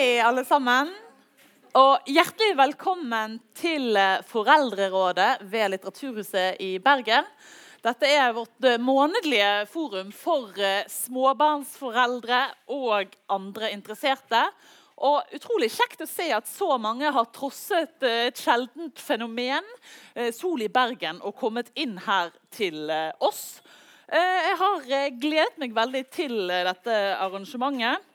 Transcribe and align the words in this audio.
Hei, 0.00 0.16
alle 0.24 0.46
sammen. 0.48 0.88
Og 1.76 2.06
hjertelig 2.08 2.54
velkommen 2.56 3.34
til 3.52 3.98
eh, 4.00 4.22
Foreldrerådet 4.24 5.42
ved 5.52 5.74
Litteraturhuset 5.74 6.56
i 6.64 6.70
Bergen. 6.80 7.28
Dette 7.84 8.08
er 8.08 8.32
vårt 8.32 8.64
eh, 8.64 8.78
månedlige 8.80 9.66
forum 9.68 10.08
for 10.16 10.56
eh, 10.56 10.88
småbarnsforeldre 10.88 12.40
og 12.72 13.12
andre 13.36 13.74
interesserte. 13.76 14.40
Og 15.04 15.36
utrolig 15.36 15.68
kjekt 15.76 16.06
å 16.06 16.08
se 16.08 16.30
at 16.32 16.48
så 16.48 16.80
mange 16.80 17.12
har 17.12 17.28
trosset 17.36 18.00
et 18.08 18.40
sjeldent 18.40 18.96
fenomen, 19.04 19.68
Sol 20.32 20.64
i 20.64 20.72
Bergen, 20.72 21.20
og 21.20 21.36
kommet 21.36 21.68
inn 21.76 21.98
her 22.06 22.32
til 22.56 22.88
oss. 23.20 23.60
Jeg 24.08 24.56
har 24.64 24.92
gledet 25.20 25.60
meg 25.60 25.76
veldig 25.76 26.06
til 26.08 26.38
dette 26.48 27.02
arrangementet. 27.20 28.08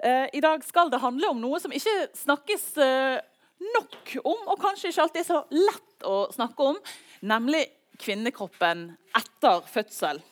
Eh, 0.00 0.26
I 0.32 0.40
dag 0.40 0.64
skal 0.64 0.88
det 0.92 1.02
handle 1.02 1.28
om 1.28 1.40
noe 1.42 1.60
som 1.60 1.72
ikke 1.76 2.08
snakkes 2.16 2.64
eh, 2.80 3.18
nok 3.76 4.14
om, 4.24 4.46
og 4.48 4.56
kanskje 4.62 4.88
ikke 4.88 5.04
alltid 5.04 5.20
er 5.20 5.28
så 5.28 5.40
lett 5.52 6.06
å 6.08 6.16
snakke 6.32 6.68
om, 6.72 6.78
nemlig 7.20 7.66
kvinnekroppen 8.00 8.86
etter 9.18 9.60
fødsel. 9.68 10.22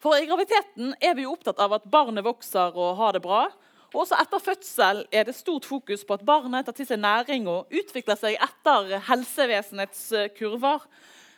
For 0.00 0.16
I 0.16 0.28
graviditeten 0.30 0.94
er 1.02 1.16
vi 1.18 1.26
jo 1.26 1.34
opptatt 1.34 1.60
av 1.60 1.74
at 1.76 1.88
barnet 1.90 2.24
vokser 2.24 2.72
og 2.72 2.96
har 3.00 3.16
det 3.16 3.24
bra. 3.26 3.48
Og 3.92 4.02
også 4.04 4.16
etter 4.20 4.40
fødsel 4.40 5.02
er 5.12 5.26
det 5.28 5.36
stort 5.36 5.66
fokus 5.68 6.04
på 6.06 6.16
at 6.16 6.24
barnet 6.24 6.64
tar 6.68 6.76
til 6.76 6.88
seg 6.88 7.02
næring 7.02 7.48
og 7.50 7.72
utvikler 7.74 8.16
seg 8.20 8.38
etter 8.40 8.94
helsevesenets 9.10 10.02
eh, 10.16 10.30
kurver. 10.38 10.86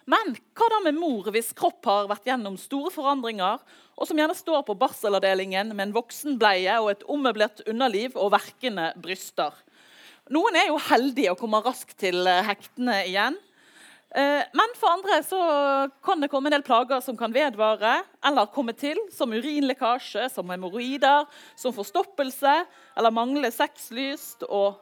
Men 0.09 0.35
hva 0.57 0.69
da 0.73 0.81
med 0.87 0.97
mor 0.97 1.29
hvis 1.35 1.53
kropp 1.57 1.85
har 1.89 2.09
vært 2.11 2.29
gjennom 2.31 2.57
store 2.61 2.93
forandringer, 2.95 3.61
og 4.01 4.09
som 4.09 4.17
gjerne 4.17 4.37
står 4.37 4.65
på 4.65 4.79
barselavdelingen 4.81 5.75
med 5.75 5.89
en 5.89 5.97
voksenbleie 5.97 6.79
og 6.81 6.95
et 6.95 7.05
ommøblert 7.11 7.61
underliv 7.69 8.17
og 8.17 8.33
verkende 8.37 8.91
bryster? 9.01 9.53
Noen 10.31 10.57
er 10.57 10.71
jo 10.71 10.81
heldige 10.91 11.33
og 11.33 11.41
kommer 11.41 11.65
raskt 11.67 11.97
til 12.01 12.23
eh, 12.31 12.45
hektene 12.47 13.01
igjen. 13.09 13.37
Eh, 14.11 14.43
men 14.59 14.73
for 14.79 14.91
andre 14.91 15.21
så 15.23 15.41
kan 16.07 16.23
det 16.23 16.31
komme 16.31 16.51
en 16.51 16.57
del 16.57 16.65
plager 16.67 17.03
som 17.03 17.19
kan 17.19 17.35
vedvare 17.35 18.01
eller 18.27 18.51
komme 18.55 18.75
til, 18.79 18.99
som 19.15 19.35
urinlekkasje, 19.35 20.29
som 20.31 20.51
hemoroider, 20.51 21.29
som 21.59 21.75
forstoppelse 21.75 22.55
eller 22.99 23.15
manglende 23.15 23.53
sexlyst 23.55 24.47
og 24.49 24.81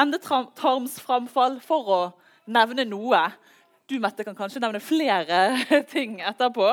endetarmsframfall, 0.00 1.58
for 1.64 1.92
å 1.92 2.00
nevne 2.48 2.86
noe. 2.88 3.24
Du 3.90 3.96
Mette, 3.98 4.22
kan 4.22 4.36
kanskje 4.38 4.60
nevne 4.62 4.78
flere 4.78 5.38
ting 5.94 6.20
etterpå. 6.22 6.68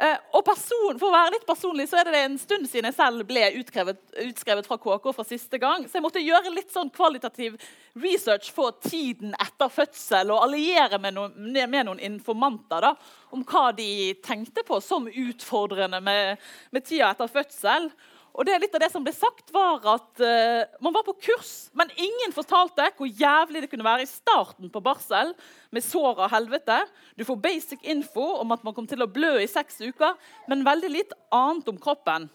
Eh, 0.00 0.18
og 0.36 0.42
person, 0.44 0.98
For 1.00 1.08
å 1.08 1.14
være 1.14 1.32
litt 1.34 1.46
personlig 1.48 1.86
så 1.88 1.96
er 2.00 2.10
det 2.10 2.20
en 2.20 2.36
stund 2.40 2.68
siden 2.68 2.90
jeg 2.90 2.96
selv 2.98 3.24
ble 3.28 3.46
utskrevet, 3.56 4.02
utskrevet 4.26 4.68
fra 4.68 4.76
KK 4.80 5.08
for 5.16 5.28
siste 5.28 5.56
gang. 5.60 5.86
Så 5.88 5.96
jeg 5.96 6.04
måtte 6.04 6.20
gjøre 6.20 6.52
litt 6.52 6.68
sånn 6.72 6.92
kvalitativ 6.92 7.56
research 8.04 8.50
for 8.52 8.76
tiden 8.84 9.32
etter 9.40 9.72
fødsel 9.72 10.34
og 10.34 10.44
alliere 10.44 11.00
med 11.00 11.16
noen, 11.16 11.50
med 11.56 11.88
noen 11.88 12.04
informanter 12.12 12.84
da, 12.90 12.94
om 13.32 13.44
hva 13.48 13.70
de 13.76 13.90
tenkte 14.20 14.64
på 14.68 14.76
som 14.84 15.08
utfordrende 15.08 16.04
med, 16.04 16.48
med 16.68 16.84
tida 16.84 17.14
etter 17.14 17.32
fødsel. 17.32 17.88
Og 18.30 18.46
det 18.46 18.56
litt 18.62 18.74
av 18.76 18.82
det 18.84 18.90
som 18.92 19.04
ble 19.04 19.12
sagt 19.14 19.50
var 19.54 19.82
at 19.90 20.22
uh, 20.22 20.62
Man 20.82 20.94
var 20.94 21.04
på 21.06 21.16
kurs, 21.26 21.70
men 21.76 21.90
ingen 21.98 22.34
fortalte 22.34 22.86
hvor 22.96 23.10
jævlig 23.10 23.64
det 23.64 23.70
kunne 23.72 23.86
være 23.86 24.06
i 24.06 24.10
starten 24.10 24.70
på 24.72 24.82
barsel 24.84 25.32
med 25.74 25.84
sår 25.84 26.24
og 26.26 26.30
helvete. 26.32 26.78
Du 27.18 27.24
får 27.26 27.40
basic 27.42 27.82
info 27.82 28.26
om 28.40 28.54
at 28.54 28.62
man 28.66 28.76
kom 28.76 28.86
til 28.90 29.02
å 29.02 29.10
blø 29.10 29.36
i 29.42 29.50
seks 29.50 29.80
uker, 29.82 30.14
men 30.50 30.66
veldig 30.66 30.92
litt 30.92 31.16
annet 31.34 31.68
om 31.72 31.80
kroppen. 31.80 32.28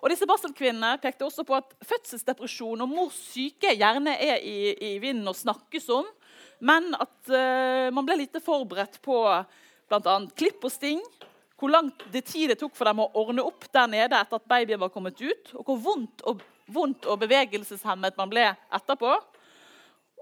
Og 0.00 0.12
disse 0.12 0.28
Barselkvinnene 0.28 0.94
pekte 1.00 1.26
også 1.26 1.44
på 1.44 1.56
at 1.58 1.74
fødselsdepresjon 1.84 2.80
og 2.80 2.92
mors 2.92 3.18
syke 3.34 3.74
gjerne 3.76 4.14
er 4.16 4.40
i, 4.40 4.72
i 4.72 4.92
vinden 5.00 5.28
og 5.28 5.36
snakkes 5.36 5.90
om, 5.92 6.08
men 6.64 6.92
at 6.96 7.32
uh, 7.32 7.88
man 7.96 8.06
ble 8.08 8.20
lite 8.22 8.40
forberedt 8.44 9.00
på 9.04 9.16
bl.a. 9.90 10.16
klipp 10.36 10.64
og 10.64 10.72
sting, 10.72 11.00
hvor 11.60 11.72
lang 11.72 11.90
tid 12.10 12.48
det 12.48 12.56
tok 12.60 12.72
for 12.76 12.88
dem 12.88 13.02
å 13.04 13.10
ordne 13.20 13.44
opp 13.44 13.66
der 13.72 13.90
nede 13.90 14.16
etter 14.16 14.40
at 14.40 14.48
babyen 14.48 14.80
var 14.80 14.92
kommet 14.94 15.20
ut, 15.20 15.52
og 15.58 15.66
hvor 15.68 15.80
vondt 15.84 16.24
og, 16.28 16.40
vondt 16.72 17.04
og 17.04 17.20
bevegelseshemmet 17.20 18.16
man 18.16 18.32
ble 18.32 18.46
etterpå. 18.72 19.12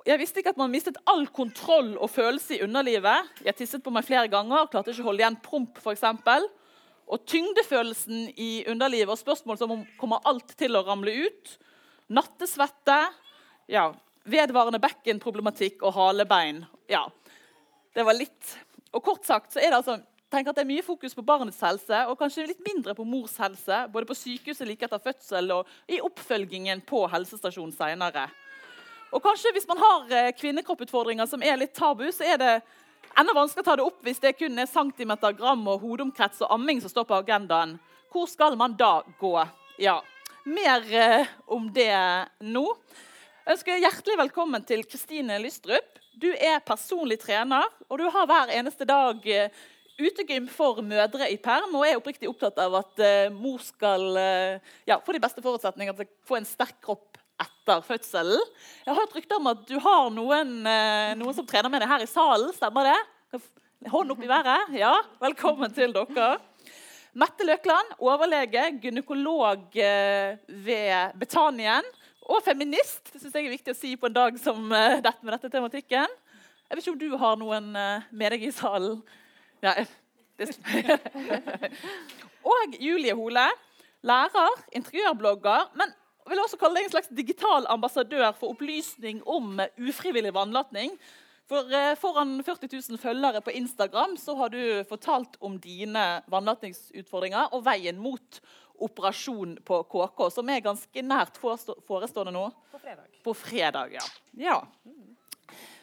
Jeg 0.09 0.19
visste 0.19 0.41
ikke 0.41 0.55
at 0.55 0.59
man 0.59 0.73
mistet 0.73 0.99
all 1.11 1.27
kontroll 1.35 1.93
og 1.99 2.11
følelse 2.11 2.57
i 2.57 2.63
underlivet. 2.65 3.31
Jeg 3.45 3.59
tisset 3.59 3.85
på 3.85 3.93
meg 3.95 4.07
flere 4.07 4.31
ganger, 4.33 4.67
klarte 4.73 4.91
ikke 4.91 5.05
å 5.05 5.11
holde 5.11 5.25
igjen 5.25 5.39
promp 5.45 5.79
f.eks. 5.83 6.05
Og 7.09 7.25
tyngdefølelsen 7.29 8.29
i 8.37 8.51
underlivet 8.69 9.15
og 9.15 9.21
spørsmål 9.21 9.61
som 9.61 9.79
om 9.79 9.87
kommer 10.01 10.25
alt 10.29 10.53
til 10.59 10.77
å 10.77 10.85
ramle 10.87 11.15
ut. 11.29 11.55
Nattesvette, 12.15 12.99
ja, 13.71 13.89
vedvarende 14.29 14.81
bekkenproblematikk 14.83 15.85
og 15.87 15.95
halebein. 15.97 16.65
Ja, 16.91 17.07
det 17.97 18.05
var 18.07 18.17
litt. 18.17 18.57
Og 18.93 19.05
kort 19.05 19.29
sagt 19.29 19.55
så 19.55 19.63
er 19.63 19.71
det 19.71 19.83
altså 19.83 19.99
tenker 20.33 20.53
at 20.53 20.59
det 20.59 20.65
er 20.65 20.71
mye 20.71 20.85
fokus 20.85 21.17
på 21.17 21.25
barnets 21.27 21.61
helse 21.65 22.01
og 22.11 22.19
kanskje 22.21 22.49
litt 22.51 22.65
mindre 22.65 22.95
på 22.97 23.07
mors 23.09 23.37
helse. 23.41 23.85
Både 23.93 24.09
på 24.09 24.17
sykehuset 24.19 24.69
like 24.69 24.85
etter 24.85 25.03
fødsel 25.03 25.55
og 25.57 25.71
i 25.89 26.01
oppfølgingen 26.05 26.83
på 26.89 27.05
helsestasjonen 27.13 27.75
senere. 27.77 28.29
Og 29.13 29.23
kanskje 29.25 29.55
Hvis 29.57 29.69
man 29.69 29.81
har 29.81 30.13
eh, 30.13 30.35
kvinnekropputfordringer 30.37 31.27
som 31.27 31.43
er 31.43 31.57
litt 31.57 31.75
tabu, 31.75 32.05
så 32.13 32.27
er 32.29 32.37
det 32.37 32.53
enda 33.17 33.33
vanskelig 33.35 33.65
å 33.65 33.69
ta 33.71 33.77
det 33.81 33.87
opp 33.89 34.05
hvis 34.05 34.21
det 34.21 34.37
kun 34.37 34.59
er 34.59 34.69
centimeter, 34.69 35.33
gram 35.33 35.65
og 35.67 35.81
hodeomkrets 35.81 36.43
og 36.45 36.53
amming 36.59 36.83
som 36.85 36.93
står 36.93 37.09
på 37.09 37.17
agendaen. 37.23 37.79
Hvor 38.13 38.29
skal 38.29 38.57
man 38.57 38.77
da 38.77 39.01
gå? 39.21 39.33
Ja, 39.81 40.03
Mer 40.49 40.95
eh, 40.95 41.27
om 41.47 41.67
det 41.73 41.93
nå. 42.41 42.63
Jeg 43.45 43.53
ønsker 43.53 43.81
Hjertelig 43.83 44.15
velkommen 44.17 44.63
til 44.65 44.85
Kristine 44.89 45.37
Lystrup. 45.43 45.99
Du 46.17 46.31
er 46.33 46.63
personlig 46.65 47.19
trener, 47.21 47.67
og 47.89 48.01
du 48.01 48.07
har 48.15 48.25
hver 48.31 48.53
eneste 48.57 48.87
dag 48.89 49.27
eh, 49.29 49.53
utegym 49.99 50.47
for 50.51 50.79
mødre 50.87 51.27
i 51.33 51.37
perm 51.43 51.75
og 51.75 51.85
jeg 51.85 51.97
er 51.97 52.01
oppriktig 52.01 52.31
opptatt 52.31 52.59
av 52.63 52.77
at 52.81 53.01
uh, 53.03 53.35
mor 53.35 53.59
skal 53.65 54.05
uh, 54.15 54.75
ja, 54.87 54.99
få 55.03 55.15
de 55.15 55.23
beste 55.23 55.43
forutsetninger 55.43 55.97
til 55.97 56.07
å 56.07 56.29
få 56.29 56.39
en 56.39 56.47
sterk 56.47 56.79
kropp 56.85 57.19
etter 57.39 57.83
fødselen. 57.87 58.43
Jeg 58.85 58.91
har 58.91 58.99
hørt 58.99 59.15
rykter 59.15 59.39
om 59.39 59.51
at 59.51 59.65
du 59.67 59.77
har 59.83 60.09
noen, 60.15 60.55
uh, 60.67 61.15
noen 61.19 61.35
som 61.37 61.47
trener 61.47 61.71
med 61.73 61.83
deg 61.83 61.91
her 61.91 62.07
i 62.07 62.11
salen. 62.11 62.55
Stemmer 62.55 62.93
det? 62.93 63.43
Hånd 63.91 64.15
opp 64.15 64.23
i 64.23 64.31
været. 64.31 64.73
Ja, 64.79 64.95
velkommen 65.23 65.75
til 65.75 65.95
dere. 65.95 66.31
Mette 67.19 67.47
Løkland, 67.47 67.95
overlege, 68.03 68.65
gynekolog 68.83 69.75
ved 69.75 71.15
Betanien 71.19 71.87
og 72.29 72.43
feminist. 72.47 73.09
Det 73.11 73.23
synes 73.23 73.35
jeg 73.35 73.47
er 73.47 73.55
viktig 73.55 73.75
å 73.75 73.79
si 73.79 73.95
på 73.99 74.11
en 74.11 74.19
dag 74.19 74.37
som 74.39 74.67
dette 74.71 75.17
med 75.23 75.33
dette 75.35 75.51
tematikken. 75.51 76.19
Jeg 76.69 76.77
vet 76.77 76.85
ikke 76.85 76.95
om 76.95 77.01
du 77.01 77.23
har 77.23 77.39
noen 77.41 77.71
med 77.73 78.35
deg 78.35 78.45
i 78.51 78.53
salen 78.55 79.01
ja, 79.63 79.75
og 82.53 82.77
Julie 82.81 83.15
Hole, 83.19 83.47
lærer, 84.07 84.61
interiørblogger, 84.79 85.73
men 85.79 85.95
vil 86.29 86.43
også 86.43 86.59
kalle 86.61 86.79
deg 86.79 86.89
en 86.89 86.93
slags 86.93 87.11
digital 87.15 87.67
ambassadør 87.73 88.31
for 88.37 88.55
opplysning 88.55 89.23
om 89.27 89.59
ufrivillig 89.81 90.35
vannlatning. 90.37 90.95
For 91.49 91.73
eh, 91.73 91.95
Foran 91.97 92.43
40 92.45 92.69
000 92.91 93.01
følgere 93.01 93.41
på 93.41 93.55
Instagram 93.57 94.19
så 94.21 94.35
har 94.37 94.53
du 94.53 94.61
fortalt 94.89 95.39
om 95.41 95.57
dine 95.61 96.21
vannlatningsutfordringer 96.29 97.55
og 97.57 97.65
veien 97.65 97.97
mot 98.01 98.41
operasjon 98.79 99.57
på 99.67 99.81
KK, 99.91 100.21
som 100.31 100.51
er 100.53 100.63
ganske 100.63 101.03
nært 101.03 101.41
forestående 101.41 102.35
nå. 102.37 102.45
På 102.71 102.83
fredag. 102.83 103.09
På 103.25 103.35
fredag, 103.35 103.97
ja. 103.97 104.05
ja. 104.39 104.59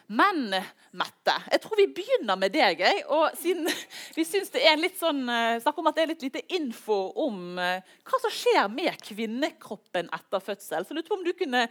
Men 0.07 0.53
Mette, 0.95 1.33
jeg 1.51 1.59
tror 1.59 1.75
vi 1.75 1.85
begynner 1.91 2.37
med 2.39 2.53
deg. 2.55 2.79
Jeg. 2.79 3.01
Og 3.11 3.33
siden 3.35 3.67
vi 4.15 4.23
syns 4.27 4.51
det 4.53 4.61
er 4.63 4.77
litt 4.79 4.95
sånn, 4.99 5.25
eh, 5.27 5.57
snakk 5.63 5.81
om 5.81 5.89
at 5.89 5.97
det 5.97 6.05
er 6.05 6.11
litt 6.13 6.23
lite 6.23 6.43
info 6.55 6.97
om 7.25 7.59
uh, 7.59 7.81
hva 8.07 8.19
som 8.23 8.31
skjer 8.31 8.69
med 8.71 8.95
kvinnekroppen 9.03 10.07
etter 10.15 10.43
fødsel. 10.45 10.85
Så 10.87 10.95
lurer 10.95 11.09
på 11.09 11.17
om 11.17 11.25
du 11.25 11.33
kunne 11.35 11.65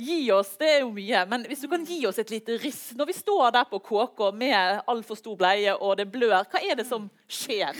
gi 0.00 0.18
oss 0.34 0.56
det 0.58 0.72
er 0.72 0.82
jo 0.82 0.90
mye, 0.96 1.22
men 1.30 1.46
hvis 1.46 1.62
du 1.62 1.68
kan 1.70 1.86
gi 1.86 2.00
oss 2.08 2.18
et 2.18 2.34
lite 2.34 2.58
riss. 2.64 2.82
Når 2.98 3.12
vi 3.12 3.18
står 3.20 3.54
der 3.54 3.70
på 3.70 3.82
KK 3.86 4.26
med 4.42 4.82
altfor 4.90 5.20
stor 5.22 5.38
bleie 5.38 5.76
og 5.78 5.94
det 6.00 6.10
blør, 6.10 6.42
hva 6.50 6.62
er 6.64 6.80
det 6.80 6.88
som 6.90 7.06
skjer? 7.30 7.78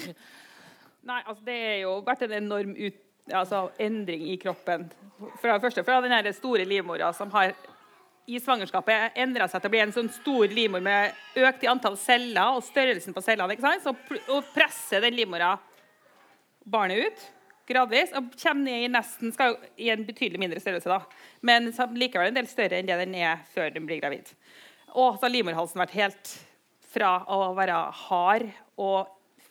Nei, 1.05 1.21
altså 1.25 1.43
Det 1.45 1.59
har 1.59 1.79
jo 1.83 1.99
vært 2.07 2.23
en 2.29 2.39
enorm 2.39 2.79
ut, 2.79 3.03
altså, 3.33 3.67
endring 3.83 4.29
i 4.31 4.39
kroppen. 4.41 4.87
For 5.41 5.51
det 5.51 5.63
første 5.65 5.85
fra 5.85 5.99
den 6.05 6.35
store 6.37 6.69
livmora 6.69 7.11
som 7.17 7.35
har 7.35 7.57
i 8.27 8.41
svangerskapet 8.41 9.19
endra 9.21 9.47
seg 9.51 9.61
til 9.61 9.69
å 9.69 9.75
bli 9.75 9.83
en 9.85 9.95
sånn 9.95 10.11
stor 10.13 10.49
livmor 10.49 10.83
med 10.85 11.41
økt 11.45 11.65
i 11.67 11.71
antall 11.71 11.97
celler 12.01 12.57
og 12.57 12.65
størrelsen 12.65 13.17
på 13.17 13.23
cellene. 13.25 13.57
ikke 13.57 13.67
sant? 13.67 13.85
Så, 13.85 14.21
og 14.33 14.53
presser 14.55 15.05
den 15.05 15.17
livmora 15.19 15.55
barnet 16.65 17.05
ut 17.05 17.25
gradvis 17.69 18.13
og 18.17 18.33
kommer 18.37 18.67
ned 18.67 18.85
i 18.85 18.93
nesten 18.93 19.33
skal 19.35 19.57
i 19.81 19.91
en 19.93 20.05
betydelig 20.07 20.41
mindre 20.41 20.61
størrelse, 20.61 20.91
da. 20.91 21.01
men 21.45 21.71
likevel 21.97 22.31
en 22.31 22.39
del 22.39 22.49
større 22.51 22.81
enn 22.81 22.89
det 22.89 22.99
den 23.01 23.17
er 23.17 23.45
før 23.55 23.73
den 23.75 23.87
blir 23.89 24.03
gravid. 24.03 24.29
Og 24.95 25.17
så 25.17 25.27
har 25.27 25.35
livmorhalsen 25.35 25.81
vært 25.81 25.97
helt 25.97 26.33
fra 26.95 27.17
å 27.33 27.55
være 27.57 27.79
hard 28.05 28.51
og 28.81 29.11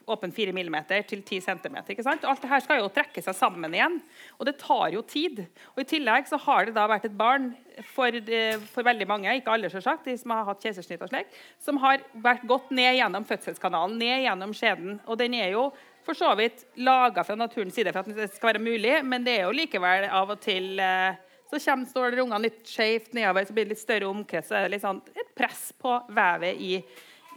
åpen 0.09 0.31
4 0.35 0.53
mm 0.55 0.77
til 1.09 1.21
10 1.21 1.41
cm. 1.45 1.77
Ikke 1.94 2.05
sant? 2.05 2.25
Alt 2.27 2.41
det 2.44 2.51
her 2.51 2.63
skal 2.63 2.81
jo 2.81 2.91
trekke 2.94 3.23
seg 3.23 3.35
sammen 3.38 3.73
igjen, 3.75 4.00
og 4.38 4.47
det 4.50 4.57
tar 4.61 4.94
jo 4.95 5.03
tid. 5.07 5.44
Og 5.75 5.83
I 5.83 5.88
tillegg 5.89 6.27
så 6.29 6.39
har 6.45 6.67
det 6.67 6.75
da 6.77 6.88
vært 6.91 7.07
et 7.09 7.17
barn 7.17 7.51
for, 7.94 8.13
eh, 8.13 8.59
for 8.73 8.85
veldig 8.85 9.07
mange, 9.09 9.33
ikke 9.39 9.53
alle 9.55 9.71
selvsagt, 9.71 10.05
de 10.05 10.17
som 10.19 10.35
har 10.35 10.45
hatt 10.50 10.61
keisersnitt 10.63 11.01
og 11.01 11.11
slik, 11.11 11.33
som 11.59 11.79
har 11.83 12.03
vært 12.13 12.45
gått 12.47 12.71
ned 12.71 13.00
gjennom 13.00 13.25
fødselskanalen, 13.27 13.97
ned 13.97 14.27
gjennom 14.27 14.53
skjeden. 14.53 15.00
Og 15.07 15.17
den 15.17 15.33
er 15.39 15.51
jo 15.55 15.71
for 16.03 16.13
så 16.19 16.33
vidt 16.35 16.65
laga 16.75 17.23
fra 17.23 17.35
naturens 17.39 17.75
side 17.77 17.94
for 17.94 18.03
at 18.03 18.15
det 18.15 18.33
skal 18.33 18.53
være 18.53 18.63
mulig, 18.63 18.97
men 19.07 19.23
det 19.23 19.39
er 19.39 19.45
jo 19.47 19.55
likevel 19.55 20.09
av 20.11 20.35
og 20.35 20.41
til 20.44 20.79
eh, 20.83 21.15
så 21.53 21.59
kommer, 21.69 21.85
står 21.85 22.19
ungene 22.23 22.45
litt 22.47 22.63
skjevt 22.65 23.13
nedover, 23.13 23.45
så 23.45 23.53
blir 23.53 23.67
det 23.67 23.75
litt 23.75 23.83
større 23.83 24.09
omkrets. 24.09 24.50
Så 24.50 24.57
er 24.57 24.65
det 24.65 24.73
litt 24.73 24.85
sånn, 24.85 25.01
et 25.13 25.33
press 25.38 25.67
på 25.77 26.00
vevet 26.09 26.57
i, 26.57 26.79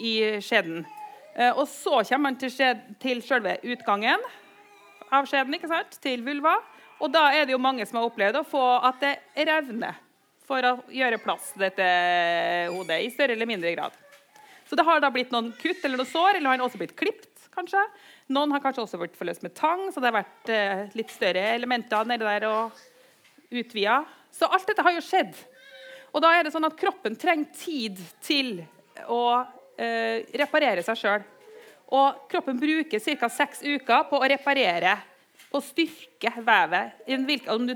i 0.00 0.14
skjeden. 0.40 0.86
Eh, 1.36 1.52
og 1.52 1.68
så 1.68 2.00
kommer 2.00 2.30
man 2.30 2.40
til, 2.40 2.52
til 3.02 3.20
selve 3.24 3.58
utgangen 3.68 4.24
av 5.12 5.28
skjeden, 5.28 5.54
ikke 5.58 5.70
sant? 5.70 6.00
til 6.02 6.24
vulva. 6.24 6.56
Og 6.96 7.12
da 7.12 7.28
er 7.36 7.44
det 7.44 7.52
jo 7.52 7.60
mange 7.60 7.84
som 7.86 8.00
har 8.00 8.08
opplevd 8.08 8.40
å 8.40 8.48
få 8.48 8.64
at 8.88 9.02
det 9.04 9.14
revner 9.44 10.00
for 10.46 10.64
å 10.64 10.76
gjøre 10.94 11.20
plass 11.20 11.50
til 11.52 11.66
dette 11.66 11.86
hodet 12.72 13.00
i 13.02 13.10
større 13.12 13.36
eller 13.36 13.50
mindre 13.50 13.74
grad. 13.74 13.96
Så 14.66 14.78
det 14.78 14.86
har 14.86 15.02
da 15.02 15.10
blitt 15.14 15.32
noen 15.34 15.52
kutt 15.60 15.84
eller 15.84 16.00
noen 16.00 16.10
sår, 16.10 16.38
eller 16.38 16.54
har 16.54 16.64
også 16.64 16.80
blitt 16.80 16.96
klipt, 16.98 17.28
kanskje. 17.54 17.82
Noen 18.32 18.54
har 18.54 18.62
kanskje 18.62 18.86
også 18.86 19.00
blitt 19.00 19.18
forløst 19.18 19.44
med 19.44 19.54
tang, 19.58 19.84
så 19.92 20.00
det 20.00 20.10
har 20.10 20.16
vært 20.22 20.52
eh, 20.52 20.86
litt 20.98 21.12
større 21.12 21.44
elementer 21.52 22.08
nedi 22.08 22.26
der 22.26 22.48
og 22.48 22.80
utvida. 23.52 24.00
Så 24.34 24.48
alt 24.50 24.66
dette 24.68 24.82
har 24.86 24.96
jo 24.96 25.04
skjedd. 25.04 25.36
Og 26.16 26.24
da 26.24 26.32
er 26.32 26.46
det 26.46 26.54
sånn 26.54 26.66
at 26.66 26.78
kroppen 26.80 27.18
trenger 27.20 27.52
tid 27.58 28.00
til 28.24 28.64
å 29.12 29.20
reparere 29.76 30.84
seg 30.84 31.00
sjøl. 31.00 31.26
Og 31.96 32.25
kroppen 32.31 32.58
bruker 32.58 33.02
ca. 33.02 33.28
seks 33.31 33.62
uker 33.62 34.08
på 34.11 34.19
å 34.19 34.28
reparere, 34.28 34.96
på 35.50 35.61
å 35.61 35.64
styrke 35.64 36.32
vevet. 36.43 37.05
Om 37.06 37.67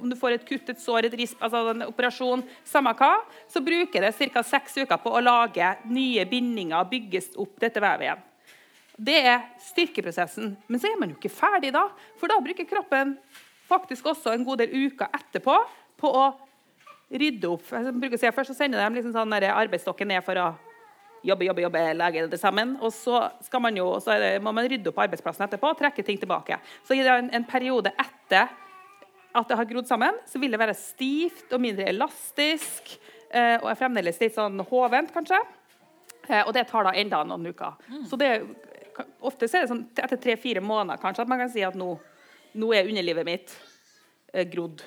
om 0.00 0.10
du 0.10 0.16
får 0.18 0.36
et 0.36 0.46
kutt, 0.48 0.68
et 0.68 0.80
sår, 0.80 1.08
et 1.08 1.16
risp, 1.16 1.40
altså 1.42 1.72
en 1.72 1.86
operasjon, 1.86 2.42
samme 2.68 2.92
hva, 2.98 3.14
så 3.48 3.62
bruker 3.64 4.04
det 4.04 4.12
ca. 4.32 4.42
seks 4.44 4.76
uker 4.82 5.00
på 5.02 5.12
å 5.12 5.22
lage 5.24 5.72
nye 5.88 6.26
bindinger 6.28 6.88
bygges 6.90 7.32
opp 7.40 7.56
dette 7.62 7.82
vevet 7.82 8.08
igjen. 8.08 8.24
Det 8.96 9.16
er 9.28 9.42
styrkeprosessen. 9.60 10.54
Men 10.68 10.80
så 10.80 10.88
er 10.88 11.00
man 11.00 11.12
jo 11.12 11.18
ikke 11.18 11.32
ferdig 11.32 11.72
da. 11.74 11.84
For 12.20 12.32
da 12.32 12.38
bruker 12.40 12.68
kroppen 12.68 13.16
faktisk 13.68 14.06
også 14.08 14.32
en 14.32 14.44
god 14.46 14.62
del 14.62 14.86
uker 14.86 15.10
etterpå 15.18 15.56
på 16.00 16.12
å 16.16 16.30
rydde 17.12 17.50
opp. 17.50 17.66
Jeg 17.68 17.92
bruker 17.92 18.16
å 18.16 18.22
si, 18.22 18.30
først 18.38 18.54
så 18.54 18.56
sender 18.62 18.80
de 18.80 18.96
liksom 18.96 19.12
sånn 19.12 19.36
arbeidsstokken 19.36 20.08
ned 20.08 20.24
for 20.24 20.40
å 20.40 20.46
jobbe, 21.22 21.46
jobbe, 21.48 21.64
jobbe, 21.64 21.82
lage 21.96 22.26
det 22.30 22.40
sammen. 22.40 22.76
Og 22.80 22.92
så, 22.94 23.22
man 23.62 23.76
jo, 23.76 23.88
så 24.02 24.18
det, 24.20 24.36
må 24.44 24.52
man 24.56 24.68
rydde 24.68 24.92
opp 24.92 25.02
arbeidsplassen 25.06 25.46
etterpå 25.46 25.72
og 25.72 25.80
trekke 25.80 26.04
ting 26.06 26.20
tilbake. 26.20 26.58
Så 26.86 26.96
i 26.96 27.02
en, 27.04 27.30
en 27.34 27.48
periode 27.48 27.92
etter 27.96 28.52
at 29.36 29.50
det 29.50 29.58
har 29.58 29.68
grodd 29.68 29.88
sammen, 29.88 30.16
så 30.28 30.40
vil 30.40 30.54
det 30.54 30.60
være 30.60 30.76
stivt 30.78 31.52
og 31.52 31.60
mindre 31.60 31.88
elastisk. 31.90 32.96
Eh, 33.28 33.56
og 33.60 33.68
er 33.68 33.78
fremdeles 33.78 34.20
litt 34.22 34.36
sånn 34.36 34.62
hovent, 34.70 35.12
kanskje. 35.12 35.40
Eh, 36.28 36.42
og 36.42 36.54
det 36.56 36.66
tar 36.70 36.88
da 36.88 36.94
enda 36.96 37.22
noen 37.26 37.50
uker. 37.50 37.76
Mm. 37.90 38.04
Så 38.08 38.18
det, 38.20 38.30
ofte 39.20 39.48
så 39.48 39.58
er 39.58 39.66
det 39.66 39.72
sånn 39.72 39.86
etter 39.92 40.20
tre-fire 40.20 40.62
måneder 40.64 41.00
kanskje, 41.02 41.26
at 41.26 41.32
man 41.32 41.42
kan 41.42 41.52
si 41.52 41.64
at 41.66 41.76
nå, 41.78 41.90
nå 42.56 42.70
er 42.72 42.88
underlivet 42.88 43.28
mitt 43.28 43.56
eh, 44.32 44.46
grodd. 44.48 44.84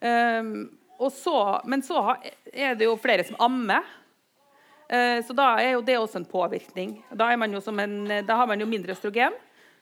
Um, 0.00 0.70
så, 1.12 1.34
men 1.68 1.82
så 1.84 1.98
er 2.52 2.76
det 2.76 2.86
jo 2.86 2.96
flere 3.00 3.24
som 3.24 3.36
ammer. 3.40 3.84
Uh, 4.90 5.20
så 5.26 5.36
da 5.36 5.52
er 5.62 5.76
jo 5.76 5.84
det 5.86 5.98
også 6.00 6.20
en 6.20 6.28
påvirkning. 6.28 6.96
Da, 7.14 7.30
en, 7.32 8.00
da, 8.26 8.36
har 8.36 8.48
man 8.50 8.60
jo 8.60 8.68
mindre 8.70 8.96
østrogen. 8.96 9.36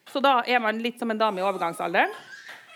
Så 0.08 0.20
da 0.24 0.40
er 0.48 0.60
man 0.64 0.80
litt 0.84 1.00
som 1.00 1.10
en 1.12 1.20
dame 1.20 1.40
i 1.40 1.46
overgangsalderen. 1.46 2.12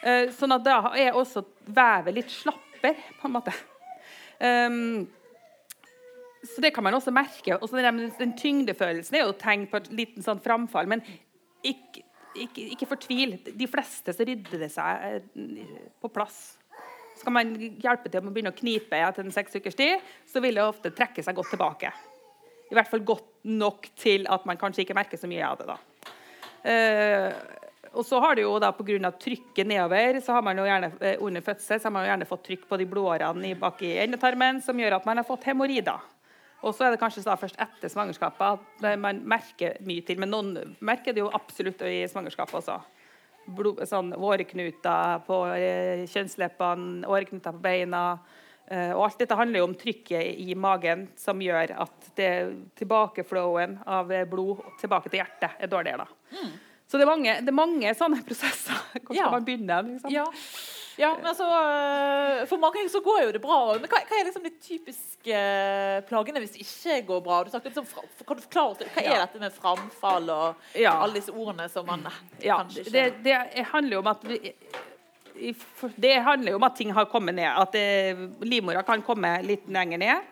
Uh, 0.02 0.30
sånn 0.34 0.56
at 0.56 0.64
da 0.64 0.78
er 0.98 1.16
også 1.18 1.44
vevet 1.68 2.16
litt 2.16 2.32
slapper, 2.32 2.96
på 3.20 3.28
en 3.28 3.36
måte. 3.36 3.54
Um, 4.42 5.04
så 6.42 6.60
det 6.60 6.72
kan 6.74 6.84
man 6.84 6.94
også 6.94 7.14
merke. 7.14 7.56
Også 7.58 7.78
den, 7.78 8.08
den 8.18 8.32
tyngdefølelsen 8.38 9.18
er 9.18 9.28
jo 9.28 9.36
tegn 9.38 9.68
på 9.70 9.78
et 9.78 9.92
liten 9.94 10.24
sånn 10.24 10.42
framfall. 10.42 10.88
Men 10.90 11.04
ikke, 11.62 12.02
ikke, 12.34 12.64
ikke 12.74 12.88
fortvil. 12.90 13.36
De 13.46 13.68
fleste 13.70 14.14
så 14.16 14.26
rydder 14.26 14.64
det 14.64 14.72
seg 14.74 15.06
eh, 15.38 15.76
på 16.02 16.10
plass. 16.10 16.40
Skal 17.20 17.36
man 17.36 17.54
hjelpe 17.54 18.10
til 18.10 18.24
med 18.24 18.32
å 18.32 18.34
begynne 18.34 18.54
å 18.54 18.58
knipe 18.58 18.98
etter 18.98 19.22
en 19.22 19.34
seks 19.34 19.54
ukers 19.54 19.78
tid, 19.78 20.02
så 20.26 20.42
vil 20.42 20.58
det 20.58 20.64
ofte 20.66 20.90
trekke 20.96 21.22
seg 21.22 21.38
godt 21.38 21.52
tilbake. 21.54 21.92
I 22.72 22.76
hvert 22.78 22.88
fall 22.88 23.04
godt 23.04 23.28
nok 23.44 23.90
til 24.00 24.24
at 24.32 24.46
man 24.48 24.60
kanskje 24.60 24.86
ikke 24.86 24.96
merker 24.96 25.20
så 25.20 25.28
mye 25.30 25.44
av 25.44 25.60
det. 25.60 25.68
da. 25.68 25.80
Uh, 26.62 27.58
og 27.92 28.06
så 28.08 28.20
har 28.24 28.38
det 28.38 28.46
jo 28.46 28.54
da 28.62 28.70
Pga. 28.72 29.10
trykket 29.20 29.68
nedover 29.68 30.20
så 30.24 30.36
har 30.36 30.44
man 30.46 30.56
jo 30.56 30.64
gjerne 30.64 30.92
uh, 30.94 31.24
under 31.26 31.44
fødsel 31.44 31.80
så 31.80 31.88
har 31.88 31.92
man 31.92 32.06
jo 32.06 32.12
gjerne 32.12 32.28
fått 32.30 32.44
trykk 32.46 32.64
på 32.70 32.78
de 32.80 32.86
blodårene 32.88 33.52
bak 33.60 33.82
i 33.84 33.96
endetarmen, 34.06 34.62
som 34.64 34.78
gjør 34.80 34.96
at 34.96 35.08
man 35.08 35.20
har 35.20 35.28
fått 35.28 35.44
hemoroider. 35.50 36.00
Og 36.62 36.74
så 36.74 36.86
er 36.86 36.94
det 36.94 37.00
kanskje 37.02 37.24
da 37.26 37.34
først 37.38 37.58
etter 37.60 37.90
svangerskapet 37.90 38.60
at 38.86 38.98
man 39.02 39.20
merker 39.26 39.80
mye 39.82 40.04
til. 40.06 40.20
Men 40.22 40.30
noen 40.30 40.76
merker 40.78 41.14
det 41.14 41.24
jo 41.24 41.30
absolutt 41.34 41.82
i 41.88 42.04
svangerskapet 42.10 42.60
også. 42.60 42.76
Blod, 43.50 43.80
sånn 43.90 44.12
åreknuter 44.14 45.24
på 45.26 45.40
eh, 45.56 46.04
kjønnsleppene, 46.06 47.02
åreknuter 47.10 47.56
på 47.56 47.64
beina. 47.64 48.04
Eh, 48.72 48.92
og 48.96 49.04
alt 49.06 49.20
dette 49.20 49.36
handler 49.36 49.60
jo 49.60 49.68
om 49.68 49.76
trykket 49.76 50.40
i 50.40 50.54
magen 50.56 51.06
som 51.20 51.40
gjør 51.44 51.74
at 51.84 52.12
det, 52.16 52.32
tilbakeflowen 52.80 53.80
av 53.84 54.12
blod 54.30 54.62
tilbake 54.80 55.12
til 55.12 55.20
hjertet 55.20 55.58
er 55.60 55.72
dårligere. 55.72 56.06
Mm. 56.32 56.52
Så 56.88 57.00
det 57.00 57.04
er, 57.06 57.08
mange, 57.08 57.34
det 57.40 57.48
er, 57.48 57.56
mange, 57.56 57.90
sånne 57.96 58.20
prosesser. 58.24 58.78
Hvor 59.02 59.12
skal 59.14 59.18
ja. 59.18 59.32
man 59.32 59.44
begynne? 59.48 59.82
Liksom? 59.94 60.12
Ja. 60.12 60.28
Ja, 61.00 61.14
men 61.16 61.24
altså, 61.30 61.46
eh, 61.48 62.42
For 62.50 62.60
mange 62.60 62.82
så 62.92 63.00
går 63.00 63.22
jo 63.22 63.30
det 63.32 63.40
bra. 63.40 63.58
Men 63.80 63.88
hva, 63.88 64.02
hva 64.08 64.18
er 64.18 64.26
liksom 64.28 64.44
de 64.44 64.52
typiske 64.60 65.38
eh, 65.38 66.02
plagene 66.04 66.42
hvis 66.42 66.52
det 66.56 66.66
ikke 66.66 66.98
går 67.08 67.22
bra? 67.24 67.38
Du 67.48 67.52
liksom, 67.54 67.86
kan 68.28 68.36
du 68.36 68.44
forklare 68.44 68.88
Hva 68.92 69.04
er 69.04 69.22
dette 69.22 69.40
med 69.40 69.56
framfall 69.56 70.28
og 70.32 70.72
alle 70.92 71.16
disse 71.16 71.32
ordene 71.32 71.68
som 71.72 71.88
man 71.88 72.04
ja, 72.44 72.60
kanskje 72.60 72.84
ikke 72.84 72.96
det, 72.98 73.06
det 73.24 73.64
handler 73.72 73.96
jo 73.96 74.02
om 74.04 74.12
at 74.12 74.28
vi, 74.28 74.52
det 75.96 76.14
handler 76.26 76.54
jo 76.54 76.60
om 76.60 76.66
at 76.68 76.76
ting 76.78 76.92
har 76.94 77.08
kommet 77.10 77.36
ned. 77.38 77.50
At 77.50 77.76
livmora 78.46 78.84
kan 78.86 79.02
komme 79.06 79.34
litt 79.46 79.68
lenger 79.72 80.00
ned. 80.02 80.28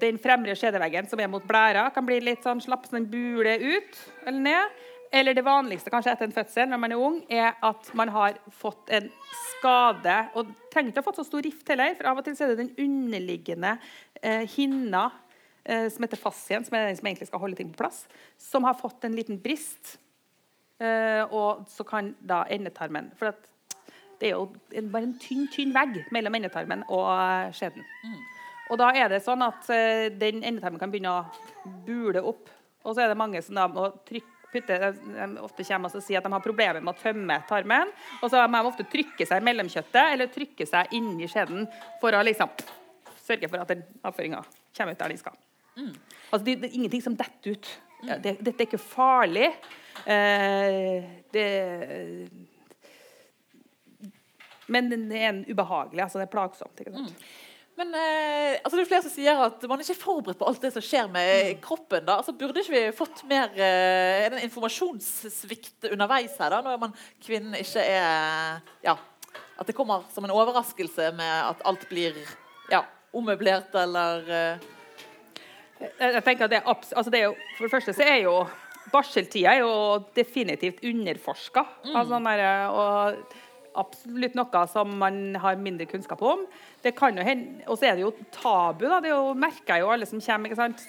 Den 0.00 0.18
fremre 0.18 0.56
skjedeveggen 0.56 1.06
som 1.10 1.20
er 1.20 1.28
mot 1.30 1.44
blæra, 1.44 1.86
kan 1.94 2.06
bli 2.06 2.16
litt 2.24 2.46
sånn 2.46 2.62
slapp, 2.64 2.86
så 2.88 2.96
den 2.96 3.10
buler 3.12 3.60
ut 3.60 3.98
eller 4.24 4.40
ned. 4.46 4.82
Eller 5.14 5.36
det 5.36 5.44
vanligste 5.46 5.92
kanskje 5.92 6.10
etter 6.10 6.26
en 6.26 6.34
fødsel 6.34 6.70
når 6.70 6.80
man 6.82 6.94
er 6.94 7.02
ung, 7.06 7.18
er 7.30 7.52
at 7.62 7.90
man 7.94 8.10
har 8.10 8.38
fått 8.58 8.90
en 8.96 9.06
skade. 9.44 10.16
Og 10.34 10.50
trenger 10.72 10.90
ikke 10.90 11.02
å 11.02 11.04
ha 11.04 11.08
fått 11.10 11.20
så 11.22 11.26
stor 11.28 11.44
rift 11.46 11.68
heller, 11.70 11.94
for 11.94 12.10
av 12.10 12.18
og 12.18 12.26
til 12.26 12.34
er 12.34 12.50
det 12.50 12.64
den 12.64 12.72
underliggende 12.82 13.76
eh, 14.20 14.42
hinna 14.56 15.04
eh, 15.62 15.86
som 15.92 16.06
heter 16.06 16.18
fascien, 16.18 16.66
som 16.66 16.74
er 16.74 16.88
den 16.88 16.98
som 16.98 17.06
egentlig 17.06 17.30
skal 17.30 17.44
holde 17.44 17.60
ting 17.60 17.70
på 17.70 17.84
plass, 17.84 18.04
som 18.40 18.66
har 18.66 18.74
fått 18.80 19.06
en 19.06 19.14
liten 19.14 19.38
brist. 19.42 20.00
Uh, 20.82 21.22
og 21.30 21.68
så 21.70 21.84
kan 21.86 22.08
da 22.18 22.40
endetarmen 22.50 23.12
For 23.14 23.30
det 24.20 24.30
er 24.30 24.36
jo 24.36 24.84
bare 24.92 25.08
en 25.08 25.16
tynn, 25.20 25.48
tynn 25.52 25.74
vegg 25.74 26.00
mellom 26.14 26.38
endetarmen 26.38 26.84
og 26.88 27.08
eh, 27.12 27.50
skjeden. 27.56 27.86
Mm. 28.04 28.20
Og 28.72 28.80
da 28.80 28.90
er 28.96 29.10
det 29.12 29.20
sånn 29.20 29.44
at 29.44 29.66
uh, 29.68 30.06
den 30.16 30.38
endetarmen 30.40 30.80
kan 30.80 30.92
begynne 30.92 31.10
å 31.12 31.74
bule 31.84 32.22
opp. 32.24 32.48
Og 32.84 32.94
så 32.94 33.04
er 33.04 33.10
det 33.12 33.18
mange 33.20 33.42
som 33.44 33.58
da 33.58 33.66
må 33.68 33.90
trykke 34.08 34.34
putte, 34.54 34.78
de 34.78 35.26
ofte 35.42 35.66
kommer 35.66 35.90
og 35.90 36.04
sier 36.04 36.20
at 36.20 36.26
de 36.26 36.32
har 36.32 36.44
problemer 36.44 36.82
med 36.84 36.94
å 36.94 37.00
tømme 37.00 37.38
tarmen. 37.48 37.90
Og 38.22 38.30
så 38.32 38.44
må 38.46 38.60
de 38.60 38.70
ofte 38.70 38.86
trykke 38.90 39.26
seg 39.26 39.42
i 39.42 39.46
mellomkjøttet 39.48 40.14
eller 40.14 40.32
trykke 40.32 40.66
seg 40.68 40.94
inni 40.96 41.28
skjeden 41.30 41.66
for 42.02 42.14
å 42.14 42.22
liksom 42.26 42.52
sørge 43.24 43.50
for 43.50 43.64
at 43.64 43.72
den 43.72 43.84
avføringa 44.04 44.42
kommer 44.76 44.94
ut 44.94 45.00
der 45.00 45.14
den 45.14 45.22
skal. 45.22 45.38
Mm. 45.74 45.94
Altså, 46.30 46.44
det, 46.46 46.58
det, 46.62 46.70
er 46.70 46.78
ingenting 46.78 47.04
som 47.04 47.16
detter 47.18 47.56
ut. 47.56 47.70
Mm. 48.02 48.10
Det, 48.22 48.36
dette 48.40 48.54
er 48.54 48.68
ikke 48.68 48.82
farlig. 48.82 49.48
Eh, 50.04 51.06
det 51.34 51.48
men 54.66 54.92
det 54.92 55.18
er 55.18 55.32
en 55.32 55.42
ubehagelig. 55.48 56.02
altså 56.02 56.20
Det 56.20 56.28
er 56.28 56.32
plagsomt. 56.32 56.80
ikke 56.80 56.94
sant? 56.94 57.10
Mm. 57.10 57.50
Men 57.74 57.90
eh, 57.98 58.60
altså 58.62 58.76
det 58.76 58.84
er 58.84 58.88
flere 58.88 59.02
som 59.02 59.12
sier 59.12 59.40
at 59.48 59.64
man 59.66 59.80
er 59.80 59.86
ikke 59.86 59.98
forberedt 59.98 60.38
på 60.38 60.46
alt 60.46 60.62
det 60.62 60.70
som 60.76 60.84
skjer 60.84 61.08
med 61.10 61.56
mm. 61.56 61.62
kroppen. 61.64 62.04
da. 62.06 62.20
Altså 62.20 62.34
Burde 62.38 62.62
ikke 62.62 62.74
vi 62.76 62.82
fått 62.94 63.24
mer 63.30 63.50
eh, 63.58 64.26
en 64.28 64.38
informasjonssvikt 64.44 65.88
underveis 65.90 66.36
her, 66.38 66.54
da, 66.54 66.62
når 66.62 66.78
man, 66.84 66.94
kvinnen 67.24 67.56
ikke 67.58 67.82
er 67.82 68.62
ja, 68.84 68.96
At 69.58 69.66
det 69.66 69.74
kommer 69.74 70.06
som 70.14 70.26
en 70.26 70.34
overraskelse 70.34 71.10
med 71.18 71.34
at 71.50 71.66
alt 71.66 71.88
blir 71.90 72.14
ja, 72.70 72.84
ommøblert 73.14 73.74
eller 73.74 74.30
eh. 74.30 74.68
jeg, 75.98 76.22
tenker 76.22 76.46
at 76.46 76.54
det 76.54 76.62
er, 76.62 76.68
altså 76.70 77.10
det 77.10 77.24
er 77.24 77.32
jo, 77.32 77.34
For 77.56 77.66
det 77.66 77.74
første 77.74 77.96
så 77.98 78.06
er 78.06 78.22
jo 78.28 78.38
barseltida 78.92 79.54
er 79.54 79.64
jo 79.64 79.74
definitivt 80.14 80.84
underforska. 80.84 81.64
Mm. 81.84 81.96
Altså, 81.98 82.20
og 82.70 83.40
absolutt 83.80 84.36
noe 84.38 84.62
som 84.70 84.90
man 84.98 85.36
har 85.40 85.56
mindre 85.60 85.86
kunnskap 85.90 86.22
om. 86.22 86.44
Det 86.82 86.92
kan 86.96 87.16
jo 87.16 87.24
hende, 87.24 87.64
Og 87.66 87.78
så 87.78 87.88
er 87.88 87.96
det 87.96 88.04
jo 88.04 88.12
tabu. 88.32 88.86
da, 88.88 89.00
Det 89.00 89.10
jo, 89.10 89.34
merker 89.34 89.80
jo 89.80 89.90
alle 89.90 90.06
som 90.06 90.20
kommer. 90.20 90.50
ikke 90.50 90.56
sant? 90.56 90.82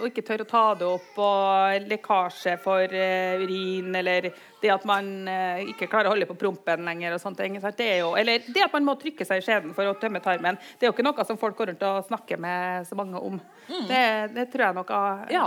Og 0.00 0.08
ikke 0.10 0.24
tør 0.26 0.44
å 0.44 0.48
ta 0.48 0.74
det 0.74 0.86
opp. 0.86 1.18
Og 1.18 1.88
lekkasje 1.88 2.56
for 2.62 2.84
uh, 2.84 3.42
urin, 3.42 3.94
eller 3.94 4.30
det 4.60 4.72
at 4.72 4.84
man 4.84 5.28
uh, 5.28 5.62
ikke 5.62 5.88
klarer 5.88 6.10
å 6.10 6.14
holde 6.14 6.26
på 6.26 6.38
prompen 6.38 6.84
lenger. 6.84 7.14
og 7.14 7.20
sånt, 7.20 7.38
det 7.38 7.88
er 7.88 7.98
jo, 8.00 8.14
Eller 8.16 8.38
det 8.46 8.64
at 8.64 8.72
man 8.72 8.84
må 8.84 8.94
trykke 8.94 9.24
seg 9.24 9.38
i 9.38 9.46
skjeden 9.46 9.74
for 9.74 9.86
å 9.86 9.96
tømme 10.00 10.20
tarmen. 10.20 10.58
Det 10.78 10.86
er 10.86 10.90
jo 10.90 10.96
ikke 10.96 11.06
noe 11.06 11.24
som 11.24 11.38
folk 11.38 11.56
går 11.56 11.72
rundt 11.72 11.82
og 11.82 12.06
snakker 12.06 12.38
med 12.38 12.86
så 12.86 12.94
mange 12.94 13.18
om. 13.18 13.40
Mm. 13.68 13.86
Det, 13.88 14.04
det, 14.34 14.50
tror 14.52 14.66
jeg 14.66 14.76
noe 14.76 15.04
ja. 15.30 15.46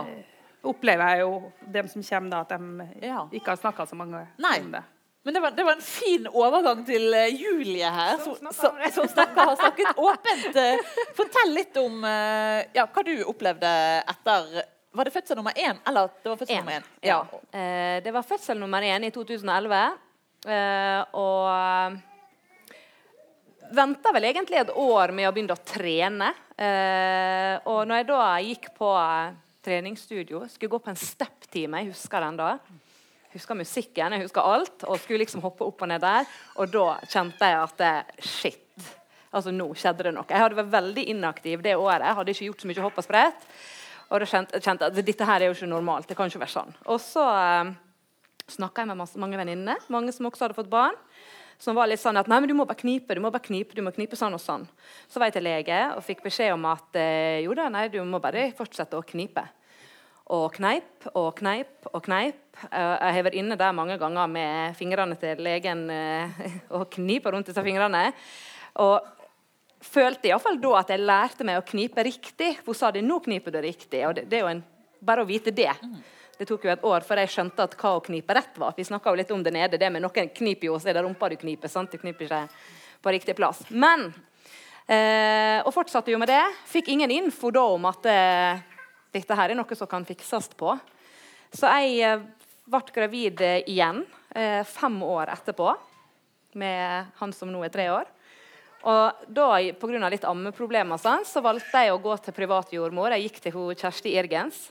opplever 0.64 1.12
jeg 1.14 1.26
jo 1.26 1.52
dem 1.68 1.88
som 1.88 2.04
kommer, 2.04 2.30
da, 2.30 2.40
at 2.42 2.50
de 2.56 3.08
ja. 3.08 3.28
ikke 3.32 3.54
har 3.54 3.62
snakka 3.62 3.86
så 3.86 4.00
mange 4.00 4.26
Nei. 4.38 4.60
om 4.64 4.72
det. 4.72 4.84
Men 5.24 5.34
det 5.34 5.40
var, 5.40 5.52
det 5.52 5.64
var, 5.64 5.72
en 5.72 5.82
fin 5.82 6.28
overgang 6.32 6.86
til 6.88 7.14
uh, 7.14 7.28
Julie 7.28 7.90
her, 7.92 8.18
som, 8.24 8.36
som, 8.56 8.78
som 8.96 9.08
snakker, 9.08 9.50
har 9.50 9.56
snakket 9.60 9.98
åpent. 10.00 10.56
Uh, 10.56 10.80
fortell 11.18 11.52
litt 11.54 11.80
om 11.82 12.04
uh, 12.06 12.64
ja, 12.74 12.86
hva 12.88 13.04
du 13.04 13.12
opplevde 13.28 13.72
etter 14.00 14.62
Var 14.96 15.10
det 15.10 15.14
fødsel 15.14 15.38
nummer 15.38 15.60
én? 15.60 15.82
Eller 15.88 16.08
det 16.24 16.32
var 16.32 16.40
fødsel 16.40 16.56
en. 16.56 16.64
nummer 16.64 16.78
én? 16.80 16.88
Ja. 17.04 17.20
det 18.04 18.14
var 18.16 18.24
fødsel 18.24 18.60
nummer 18.60 18.82
én 18.82 19.06
i 19.06 19.12
2011. 19.12 19.82
og 21.20 22.00
venta 23.76 24.14
vel 24.16 24.30
egentlig 24.32 24.58
et 24.64 24.72
år 24.72 25.14
med 25.14 25.30
å 25.30 25.34
begynne 25.36 25.54
å 25.54 25.62
trene. 25.62 26.32
og 27.70 27.82
når 27.86 28.02
jeg 28.02 28.08
da 28.10 28.24
gikk 28.48 28.72
på 28.80 28.90
treningsstudio, 29.62 30.48
skulle 30.50 30.74
gå 30.74 30.80
på 30.80 30.90
en 30.90 30.98
step-time, 30.98 31.84
jeg 31.84 31.94
husker 31.94 32.26
den 32.26 32.40
da 32.40 32.56
husker 33.34 33.58
musikken, 33.58 34.16
jeg 34.16 34.26
husker 34.26 34.46
alt, 34.46 34.86
og 34.88 35.00
skulle 35.02 35.24
liksom 35.24 35.44
hoppe 35.44 35.68
opp 35.68 35.84
og 35.86 35.92
ned 35.92 36.02
der. 36.04 36.30
Og 36.58 36.72
da 36.74 36.86
kjente 37.06 37.50
jeg 37.52 37.60
at 37.66 38.16
shit. 38.26 38.66
Altså, 39.30 39.54
nå 39.54 39.68
skjedde 39.78 40.08
det 40.08 40.14
noe. 40.16 40.26
Jeg 40.26 40.42
hadde 40.42 40.58
vært 40.58 40.72
veldig 40.74 41.04
inaktiv 41.12 41.62
det 41.66 41.76
året. 41.78 42.08
Jeg 42.08 42.18
hadde 42.18 42.34
ikke 42.34 42.48
gjort 42.48 42.64
så 42.64 42.70
mye 42.72 42.86
hopp 42.88 42.98
og 42.98 43.06
sprett. 43.06 43.52
Og 44.10 44.24
da 44.24 44.30
kjente 44.30 44.58
jeg 44.58 44.80
at 44.88 45.04
dette 45.06 45.28
her 45.30 45.44
er 45.44 45.52
jo 45.52 45.58
ikke 45.58 45.70
normalt. 45.70 46.08
Det 46.10 46.18
kan 46.18 46.32
ikke 46.32 46.42
være 46.42 46.56
sånn. 46.56 46.72
Og 46.90 46.98
så 47.04 47.26
eh, 47.30 47.76
snakka 48.50 48.82
jeg 48.82 48.90
med 48.90 49.02
masse, 49.04 49.22
mange 49.22 49.38
venninner, 49.38 49.86
mange 49.94 50.16
som 50.16 50.26
også 50.30 50.48
hadde 50.48 50.58
fått 50.58 50.72
barn. 50.72 50.98
Som 51.62 51.76
var 51.78 51.92
litt 51.92 52.02
sånn 52.02 52.18
at 52.18 52.30
nei, 52.32 52.40
men 52.40 52.50
du 52.50 52.56
må 52.56 52.66
bare 52.66 52.80
knipe, 52.80 53.14
du 53.14 53.22
må 53.22 53.30
bare 53.36 53.44
knipe, 53.46 53.76
du 53.76 53.84
må 53.86 53.92
knipe 53.94 54.18
sånn 54.18 54.34
og 54.34 54.42
sånn. 54.42 54.64
Så 55.12 55.20
var 55.20 55.30
jeg 55.30 55.38
til 55.38 55.46
lege 55.46 55.80
og 55.94 56.02
fikk 56.08 56.24
beskjed 56.26 56.56
om 56.56 56.66
at 56.72 56.98
eh, 56.98 57.44
jo 57.44 57.54
da, 57.54 57.68
nei, 57.70 57.90
du 57.92 58.00
må 58.08 58.22
bare 58.24 58.48
fortsette 58.58 58.98
å 58.98 59.06
knipe 59.06 59.44
og 60.30 60.52
kneip 60.54 61.08
og 61.18 61.32
kneip 61.40 61.88
og 61.90 62.04
kneip. 62.06 62.42
Eh, 62.70 62.96
jeg 63.00 63.16
har 63.16 63.26
vært 63.26 63.38
inne 63.40 63.58
der 63.58 63.74
mange 63.76 63.98
ganger 64.02 64.30
med 64.30 64.78
fingrene 64.78 65.18
til 65.20 65.42
legen 65.42 65.88
eh, 65.94 66.44
og 66.78 66.90
knipa 66.94 67.34
rundt 67.34 67.50
disse 67.50 67.64
fingrene. 67.66 68.12
Og 68.84 69.00
følte 69.82 70.30
iallfall 70.30 70.60
da 70.62 70.76
at 70.82 70.94
jeg 70.94 71.02
lærte 71.02 71.48
meg 71.48 71.60
å 71.60 71.66
knipe 71.66 72.06
riktig. 72.06 72.54
Hun 72.66 72.78
sa 72.78 72.92
det, 72.94 73.04
nå 73.06 73.20
kniper 73.26 73.56
du 73.56 73.62
riktig. 73.64 74.04
Og 74.08 74.16
det, 74.20 74.28
det 74.30 74.40
er 74.40 74.46
jo 74.46 74.54
en, 74.54 74.64
bare 75.02 75.26
å 75.26 75.30
vite 75.30 75.56
det. 75.56 75.72
Det 76.40 76.48
tok 76.48 76.68
jo 76.68 76.72
et 76.72 76.86
år 76.88 77.04
før 77.04 77.24
jeg 77.24 77.34
skjønte 77.34 77.66
at 77.66 77.76
hva 77.80 77.98
å 77.98 78.04
knipe 78.06 78.36
rett 78.38 78.62
var. 78.62 78.78
Vi 78.78 78.86
snakka 78.88 79.12
litt 79.18 79.32
om 79.36 79.42
det 79.44 79.56
nede. 79.56 79.82
det 79.82 79.90
med 79.92 80.06
Noen 80.06 80.30
kniper 80.36 80.70
jo, 80.70 80.78
så 80.80 80.92
er 80.92 81.00
det 81.00 81.04
rumpa 81.08 81.32
du 81.34 81.40
kniper. 81.42 81.72
sant? 81.72 81.92
Du 81.92 82.00
kniper 82.00 82.30
ikke 82.30 82.46
på 83.02 83.16
riktig 83.16 83.36
plass. 83.36 83.66
Men 83.70 84.12
eh, 84.86 85.60
Og 85.66 85.74
fortsatte 85.74 86.14
jo 86.14 86.22
med 86.22 86.30
det. 86.30 86.44
Fikk 86.70 86.94
ingen 86.94 87.12
info 87.12 87.52
da 87.52 87.66
om 87.74 87.90
at 87.90 88.08
eh, 88.08 88.79
dette 89.16 89.38
her 89.38 89.52
er 89.52 89.58
noe 89.58 89.78
som 89.78 89.90
kan 89.90 90.06
fikses 90.08 90.50
på. 90.60 90.76
Så 91.56 91.70
jeg 91.80 92.00
eh, 92.06 92.26
ble 92.70 92.82
gravid 92.94 93.42
igjen 93.66 94.04
eh, 94.36 94.62
fem 94.68 95.00
år 95.04 95.34
etterpå 95.34 95.74
med 96.60 97.10
han 97.20 97.34
som 97.34 97.52
nå 97.52 97.64
er 97.66 97.74
tre 97.74 97.90
år. 97.94 98.10
Og 98.88 99.26
da, 99.28 99.48
Pga. 99.76 100.10
litt 100.10 100.28
ammeproblemer 100.28 101.00
så 101.28 101.42
valgte 101.44 101.84
jeg 101.84 101.94
å 101.94 102.02
gå 102.02 102.16
til 102.24 102.36
privat 102.36 102.72
jordmor. 102.74 103.12
Jeg 103.12 103.28
gikk 103.28 103.42
til 103.44 103.58
hun 103.58 103.76
Kjersti 103.76 104.14
Irgens. 104.16 104.70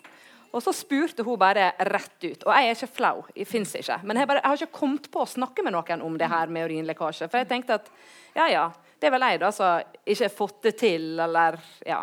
Og 0.49 0.63
så 0.65 0.73
spurte 0.73 1.25
hun 1.27 1.37
bare 1.41 1.75
rett 1.91 2.25
ut. 2.25 2.45
Og 2.47 2.53
jeg 2.55 2.69
er 2.69 2.77
ikke 2.77 2.95
flau. 2.97 3.17
Jeg 3.37 3.49
fins 3.51 3.75
ikke. 3.77 3.99
Men 4.09 4.17
jeg, 4.17 4.29
bare, 4.31 4.41
jeg, 4.41 4.49
har 4.49 4.63
ikke 4.63 4.81
kommet 4.81 5.11
på 5.13 5.21
å 5.21 5.29
snakke 5.29 5.65
med 5.65 5.77
noen 5.77 6.05
om 6.07 6.17
det 6.19 6.31
her 6.33 6.49
med 6.53 6.71
urinlekkasje. 6.71 7.29
For 7.29 7.43
jeg 7.43 7.51
tenkte 7.51 7.77
at 7.77 7.91
ja, 8.37 8.47
ja, 8.49 8.65
det 8.99 9.11
er 9.11 9.13
vel 9.13 9.27
jeg 9.29 9.43
da 9.43 9.51
som 9.53 9.99
ikke 10.09 10.25
har 10.25 10.33
fått 10.33 10.63
det 10.65 10.75
til, 10.81 11.11
eller 11.21 11.61
ja. 11.87 12.01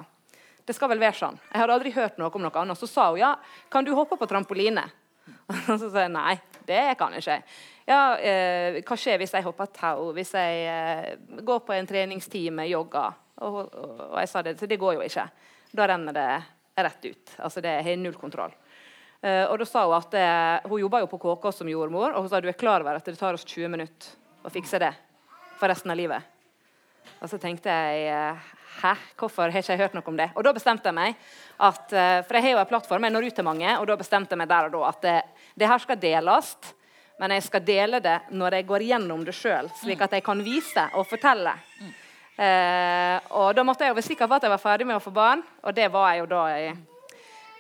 Det 0.66 0.74
skal 0.74 0.90
vel 0.90 1.02
være 1.02 1.18
sånn. 1.18 1.40
Jeg 1.52 1.62
hadde 1.62 1.76
aldri 1.78 1.94
hørt 1.94 2.18
noe 2.18 2.32
om 2.34 2.46
noe 2.46 2.62
annet. 2.62 2.80
Så 2.80 2.90
sa 2.90 3.12
hun 3.12 3.22
ja, 3.22 3.36
kan 3.72 3.86
du 3.86 3.94
hoppe 3.98 4.18
på 4.18 4.28
trampoline? 4.30 4.86
Og 5.72 5.78
så 5.78 5.90
sa 5.90 6.06
jeg 6.06 6.14
nei, 6.14 6.36
det 6.66 6.82
kan 7.00 7.14
jeg 7.14 7.24
ikke. 7.24 7.38
Ja, 7.86 8.02
eh, 8.18 8.82
hva 8.86 8.98
skjer 8.98 9.22
hvis 9.22 9.34
jeg 9.38 9.46
hopper 9.46 9.70
tau? 9.74 10.10
Hvis 10.18 10.34
jeg 10.34 10.66
eh, 10.72 11.40
går 11.46 11.62
på 11.66 11.76
en 11.76 11.90
treningstime, 11.90 12.66
jogger? 12.72 13.22
Og, 13.46 13.58
og, 13.66 13.96
og, 14.10 14.20
jeg 14.22 14.32
sa 14.32 14.42
det, 14.46 14.56
så 14.60 14.70
det 14.70 14.80
går 14.82 14.98
jo 14.98 15.06
ikke. 15.06 15.26
Da 15.76 15.90
renner 15.92 16.16
det 16.16 16.30
rett 16.82 17.10
ut. 17.10 17.36
Altså 17.46 17.62
det 17.64 17.78
har 17.86 17.98
null 18.00 18.18
kontroll. 18.20 18.54
Eh, 19.22 19.44
og 19.46 19.58
da 19.62 19.68
sa 19.68 19.86
Hun 19.86 19.98
at 19.98 20.18
eh, 20.20 20.70
hun 20.70 20.82
jobba 20.82 21.02
jo 21.04 21.10
på 21.12 21.22
KK 21.22 21.52
som 21.54 21.70
jordmor, 21.70 22.14
og 22.14 22.26
hun 22.26 22.30
sa 22.30 22.42
du 22.42 22.50
er 22.50 22.58
klar 22.58 22.82
over 22.82 23.00
at 23.00 23.06
det 23.06 23.18
tar 23.20 23.38
oss 23.38 23.46
20 23.46 23.72
minutter 23.74 24.14
å 24.46 24.52
fikse 24.54 24.80
det 24.82 24.92
for 25.60 25.72
resten 25.72 25.92
av 25.92 25.98
livet. 25.98 26.22
Og 27.22 27.30
så 27.32 27.40
tenkte 27.42 27.70
jeg 27.72 28.10
eh, 28.12 28.54
Hæ? 28.82 28.94
Hvorfor 29.18 29.48
har 29.48 29.62
ikke 29.62 29.72
jeg 29.72 29.80
hørt 29.80 29.94
noe 29.96 30.08
om 30.12 30.18
det? 30.20 30.30
Og 30.36 30.44
da 30.44 30.52
bestemte 30.56 30.90
jeg 30.90 30.96
meg 30.98 31.16
at, 31.58 31.94
eh, 31.94 32.22
For 32.28 32.36
jeg 32.36 32.44
har 32.44 32.52
jo 32.52 32.64
en 32.64 32.72
plattform, 32.72 33.04
jeg 33.04 33.14
når 33.14 33.28
ut 33.28 33.36
til 33.36 33.48
mange, 33.48 33.78
og 33.80 33.88
da 33.88 33.96
bestemte 33.96 34.36
jeg 34.36 34.38
meg 34.38 34.50
der 34.50 34.68
og 34.68 34.72
da 34.72 34.88
at 34.90 35.02
det, 35.02 35.22
det 35.56 35.70
her 35.70 35.80
skal 35.80 36.00
deles. 36.00 36.56
Men 37.20 37.32
jeg 37.32 37.44
skal 37.44 37.64
dele 37.64 38.02
det 38.04 38.18
når 38.32 38.58
jeg 38.60 38.68
går 38.68 38.84
gjennom 38.90 39.24
det 39.24 39.36
sjøl, 39.36 39.70
slik 39.80 40.02
at 40.02 40.12
jeg 40.12 40.24
kan 40.24 40.42
vise 40.44 40.90
og 40.94 41.08
fortelle. 41.08 41.54
Mm. 41.80 41.94
Eh, 42.36 43.20
og 43.40 43.56
da 43.56 43.64
måtte 43.64 43.86
jeg 43.86 43.94
jo 43.94 43.96
være 43.96 44.10
sikker 44.10 44.28
på 44.28 44.36
at 44.36 44.44
jeg 44.44 44.52
var 44.52 44.60
ferdig 44.60 44.88
med 44.90 44.98
å 44.98 45.04
få 45.04 45.14
barn, 45.16 45.44
og 45.64 45.76
det 45.76 45.88
var 45.94 46.12
jeg 46.12 46.26
jo 46.26 46.28
da 46.34 46.42
i, 46.60 46.74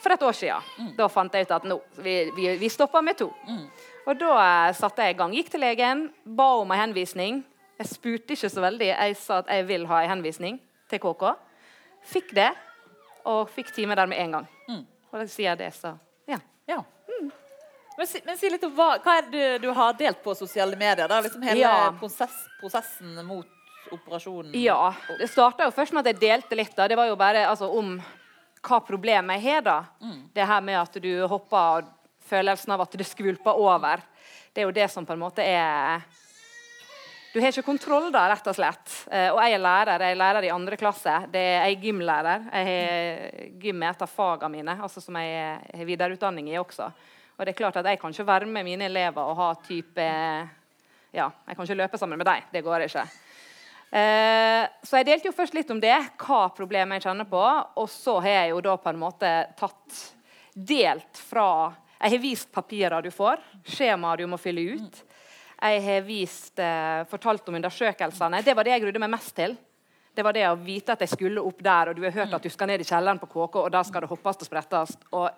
for 0.04 0.12
et 0.12 0.28
år 0.28 0.36
siden. 0.36 0.68
Mm. 0.78 0.92
Da 0.98 1.08
fant 1.08 1.34
jeg 1.34 1.48
ut 1.48 1.56
at 1.56 1.70
nå, 1.72 1.80
vi, 2.04 2.18
vi, 2.36 2.50
vi 2.60 2.70
stopper 2.70 3.02
med 3.02 3.16
to. 3.24 3.30
Mm. 3.48 3.64
Og 4.06 4.20
da 4.20 4.36
eh, 4.44 4.76
satte 4.76 5.08
jeg 5.08 5.16
i 5.16 5.20
gang. 5.24 5.40
Gikk 5.40 5.56
til 5.56 5.64
legen, 5.64 6.10
ba 6.26 6.52
om 6.60 6.76
en 6.76 6.84
henvisning. 6.84 7.46
Jeg 7.80 7.94
spurte 7.94 8.36
ikke 8.36 8.52
så 8.52 8.62
veldig. 8.64 8.92
Jeg 8.92 9.16
sa 9.24 9.40
at 9.40 9.56
jeg 9.56 9.68
vil 9.72 9.88
ha 9.88 10.04
en 10.04 10.18
henvisning 10.18 10.60
til 10.96 11.04
KK. 11.04 11.28
Fikk 12.06 12.34
det, 12.38 12.52
og 13.26 13.50
fikk 13.54 13.72
time 13.76 13.98
der 13.98 14.10
med 14.10 14.22
en 14.24 14.38
gang. 14.40 14.52
Mm. 14.70 14.84
Og 15.12 15.22
da 15.22 15.26
sier 15.30 15.52
jeg 15.54 15.62
det, 15.64 15.72
så 15.78 15.96
ja. 16.30 16.40
ja. 16.70 16.82
Mm. 17.10 17.32
Men, 17.98 18.08
si, 18.08 18.22
men, 18.26 18.38
si, 18.38 18.50
litt 18.52 18.64
om 18.68 18.74
hva, 18.76 18.96
hva 19.04 19.18
er 19.20 19.30
det 19.30 19.32
du, 19.62 19.68
du, 19.68 19.70
har 19.76 19.96
delt 19.98 20.22
på 20.24 20.36
sosiale 20.38 20.78
medier? 20.78 21.08
Da? 21.10 21.22
Liksom 21.24 21.46
hele 21.48 21.64
ja. 21.64 21.92
prosess, 22.00 22.36
prosessen 22.60 23.16
mot 23.28 23.94
operasjonen? 23.96 24.54
Ja. 24.60 24.94
Det 25.20 25.30
starta 25.32 25.70
først 25.72 25.96
med 25.96 26.04
at 26.04 26.14
jeg 26.14 26.22
delte 26.26 26.60
litt. 26.60 26.76
Da. 26.76 26.90
Det 26.92 27.00
var 27.00 27.10
jo 27.10 27.18
bare 27.20 27.46
altså, 27.48 27.70
om 27.72 27.96
hva 28.66 28.82
problemet 28.84 29.40
jeg 29.40 29.56
har. 29.56 29.66
da. 29.66 29.78
Mm. 30.04 30.20
Det 30.36 30.50
her 30.52 30.66
med 30.66 30.82
at 30.82 31.00
du 31.02 31.12
hopper 31.32 31.86
og 31.86 31.94
følelsen 32.26 32.74
av 32.74 32.84
at 32.86 32.98
det 32.98 33.08
skvulper 33.08 33.62
over. 33.62 34.04
Det 34.52 34.64
er 34.64 34.70
jo 34.70 34.76
det 34.76 34.90
som 34.92 35.06
på 35.06 35.14
en 35.14 35.22
måte 35.22 35.46
er 35.46 36.04
du 37.36 37.42
har 37.44 37.52
ikke 37.52 37.68
kontroll, 37.68 38.06
da, 38.16 38.30
rett 38.32 38.46
og 38.48 38.56
slett. 38.56 38.92
Eh, 39.12 39.28
og 39.28 39.42
jeg 39.44 39.58
er 39.58 39.60
lærer. 39.60 40.04
Jeg 40.06 40.16
er 40.16 40.20
lærer 40.22 40.46
i 40.48 40.52
andre 40.56 40.78
klasse. 40.80 41.18
Det 41.34 41.42
er, 41.44 41.66
jeg 41.66 41.74
er 41.74 41.82
gymlærer. 41.82 42.46
Jeg 42.48 42.68
har 42.70 43.50
gym 43.60 43.82
er 43.84 43.90
et 43.90 44.04
av 44.06 44.08
fagene 44.08 44.52
mine, 44.54 44.76
altså 44.86 45.02
som 45.04 45.18
jeg 45.20 45.58
har 45.76 45.90
videreutdanning 45.90 46.48
i 46.54 46.56
også. 46.62 46.88
Og 47.36 47.42
det 47.44 47.52
er 47.52 47.58
klart 47.58 47.76
at 47.82 47.90
Jeg 47.92 48.00
kan 48.00 48.16
ikke 48.16 48.28
være 48.30 48.48
med 48.48 48.64
mine 48.64 48.88
elever 48.88 49.20
og 49.20 49.36
ha 49.36 49.50
type 49.68 50.06
Ja, 51.12 51.26
jeg 51.28 51.58
kan 51.58 51.68
ikke 51.68 51.76
løpe 51.82 52.00
sammen 52.00 52.18
med 52.18 52.26
dem. 52.26 52.46
Det 52.54 52.64
går 52.64 52.86
ikke. 52.86 53.04
Eh, 53.92 54.64
så 54.84 55.02
jeg 55.02 55.08
delte 55.10 55.28
jo 55.28 55.36
først 55.36 55.58
litt 55.60 55.74
om 55.76 55.82
det, 55.84 55.98
hva 56.24 56.40
problemet 56.56 57.02
jeg 57.02 57.10
kjenner 57.10 57.28
på. 57.28 57.44
Og 57.84 57.90
så 57.92 58.16
har 58.24 58.46
jeg 58.46 58.54
jo 58.54 58.62
da 58.64 58.78
på 58.80 58.94
en 58.94 59.02
måte 59.02 59.34
tatt 59.60 60.00
delt 60.56 61.20
fra 61.20 61.74
Jeg 62.00 62.16
har 62.16 62.24
vist 62.24 62.48
papirer 62.52 63.04
du 63.04 63.12
får, 63.12 63.44
skjemaer 63.68 64.24
du 64.24 64.28
må 64.32 64.40
fylle 64.40 64.80
ut. 64.80 65.04
Jeg 65.56 65.82
har 65.86 66.02
vist, 66.02 66.60
eh, 66.60 67.04
fortalt 67.10 67.48
om 67.50 67.56
undersøkelsene. 67.56 68.44
Det 68.44 68.56
var 68.56 68.64
det 68.64 68.72
jeg 68.76 68.82
grudde 68.82 69.00
meg 69.00 69.10
mest 69.10 69.36
til. 69.36 69.58
Det 70.16 70.24
var 70.24 70.34
det 70.34 70.46
å 70.48 70.56
vite 70.56 70.92
at 70.94 71.00
jeg 71.00 71.10
skulle 71.10 71.44
opp 71.44 71.62
der, 71.64 71.90
og 71.90 71.96
du 71.96 72.04
har 72.04 72.12
hørt 72.12 72.34
at 72.34 72.44
du 72.44 72.50
skal 72.50 72.68
ned 72.68 72.80
i 72.80 72.88
kjelleren 72.88 73.20
på 73.20 73.28
KK, 73.28 73.56
og 73.66 73.72
da 73.72 73.84
skal 73.84 74.02
det 74.02 74.10
hoppes 74.10 74.38
og 74.44 74.48
sprettes. 74.48 74.98
Og 75.12 75.30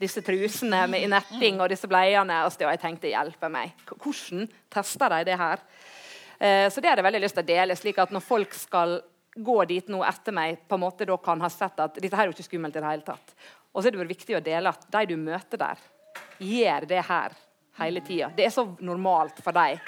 disse 0.00 0.22
trusene 0.22 0.86
med 0.90 1.08
netting 1.10 1.60
og 1.60 1.70
disse 1.70 1.88
bleiene. 1.90 2.42
Og 2.46 2.64
jeg 2.66 2.80
tenkte 2.82 3.12
hjelpe 3.12 3.50
meg. 3.52 3.74
Hvordan 3.86 4.48
tester 4.72 5.14
de 5.14 5.24
det 5.30 5.38
her? 5.38 5.62
Eh, 6.38 6.68
så 6.70 6.80
det 6.80 6.90
hadde 6.90 7.02
jeg 7.02 7.08
veldig 7.10 7.22
lyst 7.22 7.38
til 7.38 7.44
å 7.44 7.52
dele, 7.52 7.76
slik 7.78 7.98
at 8.02 8.10
når 8.14 8.24
folk 8.26 8.54
skal 8.54 9.00
gå 9.34 9.64
dit 9.70 9.88
nå 9.90 10.02
etter 10.06 10.34
meg, 10.34 10.60
på 10.68 10.76
en 10.76 10.84
måte 10.84 11.06
da 11.06 11.16
kan 11.18 11.40
ha 11.42 11.50
sett 11.50 11.78
at 11.82 11.96
dette 11.98 12.14
her 12.14 12.26
er 12.26 12.30
jo 12.30 12.36
ikke 12.36 12.46
skummelt 12.46 12.76
i 12.76 12.82
det 12.82 12.90
hele 12.90 13.06
tatt. 13.06 13.34
Og 13.74 13.82
så 13.82 13.90
er 13.90 13.96
det 13.96 14.06
viktig 14.10 14.36
å 14.38 14.44
dele 14.44 14.70
at 14.70 14.86
de 14.94 15.06
du 15.10 15.16
møter 15.18 15.58
der, 15.58 15.80
gjør 16.38 16.86
det 16.90 17.02
her 17.08 17.34
hele 17.78 18.02
tida. 18.06 18.30
Det 18.36 18.46
er 18.46 18.52
så 18.54 18.66
normalt 18.84 19.40
for 19.42 19.56
dem 19.56 19.80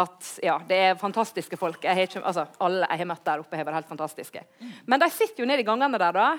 at 0.00 0.30
ja, 0.42 0.56
det 0.68 0.78
er 0.88 0.98
fantastiske 1.00 1.58
folk. 1.60 1.84
Jeg 1.84 2.08
ikke, 2.08 2.22
altså, 2.22 2.48
alle 2.64 2.88
jeg 2.88 3.02
har 3.02 3.10
møtt 3.12 3.26
der 3.26 3.44
oppe, 3.44 3.58
har 3.58 3.68
vært 3.68 3.82
helt 3.82 3.92
fantastiske. 3.92 4.42
Men 4.86 5.02
de 5.02 5.10
sitter 5.14 5.44
jo 5.44 5.48
nede 5.48 5.62
i 5.62 5.68
gangene 5.68 6.00
der 6.00 6.16
da, 6.16 6.32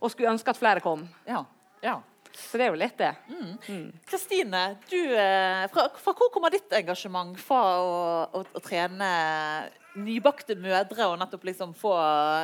og 0.00 0.12
skulle 0.12 0.30
ønske 0.32 0.52
at 0.52 0.60
flere 0.60 0.84
kom. 0.84 1.04
Ja, 1.28 1.44
ja. 1.84 1.98
Så 2.30 2.58
det 2.58 2.68
er 2.68 2.70
jo 2.70 2.78
litt 2.78 2.98
det. 3.00 3.10
Kristine, 4.06 4.62
du, 4.86 4.98
eh, 5.18 5.64
fra, 5.72 5.88
fra 5.98 6.14
hvor 6.14 6.30
kommer 6.32 6.52
ditt 6.54 6.70
engasjement 6.78 7.34
fra 7.42 7.60
å, 7.82 7.96
å, 8.38 8.42
å 8.54 8.62
trene 8.62 9.08
nybakte 9.98 10.54
mødre 10.54 11.08
og 11.10 11.18
nettopp 11.18 11.48
liksom 11.48 11.74
få, 11.74 11.96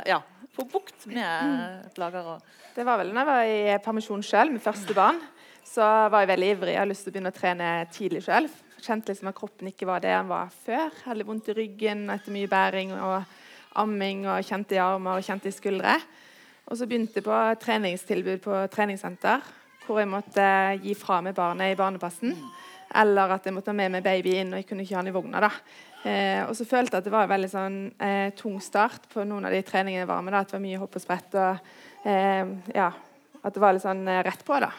ja, 0.09 0.19
få 0.57 0.67
bukt 0.73 1.07
med 1.07 1.87
plager? 1.95 2.27
Og 2.35 2.75
Det 2.75 2.87
var 2.89 2.99
vel 2.99 3.15
når 3.15 3.23
jeg 3.23 3.31
var 3.31 3.53
i 3.53 3.79
permisjon 3.87 4.27
sjøl 4.27 4.51
med 4.57 4.65
første 4.65 4.97
barn. 4.97 5.23
Så 5.67 5.83
var 5.83 6.23
jeg 6.23 6.31
veldig 6.31 6.49
ivrig. 6.55 6.73
Jeg 6.73 6.81
hadde 6.81 6.93
lyst 6.93 7.05
til 7.05 7.13
å 7.13 7.15
begynne 7.17 7.33
å 7.33 7.37
trene 7.37 7.71
tidlig 7.93 8.23
selv. 8.25 8.53
Kjente 8.81 9.11
liksom 9.11 9.29
at 9.33 9.37
kroppen 9.37 9.69
ikke 9.73 9.89
var 9.89 10.05
det 10.05 10.13
den 10.15 10.29
var 10.31 10.53
før. 10.65 10.95
Hadde 11.05 11.27
vondt 11.27 11.51
i 11.51 11.57
ryggen 11.57 12.07
etter 12.13 12.35
mye 12.35 12.51
bæring 12.51 12.95
og 12.95 13.27
amming 13.83 14.25
og 14.31 14.47
kjente 14.47 14.77
i 14.77 14.81
armer 14.81 15.19
og 15.19 15.27
kjente 15.27 15.51
i 15.51 15.57
skuldre. 15.57 15.99
Og 16.67 16.79
så 16.79 16.89
begynte 16.89 17.21
jeg 17.21 17.27
på 17.27 17.41
treningstilbud 17.63 18.41
på 18.47 18.61
treningssenter, 18.73 19.45
hvor 19.85 20.01
jeg 20.01 20.11
måtte 20.11 20.47
gi 20.83 20.97
fra 20.99 21.21
meg 21.23 21.37
barnet 21.37 21.75
i 21.75 21.79
barnepassen. 21.79 22.33
Eller 22.97 23.37
at 23.37 23.47
jeg 23.47 23.55
måtte 23.55 23.71
ha 23.71 23.77
med 23.77 23.93
meg 23.97 24.07
baby 24.07 24.39
inn, 24.41 24.55
og 24.55 24.63
jeg 24.63 24.71
kunne 24.71 24.87
ikke 24.87 24.97
ha 24.97 25.05
den 25.05 25.13
i 25.13 25.15
vogna. 25.19 25.45
da. 25.45 25.53
Eh, 26.07 26.43
og 26.47 26.55
så 26.55 26.65
følte 26.65 26.95
jeg 26.95 27.03
at 27.03 27.07
det 27.07 27.13
var 27.13 27.27
en 27.27 27.35
veldig 27.35 27.51
sånn, 27.51 27.79
eh, 28.01 28.31
tung 28.39 28.61
start 28.63 29.09
på 29.13 29.25
noen 29.27 29.47
av 29.47 29.55
de 29.55 29.63
treningene 29.67 30.05
jeg 30.05 30.11
var 30.11 30.23
med. 30.23 30.33
da, 30.33 30.41
At 30.41 30.51
det 30.51 30.59
var 30.59 30.67
mye 30.67 30.79
hopp 30.79 30.97
og 30.97 31.03
sprett. 31.03 31.35
og 31.35 31.59
eh, 32.07 32.47
ja, 32.75 32.93
At 33.43 33.55
det 33.55 33.61
var 33.63 33.75
litt 33.75 33.83
sånn 33.83 34.07
eh, 34.09 34.23
rett 34.23 34.45
på. 34.47 34.61
da. 34.63 34.71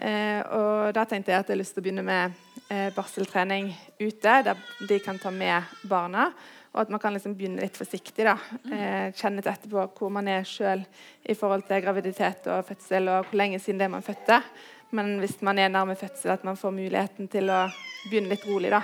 Eh, 0.00 0.40
og 0.54 0.92
da 0.94 1.04
tenkte 1.04 1.32
jeg 1.32 1.40
at 1.42 1.48
jeg 1.50 1.56
har 1.56 1.60
lyst 1.60 1.74
til 1.76 1.82
å 1.82 1.86
begynne 1.86 2.04
med 2.06 2.32
eh, 2.70 2.88
barseltrening 2.96 3.72
ute, 4.00 4.36
der 4.46 4.56
de 4.88 4.98
kan 5.04 5.18
ta 5.18 5.30
med 5.34 5.62
barna. 5.88 6.30
Og 6.74 6.82
at 6.82 6.90
man 6.92 7.00
kan 7.00 7.14
liksom 7.16 7.34
begynne 7.34 7.60
litt 7.64 7.76
forsiktig. 7.76 8.24
da, 8.28 8.36
eh, 8.70 9.08
Kjenne 9.16 9.40
litt 9.40 9.46
etterpå 9.50 9.86
hvor 9.98 10.10
man 10.14 10.28
er 10.28 10.44
sjøl 10.48 10.84
i 11.28 11.34
forhold 11.34 11.66
til 11.66 11.82
graviditet 11.82 12.46
og 12.52 12.64
fødsel, 12.68 13.08
og 13.08 13.26
hvor 13.30 13.40
lenge 13.40 13.58
siden 13.60 13.78
det 13.80 13.88
er 13.88 13.94
man 13.96 14.02
fødte. 14.06 14.42
Men 14.90 15.18
hvis 15.20 15.40
man 15.42 15.58
er 15.58 15.68
nærme 15.68 15.96
fødsel, 15.96 16.30
at 16.32 16.44
man 16.44 16.56
får 16.56 16.72
muligheten 16.72 17.28
til 17.28 17.50
å 17.52 17.66
begynne 18.08 18.28
litt 18.32 18.46
rolig. 18.48 18.70
da. 18.70 18.82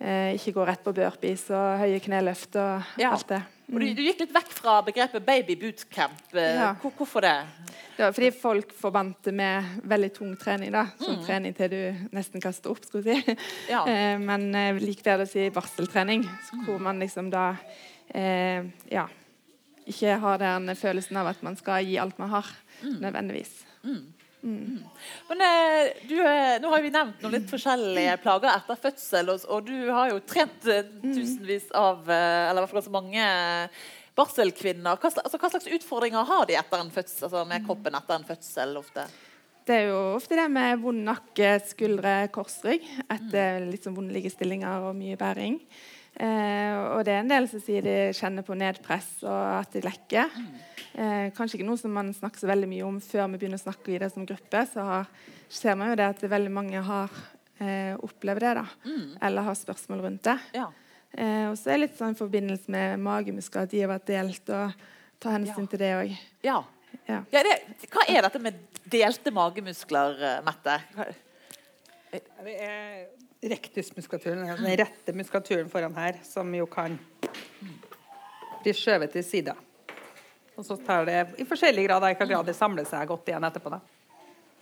Eh, 0.00 0.34
ikke 0.38 0.52
gå 0.54 0.64
rett 0.66 0.82
på 0.84 0.94
burpees 0.94 1.50
og 1.50 1.80
høye 1.82 2.00
kneløft 2.00 2.56
og 2.56 2.82
Ja. 2.98 3.10
alt 3.12 3.26
det. 3.28 3.42
Og 3.72 3.80
du, 3.80 3.86
du 3.94 4.02
gikk 4.02 4.20
litt 4.20 4.32
vekk 4.32 4.52
fra 4.56 4.78
begrepet 4.82 5.24
baby 5.26 5.54
bootcamp. 5.60 6.20
Eh, 6.34 6.54
Ja. 6.54 6.74
hvor, 6.80 6.90
hvorfor 6.96 7.20
det? 7.20 7.34
Det 7.98 8.04
var 8.06 8.12
fordi 8.12 8.30
folk 8.32 8.72
forbandt 8.72 9.26
med 9.34 9.64
veldig 9.84 10.12
tung 10.14 10.36
trening. 10.38 10.70
da, 10.72 10.86
Sånn 11.00 11.18
Mm. 11.18 11.24
trening 11.26 11.54
til 11.56 11.68
du 11.70 12.08
nesten 12.12 12.40
kaster 12.40 12.70
opp. 12.70 12.84
skulle 12.84 13.04
jeg 13.04 13.24
si. 13.24 13.36
Ja. 13.70 13.84
Eh, 13.88 14.18
men 14.18 14.52
jeg 14.52 14.80
liker 14.80 15.02
bedre 15.04 15.26
å 15.26 15.28
si 15.28 15.48
barseltrening, 15.50 16.22
Mm. 16.24 16.64
hvor 16.64 16.78
man 16.80 16.98
liksom 17.00 17.30
da 17.30 17.56
eh, 18.14 18.62
ja, 18.90 19.06
ikke 19.86 20.18
har 20.20 20.38
den 20.38 20.68
følelsen 20.76 21.16
av 21.16 21.26
at 21.26 21.42
man 21.42 21.56
skal 21.56 21.84
gi 21.84 21.98
alt 21.98 22.18
man 22.18 22.30
har, 22.30 22.46
Mm. 22.82 23.00
nødvendigvis. 23.00 23.64
Men 24.40 25.40
eh, 25.42 25.92
du, 26.08 26.16
eh, 26.22 26.56
Nå 26.62 26.70
har 26.70 26.82
vi 26.84 26.92
nevnt 26.94 27.22
noen 27.22 27.34
litt 27.34 27.48
forskjellige 27.50 28.18
plager 28.22 28.52
etter 28.52 28.78
fødsel, 28.78 29.32
og, 29.34 29.66
du 29.66 29.90
har 29.90 30.12
jo 30.12 30.20
trent 30.22 30.68
eh, 30.70 30.86
tusenvis 31.02 31.72
av 31.76 32.06
Eller 32.06 32.54
i 32.54 32.62
hvert 32.62 32.70
fall 32.70 32.80
ganske 32.80 32.94
mange 32.94 33.24
barselkvinner. 34.18 34.98
Hva, 34.98 35.10
altså, 35.22 35.38
hva 35.38 35.50
slags 35.52 35.70
utfordringer 35.78 36.26
har 36.26 36.46
de 36.48 36.58
etter 36.58 36.82
en 36.82 36.94
fødsel, 36.94 37.28
altså 37.28 37.44
med 37.46 37.66
kroppen 37.66 37.98
etter 37.98 38.18
en 38.18 38.26
fødsel 38.26 38.78
ofte? 38.80 39.06
Det 39.68 39.76
er 39.76 39.90
jo 39.90 39.98
ofte 40.16 40.38
det 40.38 40.46
med 40.50 40.80
vond 40.80 41.04
nakke, 41.06 41.58
skuldre, 41.68 42.14
korsrygg 42.32 42.86
etter 43.04 43.66
litt 43.68 43.84
sånn 43.84 43.94
vonde 43.98 44.14
liggestillinger 44.16 44.88
og 44.88 44.96
mye 44.96 45.18
bæring. 45.20 45.58
Eh, 46.18 46.74
og 46.96 47.04
det 47.06 47.12
er 47.14 47.20
en 47.22 47.30
del 47.30 47.46
som 47.50 47.60
sier 47.62 47.84
de 47.86 47.92
kjenner 48.16 48.42
på 48.42 48.56
nedpress 48.58 49.20
og 49.22 49.60
at 49.60 49.70
de 49.76 49.82
lekker. 49.84 50.32
Eh, 50.98 51.28
kanskje 51.36 51.60
ikke 51.60 51.68
noe 51.68 51.78
som 51.78 51.92
man 51.94 52.10
snakker 52.16 52.42
så 52.42 52.48
veldig 52.50 52.66
mye 52.72 52.86
om 52.88 52.96
før 53.04 53.28
vi 53.30 53.38
begynner 53.38 53.60
å 53.60 53.62
snakke 53.68 53.92
i 53.94 54.00
det 54.02 54.08
som 54.14 54.26
gruppe. 54.26 54.64
Så 54.72 54.82
har, 54.82 55.06
ser 55.48 55.78
man 55.78 55.92
jo 55.92 55.98
det 56.00 56.08
at 56.10 56.24
veldig 56.32 56.50
mange 56.56 56.82
har 56.82 57.12
eh, 57.60 57.94
opplevd 58.02 58.42
det, 58.42 58.54
da. 58.58 58.66
Eller 59.28 59.46
har 59.46 59.58
spørsmål 59.58 60.02
rundt 60.08 60.24
det. 60.26 60.36
Ja. 60.58 60.66
Eh, 61.14 61.46
og 61.52 61.54
så 61.60 61.70
er 61.70 61.78
det 61.78 61.84
litt 61.86 62.00
sånn 62.00 62.16
i 62.16 62.18
forbindelse 62.18 62.74
med 62.74 62.98
magemuskler, 63.06 63.68
at 63.68 63.70
de 63.76 63.84
har 63.84 63.92
vært 63.94 64.10
delt, 64.10 64.50
og 64.50 64.74
ta 65.22 65.36
hensyn 65.36 65.64
Ja. 65.64 65.70
til 65.70 65.82
det 65.84 65.92
òg. 66.02 66.18
ja. 66.50 66.58
Ja. 67.08 67.22
ja 67.32 67.40
det, 67.44 67.54
hva 67.92 68.02
er 68.08 68.22
dette 68.24 68.40
med 68.40 68.56
delte 68.88 69.30
magemuskler, 69.32 70.18
eh, 70.24 70.38
Mette? 70.44 70.76
Det 72.10 72.54
er 72.64 73.06
rektusmuskulaturen, 73.42 74.42
altså 74.48 74.66
den 74.66 74.78
rette 74.80 75.14
muskulaturen 75.14 75.70
foran 75.70 75.94
her, 75.98 76.18
som 76.26 76.50
jo 76.54 76.66
kan 76.70 76.98
bli 78.64 78.74
skjøvet 78.74 79.14
til 79.14 79.24
sida. 79.26 79.54
Og 80.58 80.66
så 80.66 80.74
tar 80.82 81.06
det 81.06 81.20
i 81.38 81.46
forskjellig 81.46 81.86
grad 81.86 82.02
i 82.02 82.10
hvilken 82.10 82.32
grad 82.32 82.48
det 82.50 82.56
samler 82.58 82.88
seg 82.88 83.06
godt 83.10 83.30
igjen 83.30 83.46
etterpå. 83.46 83.70
Da. 83.70 83.78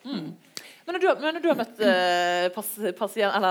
Men 0.06 0.94
når 0.94 1.02
du, 1.02 1.06
men 1.22 1.34
når 1.38 1.42
du 1.42 1.48
har 1.50 1.58
møtt 1.58 1.80
eh, 1.82 2.48
pas, 2.54 2.68
pasien, 2.98 3.46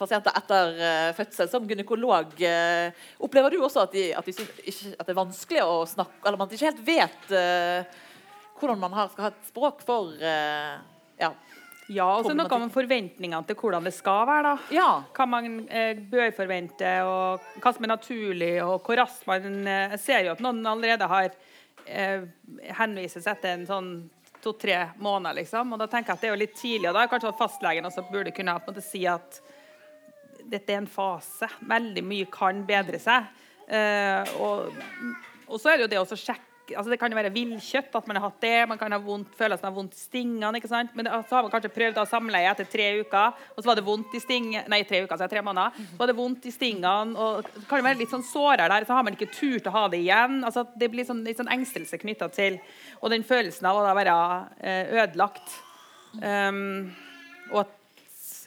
pasienter 0.00 0.38
etter 0.40 0.80
eh, 0.80 1.10
fødsel 1.18 1.50
som 1.52 1.66
gynekolog, 1.68 2.32
eh, 2.40 3.04
opplever 3.20 3.52
du 3.52 3.60
også 3.60 3.84
at, 3.84 3.92
de, 3.94 4.06
at, 4.16 4.26
de 4.26 4.34
synes, 4.34 4.62
ikke, 4.64 4.94
at 4.96 5.04
det 5.04 5.12
er 5.12 5.20
vanskelig 5.20 5.66
å 5.66 5.76
snakke 5.90 6.24
Eller 6.24 6.40
man 6.40 6.50
ikke 6.50 6.70
helt 6.70 6.82
vet 6.86 7.34
eh, 7.36 8.00
hvordan 8.60 8.80
man 8.80 8.96
har, 8.96 9.12
skal 9.12 9.28
ha 9.28 9.32
et 9.34 9.52
språk 9.52 9.84
for 9.86 10.16
eh, 10.16 10.80
ja. 11.20 11.30
Ja, 11.90 12.06
og 12.20 12.28
så 12.28 12.34
noe 12.36 12.58
med 12.62 12.70
forventningene 12.74 13.42
til 13.48 13.58
hvordan 13.58 13.86
det 13.86 13.92
skal 13.96 14.22
være. 14.28 14.52
da. 14.52 14.74
ja. 14.74 14.90
Hva 15.16 15.26
man 15.26 15.64
eh, 15.66 15.98
bør 16.10 16.30
forvente, 16.36 16.92
og 17.06 17.48
hva 17.62 17.72
som 17.74 17.86
er 17.86 17.94
naturlig, 17.94 18.52
og 18.62 18.86
hvor 18.86 19.00
raskt 19.02 19.26
man 19.30 19.66
eh, 19.66 19.96
ser 20.00 20.28
jo 20.28 20.36
at 20.36 20.42
noen 20.44 20.62
allerede 20.70 21.08
har 21.10 21.34
eh, 21.86 22.28
henvises 22.78 23.26
etter 23.30 23.56
en 23.56 23.66
sånn 23.68 23.92
to-tre 24.40 24.78
måneder, 25.02 25.42
liksom. 25.42 25.74
Og 25.74 25.80
da 25.82 25.88
tenker 25.90 26.12
jeg 26.12 26.18
at 26.18 26.22
det 26.22 26.30
er 26.30 26.34
jo 26.34 26.42
litt 26.42 26.56
tidlig. 26.56 26.88
Og 26.88 26.96
da 26.96 27.04
er 27.04 27.10
kanskje 27.12 27.34
fastlegen 27.38 27.88
også 27.88 28.06
burde 28.08 28.32
kunne 28.36 28.56
på 28.60 28.70
en 28.70 28.76
måte 28.76 28.84
si 28.84 29.02
at 29.08 29.40
dette 30.50 30.72
er 30.72 30.80
en 30.80 30.90
fase. 30.90 31.48
Veldig 31.68 32.04
mye 32.06 32.28
kan 32.32 32.62
bedre 32.68 33.00
seg. 33.02 33.28
Eh, 33.70 34.32
og, 34.40 34.70
og 35.46 35.60
så 35.60 35.72
er 35.72 35.78
det 35.78 35.86
jo 35.86 35.92
det 35.92 36.00
å 36.00 36.08
så 36.08 36.18
altså 36.76 36.90
Det 36.92 36.98
kan 37.00 37.12
jo 37.12 37.18
være 37.18 37.32
villkjøtt, 37.34 37.94
at 37.96 38.06
man 38.08 38.18
har 38.18 38.26
hatt 38.28 38.40
det. 38.42 38.68
Man 38.68 38.78
kan 38.80 38.92
ha 38.92 38.98
vondt, 39.02 39.32
man 39.38 39.58
har 39.62 39.74
vondt 39.74 39.96
i 39.96 40.00
stingene. 40.00 40.50
ikke 40.56 40.70
sant? 40.70 40.94
Men 40.94 41.06
det, 41.06 41.12
så 41.28 41.36
har 41.36 41.46
man 41.46 41.52
kanskje 41.52 41.72
prøvd 41.74 41.98
å 41.98 42.04
ha 42.04 42.10
samleie 42.10 42.50
etter 42.50 42.68
tre 42.70 42.88
uker, 43.00 43.40
og 43.54 43.62
så 43.62 43.70
var 43.70 43.80
det 43.80 43.86
vondt 43.86 44.14
i 44.14 44.22
sting... 44.22 44.50
Nei, 44.70 44.82
tre 44.88 45.02
uker, 45.04 45.16
så 45.16 45.24
er 45.24 45.30
det 45.30 45.36
tre 45.36 45.44
måneder. 45.46 45.78
Så 45.92 46.00
var 46.00 46.10
det 46.10 46.18
vondt 46.18 46.46
i 46.46 46.54
stingene, 46.54 47.16
og 47.16 47.44
det 47.46 47.66
kan 47.70 47.82
jo 47.82 47.88
være 47.88 48.00
litt 48.02 48.14
sånn 48.14 48.26
sårer 48.26 48.66
der, 48.72 48.86
så 48.88 48.96
har 48.96 49.06
man 49.06 49.16
ikke 49.16 49.32
turt 49.34 49.68
å 49.70 49.74
ha 49.74 49.84
det 49.92 50.02
igjen. 50.04 50.40
altså 50.46 50.66
Det 50.78 50.90
blir 50.92 51.08
sånn, 51.08 51.24
litt 51.26 51.40
sånn 51.40 51.52
engstelse 51.52 52.00
knytta 52.00 52.30
til 52.34 52.60
Og 53.00 53.10
den 53.12 53.24
følelsen 53.24 53.66
av 53.68 53.78
å 53.80 53.84
være 53.96 54.16
eh, 54.60 54.96
ødelagt. 55.00 55.54
Um, 56.20 56.90
og 57.52 57.62
at 57.62 57.76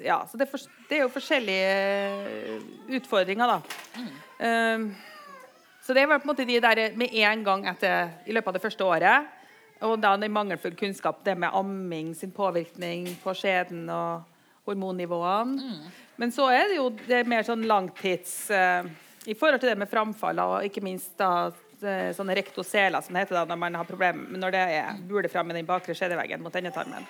ja, 0.04 0.20
så 0.28 0.38
det 0.38 0.48
er, 0.48 0.52
for, 0.52 0.76
det 0.90 0.98
er 0.98 1.04
jo 1.04 1.14
forskjellige 1.14 1.74
eh, 1.74 2.70
utfordringer, 2.98 3.56
da. 3.56 4.06
Um, 4.44 4.88
så 5.84 5.94
det 5.94 6.06
var 6.08 6.20
på 6.20 6.28
en 6.28 6.32
måte 6.32 6.46
de 6.48 6.60
der 6.64 6.94
med 6.96 7.12
en 7.12 7.42
gang 7.44 7.66
etter, 7.68 8.14
i 8.26 8.36
løpet 8.36 8.54
av 8.54 8.56
det 8.56 8.64
første 8.64 8.86
året. 8.88 9.32
Og 9.84 9.98
da 10.00 10.14
den 10.16 10.32
mangelfull 10.32 10.78
kunnskap, 10.80 11.20
det 11.26 11.36
med 11.36 11.52
amming 11.52 12.14
sin 12.16 12.32
påvirkning 12.32 13.10
på 13.24 13.34
skjeden 13.36 13.90
og 13.92 14.24
hormonnivåene. 14.64 15.74
Men 16.16 16.32
så 16.32 16.48
er 16.56 16.70
det 16.72 16.78
jo 16.78 16.88
det 17.08 17.26
mer 17.28 17.44
sånn 17.44 17.66
langtids 17.68 18.46
uh, 18.54 18.86
I 19.28 19.36
forhold 19.36 19.60
til 19.60 19.74
det 19.74 19.80
med 19.82 19.92
framfall 19.92 20.40
og 20.40 20.68
ikke 20.68 20.84
minst 20.84 21.18
da 21.20 21.50
eh, 21.50 22.12
sånne 22.16 22.36
rektoseler, 22.36 23.02
som 23.04 23.16
det 23.16 23.24
heter 23.24 23.40
da 23.40 23.44
når 23.50 23.60
man 23.60 23.78
har 23.80 23.88
problemer 23.88 24.40
når 24.40 24.56
det 24.56 24.64
er 24.78 25.02
buler 25.08 25.32
fram 25.32 25.52
i 25.52 25.58
den 25.58 25.68
bakre 25.68 25.96
skjedeveggen 25.96 26.44
mot 26.44 26.56
endetarmen. 26.60 27.08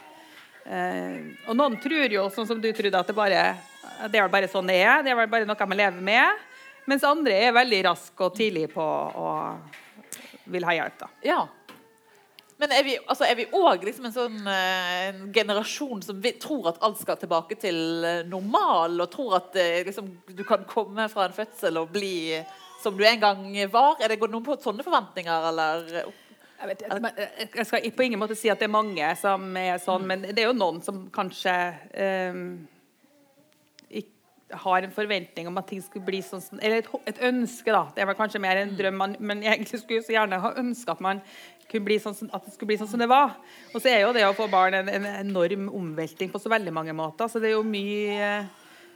Eh, 0.63 1.33
og 1.47 1.57
noen 1.57 1.77
tror 1.83 2.13
jo, 2.13 2.25
sånn 2.33 2.49
som 2.49 2.61
du 2.61 2.69
trodde, 2.69 3.01
at 3.01 3.09
det 3.09 3.17
bare 3.17 3.43
det 4.09 4.17
er 4.17 4.25
vel 4.25 4.33
bare 4.33 4.49
sånn 4.49 4.69
det 4.69 4.79
er. 4.81 5.01
Det 5.05 5.13
er 5.13 5.17
vel 5.17 5.31
bare 5.31 5.49
noe 5.49 5.69
man 5.69 5.81
lever 5.81 6.05
med. 6.05 6.45
Mens 6.89 7.03
andre 7.07 7.35
er 7.47 7.55
veldig 7.55 7.81
raske 7.87 8.25
og 8.25 8.35
tidlig 8.37 8.67
på 8.73 8.83
og 8.83 10.49
vil 10.51 10.65
ha 10.67 10.79
hjelp. 10.79 10.97
da. 10.99 11.11
ja. 11.23 11.43
Men 12.61 12.71
er 12.71 12.83
vi, 12.85 12.93
altså 13.09 13.27
vi 13.35 13.47
òg 13.57 13.81
liksom 13.83 14.05
en 14.07 14.13
sånn 14.15 14.35
eh, 14.47 15.07
en 15.09 15.31
generasjon 15.35 16.03
som 16.05 16.19
vi, 16.23 16.35
tror 16.39 16.69
at 16.71 16.83
alt 16.85 16.99
skal 17.01 17.17
tilbake 17.19 17.57
til 17.59 18.05
eh, 18.07 18.21
normal, 18.29 18.93
og 19.03 19.09
tror 19.11 19.39
at 19.39 19.57
eh, 19.59 19.81
liksom, 19.87 20.11
du 20.29 20.43
kan 20.47 20.63
komme 20.69 21.09
fra 21.11 21.25
en 21.27 21.35
fødsel 21.35 21.81
og 21.81 21.91
bli 21.91 22.37
som 22.83 22.95
du 22.95 23.03
en 23.07 23.19
gang 23.19 23.41
var? 23.71 23.97
Er 23.99 24.13
det 24.13 24.19
noen 24.21 24.45
på 24.45 24.55
sånne 24.63 24.85
forventninger, 24.85 25.49
eller? 25.49 25.91
Jeg, 25.97 26.69
vet, 26.69 26.85
jeg, 26.87 27.49
jeg 27.57 27.67
skal 27.67 27.89
på 27.97 28.05
ingen 28.05 28.21
måte 28.21 28.37
si 28.39 28.51
at 28.51 28.61
det 28.61 28.69
er 28.69 28.75
mange 28.75 29.09
som 29.19 29.49
er 29.59 29.81
sånn, 29.83 30.05
men 30.07 30.23
det 30.29 30.43
er 30.43 30.47
jo 30.51 30.55
noen 30.55 30.79
som 30.85 31.03
kanskje 31.11 31.57
ikk- 31.91 32.69
har 34.63 34.85
en 34.85 34.93
forventning 34.93 35.49
om 35.49 35.57
at 35.59 35.67
ting 35.69 35.81
skulle 35.83 36.05
bli 36.05 36.21
sånn 36.25 36.41
som 36.43 36.61
Eller 36.61 36.83
et, 36.83 36.89
et 37.09 37.21
ønske, 37.29 37.73
da. 37.73 37.87
Det 37.95 38.07
var 38.07 38.17
kanskje 38.19 38.41
mer 38.43 38.61
en 38.61 38.75
drøm, 38.77 38.97
man, 38.99 39.17
men 39.19 39.43
egentlig 39.43 39.81
skulle 39.81 40.01
jeg 40.01 40.07
så 40.07 40.17
gjerne 40.17 40.41
ha 40.43 40.53
ønska 40.61 40.95
at 40.95 41.03
man 41.03 41.21
kunne 41.69 41.87
bli 41.87 41.99
sånn 42.01 42.29
at 42.35 42.45
det 42.45 42.53
skulle 42.53 42.73
bli 42.73 42.79
sånn 42.81 42.91
som 42.91 43.01
det 43.01 43.09
var. 43.09 43.37
Og 43.73 43.81
så 43.81 43.89
er 43.91 44.03
jo 44.03 44.13
det 44.15 44.25
å 44.27 44.35
få 44.37 44.49
barn 44.51 44.77
en, 44.77 44.91
en 44.91 45.07
enorm 45.15 45.69
omvelting 45.73 46.31
på 46.33 46.41
så 46.41 46.51
veldig 46.53 46.73
mange 46.75 46.93
måter. 46.97 47.31
Så 47.31 47.41
det 47.41 47.51
er 47.51 47.57
jo 47.57 47.65
mye 47.67 48.33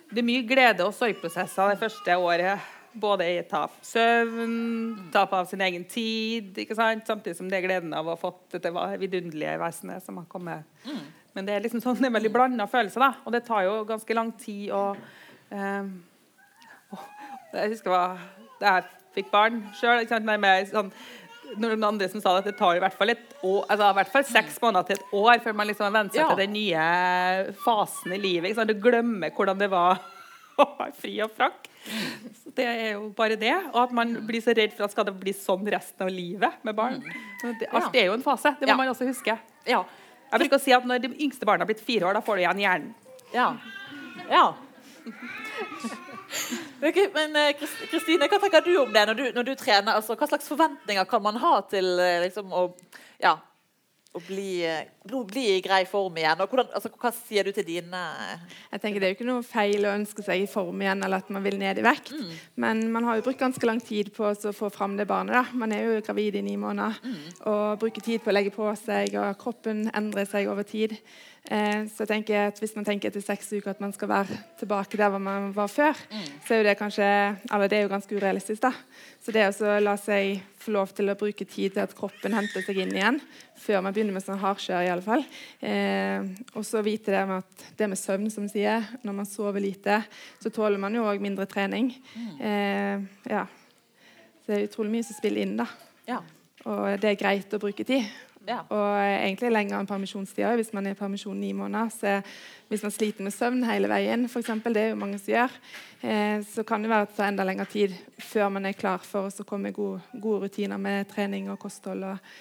det 0.08 0.22
er 0.22 0.28
mye 0.28 0.44
glede 0.48 0.86
og 0.88 0.96
sorgprosesser 0.96 1.74
det 1.74 1.80
første 1.82 2.18
året. 2.22 2.74
Både 2.98 3.28
i 3.30 3.42
tap 3.46 3.76
søvn, 3.86 5.10
tap 5.14 5.34
av 5.36 5.50
sin 5.50 5.62
egen 5.62 5.84
tid, 5.86 6.56
ikke 6.64 6.78
sant? 6.78 7.04
samtidig 7.06 7.38
som 7.38 7.50
det 7.52 7.60
er 7.60 7.68
gleden 7.68 7.92
av 7.94 8.08
å 8.08 8.16
ha 8.16 8.18
fått 8.18 8.56
dette 8.56 8.72
vidunderlige 8.98 9.58
vesenet 9.62 10.06
som 10.06 10.18
har 10.18 10.26
kommet 10.32 10.66
Men 11.36 11.46
det 11.46 11.54
er 11.54 11.62
liksom 11.62 11.84
sånn, 11.84 12.00
det 12.00 12.08
er 12.10 12.16
veldig 12.16 12.32
blanda 12.34 12.66
følelser, 12.72 13.04
da. 13.04 13.12
Og 13.28 13.36
det 13.36 13.44
tar 13.46 13.68
jo 13.68 13.84
ganske 13.86 14.16
lang 14.18 14.32
tid 14.42 14.72
å 14.74 14.96
Jeg 17.58 17.72
husker 17.72 17.94
hva, 17.94 18.02
da 18.62 18.74
jeg 18.78 18.84
fikk 19.18 19.32
barn 19.34 19.62
sjøl. 19.78 20.04
Sånn, 20.08 20.92
noen 21.58 21.84
andre 21.88 22.10
som 22.12 22.22
sa 22.22 22.36
at 22.38 22.46
det 22.50 22.58
tar 22.60 22.76
i 22.78 22.82
hvert 22.84 22.94
fall, 22.98 23.14
et 23.14 23.38
år, 23.42 23.64
altså, 23.72 23.88
i 23.88 23.98
hvert 24.02 24.12
fall 24.12 24.26
seks 24.28 24.60
måneder 24.62 24.90
til 24.90 24.98
et 25.00 25.14
år 25.16 25.40
før 25.46 25.56
man 25.56 25.70
liksom 25.70 25.88
venner 25.96 26.12
seg 26.12 26.22
Ja. 26.22 26.28
til 26.34 26.42
den 26.44 26.54
nye 26.58 27.54
fasen 27.64 28.14
i 28.14 28.20
livet. 28.20 28.60
Du 28.68 28.74
glemmer 28.84 29.32
hvordan 29.32 29.58
det 29.62 29.70
var 29.72 30.02
å 30.60 30.66
være 30.78 30.94
fri 31.00 31.16
og 31.24 31.32
frank. 31.38 31.70
Så 32.44 32.52
det 32.58 32.66
er 32.68 32.92
jo 32.98 33.08
bare 33.16 33.38
det. 33.40 33.54
Og 33.72 33.80
at 33.86 33.92
man 33.96 34.12
blir 34.28 34.42
så 34.44 34.52
redd 34.58 34.74
for 34.76 34.84
at 34.86 34.92
skal 34.92 35.06
det 35.08 35.16
bli 35.22 35.32
sånn 35.32 35.64
resten 35.72 36.04
av 36.04 36.12
livet 36.12 36.60
med 36.68 36.76
barn. 36.76 37.00
Det, 37.42 37.70
alt 37.72 37.96
er 37.96 38.10
jo 38.10 38.18
en 38.18 38.26
fase. 38.26 38.56
Det 38.60 38.68
må 38.68 38.74
Ja. 38.74 38.78
man 38.84 38.90
også 38.92 39.08
huske. 39.08 39.38
Ja. 39.66 39.84
Jeg 40.32 40.40
bruker 40.42 40.58
å 40.60 40.62
si 40.62 40.74
at 40.76 40.84
Når 40.84 41.00
de 41.00 41.08
yngste 41.24 41.46
barna 41.48 41.64
har 41.64 41.70
blitt 41.72 41.80
fire 41.80 42.04
år, 42.10 42.14
da 42.18 42.20
får 42.22 42.36
du 42.36 42.42
igjen 42.44 42.60
hjernen. 42.60 42.96
Ja. 43.34 43.56
ja. 44.30 44.54
Ok, 46.88 46.98
men 47.14 47.36
eh, 47.40 47.54
Kristine, 47.90 48.28
hva 48.30 48.40
tenker 48.42 48.66
du 48.66 48.74
om 48.82 48.94
det 48.94 49.06
når 49.10 49.18
du, 49.18 49.26
når 49.36 49.46
du 49.48 49.54
trener? 49.58 49.96
Altså, 49.98 50.18
hva 50.20 50.30
slags 50.30 50.50
forventninger 50.52 51.08
kan 51.10 51.24
man 51.24 51.40
ha 51.42 51.60
til 51.72 51.88
eh, 52.04 52.20
liksom, 52.28 52.52
å, 52.54 52.68
ja, 53.24 53.38
å 54.14 54.22
bli, 54.28 54.60
eh, 54.68 54.90
bli 55.08 55.22
bli 55.32 55.46
i 55.56 55.64
grei 55.66 55.80
form 55.90 56.20
igjen? 56.20 56.44
Hvordan, 56.44 56.70
altså, 56.78 56.92
hva 56.94 57.12
sier 57.16 57.48
du 57.48 57.54
til 57.56 57.66
dine 57.66 58.02
Jeg 58.74 58.84
tenker 58.84 59.02
Det 59.02 59.08
er 59.08 59.14
jo 59.14 59.18
ikke 59.18 59.30
noe 59.30 59.46
feil 59.48 59.88
å 59.88 59.96
ønske 59.98 60.26
seg 60.26 60.44
i 60.44 60.50
form 60.52 60.84
igjen, 60.84 61.02
eller 61.08 61.24
at 61.24 61.32
man 61.34 61.46
vil 61.48 61.58
ned 61.62 61.82
i 61.82 61.86
vekt. 61.88 62.12
Men 62.60 62.84
man 62.94 63.08
har 63.08 63.18
jo 63.18 63.26
brukt 63.30 63.42
ganske 63.42 63.70
lang 63.70 63.82
tid 63.82 64.12
på 64.14 64.28
å 64.30 64.54
få 64.54 64.70
fram 64.74 65.00
det 65.00 65.08
barnet. 65.10 65.34
da. 65.40 65.46
Man 65.58 65.74
er 65.74 65.88
jo 65.88 66.04
gravid 66.06 66.38
i 66.38 66.46
ni 66.46 66.58
måneder 66.62 67.00
og 67.48 67.80
bruker 67.82 68.06
tid 68.06 68.22
på 68.22 68.34
å 68.34 68.38
legge 68.38 68.54
på 68.54 68.70
seg, 68.84 69.18
og 69.18 69.40
kroppen 69.42 69.88
endrer 69.96 70.30
seg 70.30 70.52
over 70.52 70.68
tid. 70.68 71.00
Eh, 71.48 71.86
så 71.88 72.04
jeg 72.04 72.10
tenker 72.10 72.50
at 72.50 72.58
Hvis 72.60 72.74
man 72.76 72.84
tenker 72.84 73.08
etter 73.08 73.24
seks 73.24 73.54
uker 73.54 73.72
at 73.72 73.80
man 73.80 73.94
skal 73.96 74.10
være 74.12 74.38
tilbake 74.60 74.98
der 75.00 75.12
hvor 75.14 75.22
man 75.24 75.54
var 75.56 75.70
før, 75.72 75.96
så 76.44 76.54
er 76.54 76.60
jo 76.60 76.66
det 76.68 76.74
kanskje 76.76 77.08
Eller 77.54 77.72
det 77.72 77.78
er 77.78 77.86
jo 77.86 77.94
ganske 77.94 78.16
urealistisk, 78.16 78.62
da. 78.66 78.74
Så 79.24 79.32
det 79.32 79.46
å 79.48 79.78
la 79.80 79.96
seg 80.00 80.42
få 80.60 80.74
lov 80.76 80.92
til 80.96 81.08
å 81.08 81.16
bruke 81.16 81.46
tid 81.48 81.76
til 81.76 81.84
at 81.86 81.96
kroppen 81.96 82.36
henter 82.36 82.66
seg 82.66 82.82
inn 82.84 82.92
igjen, 82.92 83.22
før 83.56 83.82
man 83.86 83.96
begynner 83.96 84.18
med 84.18 84.26
sånn 84.26 84.42
hardkjør, 84.42 84.84
i 84.84 84.92
alle 84.92 85.06
fall. 85.06 85.24
Eh, 85.64 86.28
og 86.54 86.66
så 86.68 86.82
vite 86.84 87.14
det 87.16 87.24
med 87.30 87.46
at 87.46 87.68
det 87.80 87.88
med 87.88 88.00
søvn, 88.00 88.28
som 88.34 88.50
sier, 88.52 88.84
når 89.08 89.18
man 89.22 89.30
sover 89.30 89.64
lite, 89.64 90.02
så 90.44 90.52
tåler 90.52 90.82
man 90.82 90.96
jo 90.96 91.06
òg 91.08 91.24
mindre 91.24 91.48
trening. 91.48 91.94
Eh, 92.44 93.00
ja. 93.32 93.46
Så 94.44 94.52
det 94.52 94.58
er 94.58 94.68
utrolig 94.68 94.98
mye 94.98 95.08
som 95.08 95.20
spiller 95.20 95.48
inn, 95.48 95.56
da. 95.60 95.70
Ja. 96.08 96.20
Og 96.68 97.00
det 97.00 97.14
er 97.14 97.22
greit 97.22 97.56
å 97.56 97.62
bruke 97.64 97.88
tid. 97.88 98.08
Ja. 98.48 98.62
Og 98.72 98.92
egentlig 99.04 99.52
lenger 99.52 99.78
enn 99.78 99.90
permisjonstida. 99.90 100.54
Hvis 100.56 100.72
man 100.76 100.88
er 100.88 100.96
i 100.96 101.00
permisjon 101.00 101.40
ni 101.40 101.50
måneder, 101.56 101.92
så 101.92 102.14
hvis 102.72 102.84
man 102.86 102.94
sliter 102.96 103.26
med 103.26 103.36
søvn 103.36 103.66
hele 103.68 103.90
veien, 103.92 104.28
for 104.32 104.40
eksempel, 104.44 104.76
det 104.76 104.86
er 104.86 104.94
jo 104.94 105.00
mange 105.02 105.20
som 105.20 105.34
gjør, 105.34 105.58
eh, 106.02 106.38
så 106.48 106.64
kan 106.68 106.84
det 106.84 106.92
være 106.92 107.08
at 107.08 107.12
det 107.12 107.18
tar 107.18 107.32
enda 107.32 107.48
lengre 107.48 107.68
tid 107.72 107.96
før 108.24 108.54
man 108.56 108.70
er 108.70 108.78
klar 108.78 109.04
for 109.04 109.28
å 109.28 109.48
komme 109.48 109.74
i 109.74 109.76
gode, 109.76 110.00
gode 110.14 110.48
rutiner 110.48 110.80
med 110.80 111.10
trening 111.12 111.52
og 111.52 111.60
kosthold 111.60 112.08
og 112.08 112.32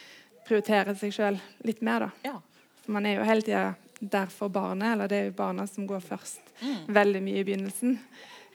prioritere 0.46 0.94
seg 0.94 1.14
sjøl 1.14 1.40
litt 1.66 1.82
mer. 1.82 2.06
da. 2.06 2.30
Ja. 2.30 2.38
For 2.84 2.94
man 2.94 3.06
er 3.06 3.18
jo 3.18 3.26
hele 3.26 3.42
tida 3.42 3.66
der 4.00 4.30
for 4.30 4.52
barnet, 4.52 4.92
eller 4.92 5.10
det 5.10 5.18
er 5.18 5.28
jo 5.30 5.36
barna 5.38 5.66
som 5.66 5.86
går 5.88 6.04
først 6.04 6.54
veldig 6.86 7.22
mye 7.24 7.42
i 7.42 7.44
begynnelsen. 7.48 7.98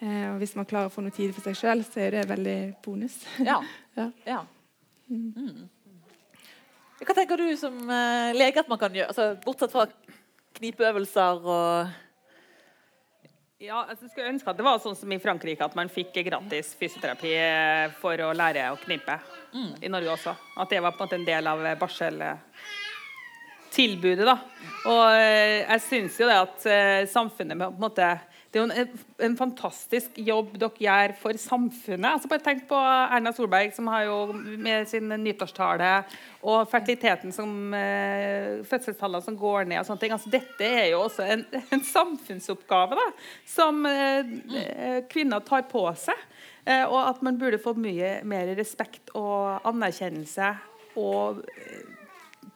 Eh, 0.02 0.32
og 0.32 0.40
hvis 0.42 0.56
man 0.56 0.66
klarer 0.70 0.90
å 0.90 0.94
få 0.94 1.04
noe 1.04 1.14
tid 1.14 1.34
for 1.36 1.46
seg 1.46 1.60
sjøl, 1.60 1.84
så 1.86 2.06
er 2.06 2.16
det 2.16 2.30
veldig 2.32 2.58
bonus. 2.86 3.20
Ja. 3.44 3.60
Ja. 3.92 4.06
ja. 4.24 4.38
Mm. 5.12 5.68
Hva 7.02 7.16
tenker 7.18 7.40
du 7.40 7.48
som 7.58 7.74
eh, 7.90 8.30
lege 8.38 8.60
at 8.62 8.68
man 8.70 8.78
kan 8.82 8.94
gjøre, 8.94 9.08
altså, 9.10 9.36
bortsett 9.42 9.72
fra 9.74 9.88
knipeøvelser 10.60 11.40
og 11.42 11.88
Ja, 13.62 13.86
altså, 13.88 14.06
jeg 14.06 14.12
skulle 14.12 14.32
ønske 14.34 14.50
at 14.52 14.58
det 14.58 14.66
var 14.66 14.80
sånn 14.82 14.96
som 14.98 15.12
i 15.14 15.20
Frankrike, 15.22 15.66
at 15.66 15.76
man 15.78 15.90
fikk 15.90 16.14
gratis 16.28 16.76
fysioterapi 16.78 17.32
eh, 17.38 17.92
for 18.02 18.16
å 18.26 18.38
lære 18.38 18.72
å 18.74 18.78
knipe. 18.82 19.16
I 19.82 19.90
Norge 19.92 20.10
også. 20.14 20.34
At 20.62 20.70
det 20.72 20.82
var 20.82 20.92
på 20.96 21.00
en 21.02 21.06
måte 21.10 21.20
en 21.20 21.28
del 21.28 21.48
av 21.50 21.60
eh, 21.66 21.80
barseltilbudet. 21.82 24.26
da. 24.26 24.38
Og 24.90 25.04
jeg 25.18 25.80
syns 25.86 26.20
jo 26.22 26.28
det 26.30 26.42
at 26.42 26.60
samfunnet 27.10 27.60
på 27.60 27.66
en 27.70 27.82
måte 27.82 28.08
det 28.52 28.60
er 28.60 28.66
jo 28.66 28.84
en, 28.84 29.04
en 29.24 29.36
fantastisk 29.40 30.18
jobb 30.20 30.58
dere 30.60 30.84
gjør 30.84 31.14
for 31.22 31.40
samfunnet. 31.40 32.08
Altså 32.10 32.28
bare 32.32 32.44
Tenk 32.44 32.66
på 32.68 32.76
Erna 32.76 33.32
Solberg, 33.36 33.72
som 33.76 33.88
har 33.88 34.10
jo 34.10 34.18
med 34.36 34.90
sin 34.92 35.08
nyttårstale 35.24 35.92
og 36.42 36.66
fertiliteten 36.68 37.32
som 37.32 37.72
eh, 37.78 38.60
fødselstallene 38.68 39.24
som 39.24 39.38
går 39.40 39.70
ned 39.72 39.80
og 39.80 39.88
sånne 39.88 40.04
ting. 40.04 40.16
Altså 40.18 40.34
Dette 40.34 40.68
er 40.68 40.90
jo 40.92 41.06
også 41.06 41.30
en, 41.32 41.46
en 41.62 41.86
samfunnsoppgave 41.94 43.00
da, 43.00 43.08
som 43.48 43.86
eh, 43.88 44.36
kvinner 45.12 45.48
tar 45.48 45.64
på 45.72 45.86
seg. 46.02 46.28
Eh, 46.66 46.84
og 46.84 47.00
at 47.06 47.24
man 47.24 47.40
burde 47.40 47.62
få 47.62 47.72
mye 47.80 48.18
mer 48.28 48.52
respekt 48.60 49.16
og 49.16 49.64
anerkjennelse 49.72 50.52
og 51.00 51.40
eh, 51.56 51.91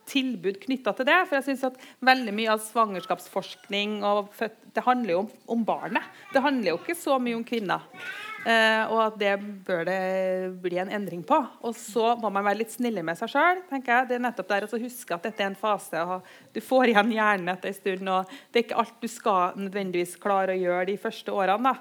tilbud 0.10 0.60
knytta 0.64 0.94
til 0.96 1.08
det. 1.08 1.18
For 1.26 1.40
jeg 1.40 1.48
synes 1.50 1.66
at 1.72 1.82
veldig 2.06 2.36
mye 2.36 2.54
av 2.54 2.62
svangerskapsforskning 2.66 3.98
og 4.06 4.30
født, 4.36 4.62
det 4.76 4.84
handler 4.84 5.14
jo 5.14 5.20
om, 5.24 5.34
om 5.56 5.66
barnet. 5.68 6.14
Det 6.34 6.44
handler 6.44 6.74
jo 6.74 6.80
ikke 6.82 6.98
så 7.00 7.18
mye 7.22 7.38
om 7.38 7.46
kvinner. 7.48 7.86
Eh, 8.46 8.92
og 8.94 9.00
at 9.08 9.16
det 9.18 9.32
bør 9.66 9.88
det 9.88 10.02
bli 10.62 10.78
en 10.78 10.92
endring 10.94 11.24
på. 11.26 11.38
Og 11.66 11.74
så 11.80 12.14
må 12.22 12.30
man 12.30 12.46
være 12.46 12.62
litt 12.62 12.76
snille 12.76 13.02
med 13.06 13.18
seg 13.18 13.32
sjøl. 13.34 13.64
Det 13.72 13.96
er 14.20 14.22
nettopp 14.22 14.52
der 14.52 14.68
å 14.68 14.82
huske 14.84 15.16
at 15.16 15.26
dette 15.26 15.42
er 15.42 15.50
en 15.50 15.58
fase. 15.58 16.04
og 16.04 16.28
Du 16.54 16.62
får 16.62 16.92
igjen 16.92 17.16
hjernen 17.16 17.50
etter 17.56 17.72
en 17.72 17.80
stund. 17.80 18.14
og 18.14 18.38
Det 18.52 18.62
er 18.62 18.68
ikke 18.68 18.84
alt 18.84 19.02
du 19.02 19.10
skal 19.10 19.58
nødvendigvis 19.58 20.18
klare 20.22 20.54
å 20.54 20.62
gjøre 20.62 20.90
de 20.92 20.98
første 21.02 21.34
årene. 21.34 21.74
da. 21.74 21.76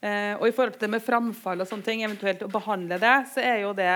Eh, 0.00 0.34
og 0.40 0.48
i 0.48 0.52
forhold 0.56 0.78
til 0.78 0.86
det 0.86 0.94
med 0.96 1.04
framfall 1.04 1.60
og 1.60 1.68
sånne 1.68 1.84
ting, 1.84 2.02
eventuelt 2.02 2.42
å 2.42 2.50
behandle 2.50 2.96
det, 2.98 3.16
så 3.34 3.42
er 3.44 3.58
jo 3.66 3.74
det 3.76 3.92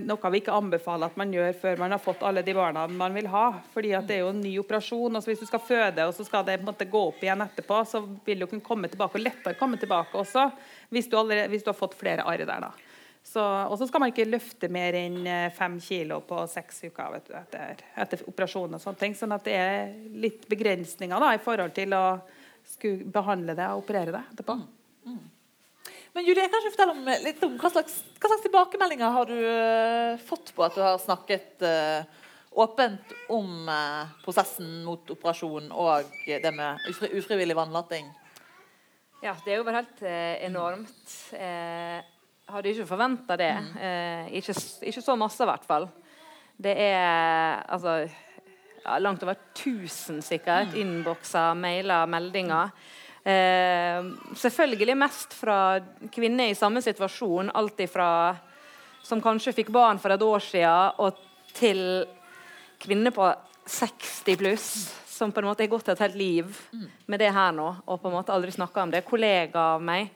noe 0.00 0.30
vi 0.32 0.40
ikke 0.40 0.54
anbefaler 0.56 1.10
at 1.10 1.16
man 1.20 1.32
gjør 1.34 1.52
før 1.60 1.80
man 1.82 1.92
har 1.92 2.00
fått 2.00 2.22
alle 2.24 2.42
de 2.42 2.54
barna 2.56 2.86
man 2.88 3.14
vil 3.14 3.26
ha. 3.28 3.60
fordi 3.74 3.92
at 3.94 4.06
det 4.08 4.16
er 4.16 4.22
jo 4.24 4.32
en 4.32 4.40
ny 4.40 4.54
operasjon. 4.62 5.16
og 5.16 5.28
Hvis 5.28 5.42
du 5.42 5.46
skal 5.46 5.60
føde 5.60 6.06
og 6.08 6.14
så 6.16 6.24
skal 6.24 6.46
det 6.46 6.58
på 6.58 6.64
en 6.64 6.70
måte 6.70 6.88
gå 6.88 7.02
opp 7.10 7.22
igjen 7.22 7.44
etterpå, 7.44 7.82
så 7.84 8.00
vil 8.24 8.40
du 8.40 8.46
kunne 8.46 8.64
komme 8.64 8.88
tilbake 8.88 9.20
og 9.20 9.26
lettere 9.26 9.58
komme 9.60 9.76
tilbake 9.76 10.16
også 10.16 10.48
hvis 10.88 11.10
du, 11.10 11.18
allerede, 11.18 11.50
hvis 11.52 11.66
du 11.66 11.68
har 11.72 11.76
fått 11.76 11.98
flere 11.98 12.24
arr 12.24 12.46
der. 12.48 12.64
da. 12.64 12.72
Og 13.36 13.76
så 13.78 13.86
skal 13.86 14.00
man 14.00 14.12
ikke 14.12 14.28
løfte 14.28 14.70
mer 14.72 14.96
enn 14.96 15.20
eh, 15.26 15.52
fem 15.52 15.76
kilo 15.84 16.22
på 16.24 16.40
seks 16.48 16.84
uker 16.88 17.18
du, 17.26 17.32
etter, 17.36 17.82
etter 18.00 18.22
operasjon. 18.30 18.74
og 18.74 18.80
sånne 18.80 19.02
ting, 19.02 19.16
sånn 19.18 19.36
at 19.36 19.44
det 19.44 19.56
er 19.58 19.90
litt 20.16 20.48
begrensninger 20.48 21.20
da, 21.20 21.34
i 21.34 21.42
forhold 21.42 21.74
til 21.76 21.92
å 21.96 22.04
skulle 22.68 23.08
behandle 23.12 23.56
det 23.58 23.66
og 23.72 23.82
operere 23.84 24.14
det 24.14 24.22
etterpå. 24.32 24.56
Men 26.18 26.26
Julie, 26.26 26.42
jeg 26.42 26.50
kan 26.50 26.64
ikke 26.64 26.74
fortelle 26.74 26.94
om, 26.96 27.08
eh, 27.12 27.20
litt 27.22 27.42
om 27.46 27.52
hva 27.62 27.68
slags, 27.70 28.00
hva 28.18 28.28
slags 28.32 28.42
tilbakemeldinger 28.42 29.12
har 29.14 29.28
du 29.30 29.36
uh, 29.38 30.16
fått 30.26 30.50
på 30.56 30.64
at 30.66 30.74
du 30.74 30.80
har 30.82 30.96
snakket 30.98 31.62
uh, 31.62 32.24
åpent 32.58 33.12
om 33.30 33.68
uh, 33.70 34.10
prosessen 34.24 34.80
mot 34.82 35.12
operasjon 35.14 35.68
og 35.70 36.10
det 36.26 36.50
med 36.56 36.90
ufri, 36.90 37.12
ufrivillig 37.20 37.54
vannlating? 37.54 38.10
Ja, 39.22 39.36
det 39.44 39.54
er 39.54 39.60
jo 39.60 39.68
bare 39.68 39.84
helt 39.84 40.02
enormt. 40.48 41.14
Eh, 41.38 42.02
hadde 42.50 42.70
ikke 42.74 42.90
forventa 42.90 43.38
det. 43.38 43.54
Eh, 43.78 44.28
ikke, 44.38 44.54
ikke 44.90 45.02
så 45.02 45.16
masse, 45.18 45.42
i 45.42 45.50
hvert 45.52 45.70
fall. 45.70 45.88
Det 46.58 46.74
er 46.82 47.62
altså 47.62 47.96
ja, 48.04 48.98
langt 48.98 49.22
over 49.22 49.38
1000 49.54 50.22
sikkert. 50.26 50.74
Innbokser, 50.78 51.54
mailer, 51.58 52.10
meldinger. 52.10 52.74
Eh, 53.28 54.04
selvfølgelig 54.40 54.96
mest 54.96 55.34
fra 55.36 55.80
kvinner 56.14 56.48
i 56.48 56.56
samme 56.56 56.80
situasjon. 56.84 57.50
Alt 57.54 57.82
ifra 57.84 58.10
som 59.04 59.20
kanskje 59.20 59.52
fikk 59.56 59.72
barn 59.74 60.00
for 60.00 60.14
et 60.14 60.24
år 60.24 60.44
siden, 60.44 60.96
og 61.02 61.18
til 61.56 61.82
kvinner 62.80 63.12
på 63.12 63.28
60 63.68 64.38
pluss 64.40 64.70
som 65.18 65.32
på 65.34 65.42
en 65.42 65.48
måte 65.48 65.64
har 65.64 65.72
gått 65.72 65.88
et 65.90 66.00
helt 66.04 66.16
liv 66.16 66.58
med 67.06 67.20
det 67.20 67.32
her 67.34 67.52
nå, 67.52 67.66
og 67.84 68.00
på 68.00 68.08
en 68.08 68.16
måte 68.20 68.32
aldri 68.32 68.52
snakka 68.54 68.84
om 68.84 68.92
det. 68.94 69.04
Kollega 69.06 69.74
av 69.74 69.82
meg. 69.82 70.12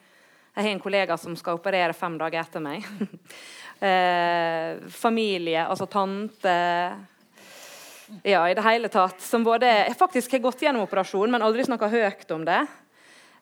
Jeg 0.53 0.65
har 0.65 0.71
en 0.71 0.83
kollega 0.85 1.17
som 1.19 1.35
skal 1.37 1.59
operere 1.59 1.97
fem 1.97 2.17
dager 2.21 2.45
etter 2.45 2.63
meg. 2.63 2.87
eh, 3.89 4.79
familie, 4.93 5.67
altså 5.67 5.89
tante 5.91 6.55
Ja, 8.29 8.45
i 8.45 8.55
det 8.55 8.65
hele 8.65 8.89
tatt. 8.93 9.21
Som 9.25 9.45
både 9.45 9.73
faktisk 9.99 10.37
har 10.37 10.45
gått 10.45 10.63
gjennom 10.63 10.85
operasjon, 10.85 11.33
men 11.33 11.43
aldri 11.43 11.65
snakka 11.65 11.89
høyt 11.89 12.31
om 12.37 12.45
det. 12.45 12.61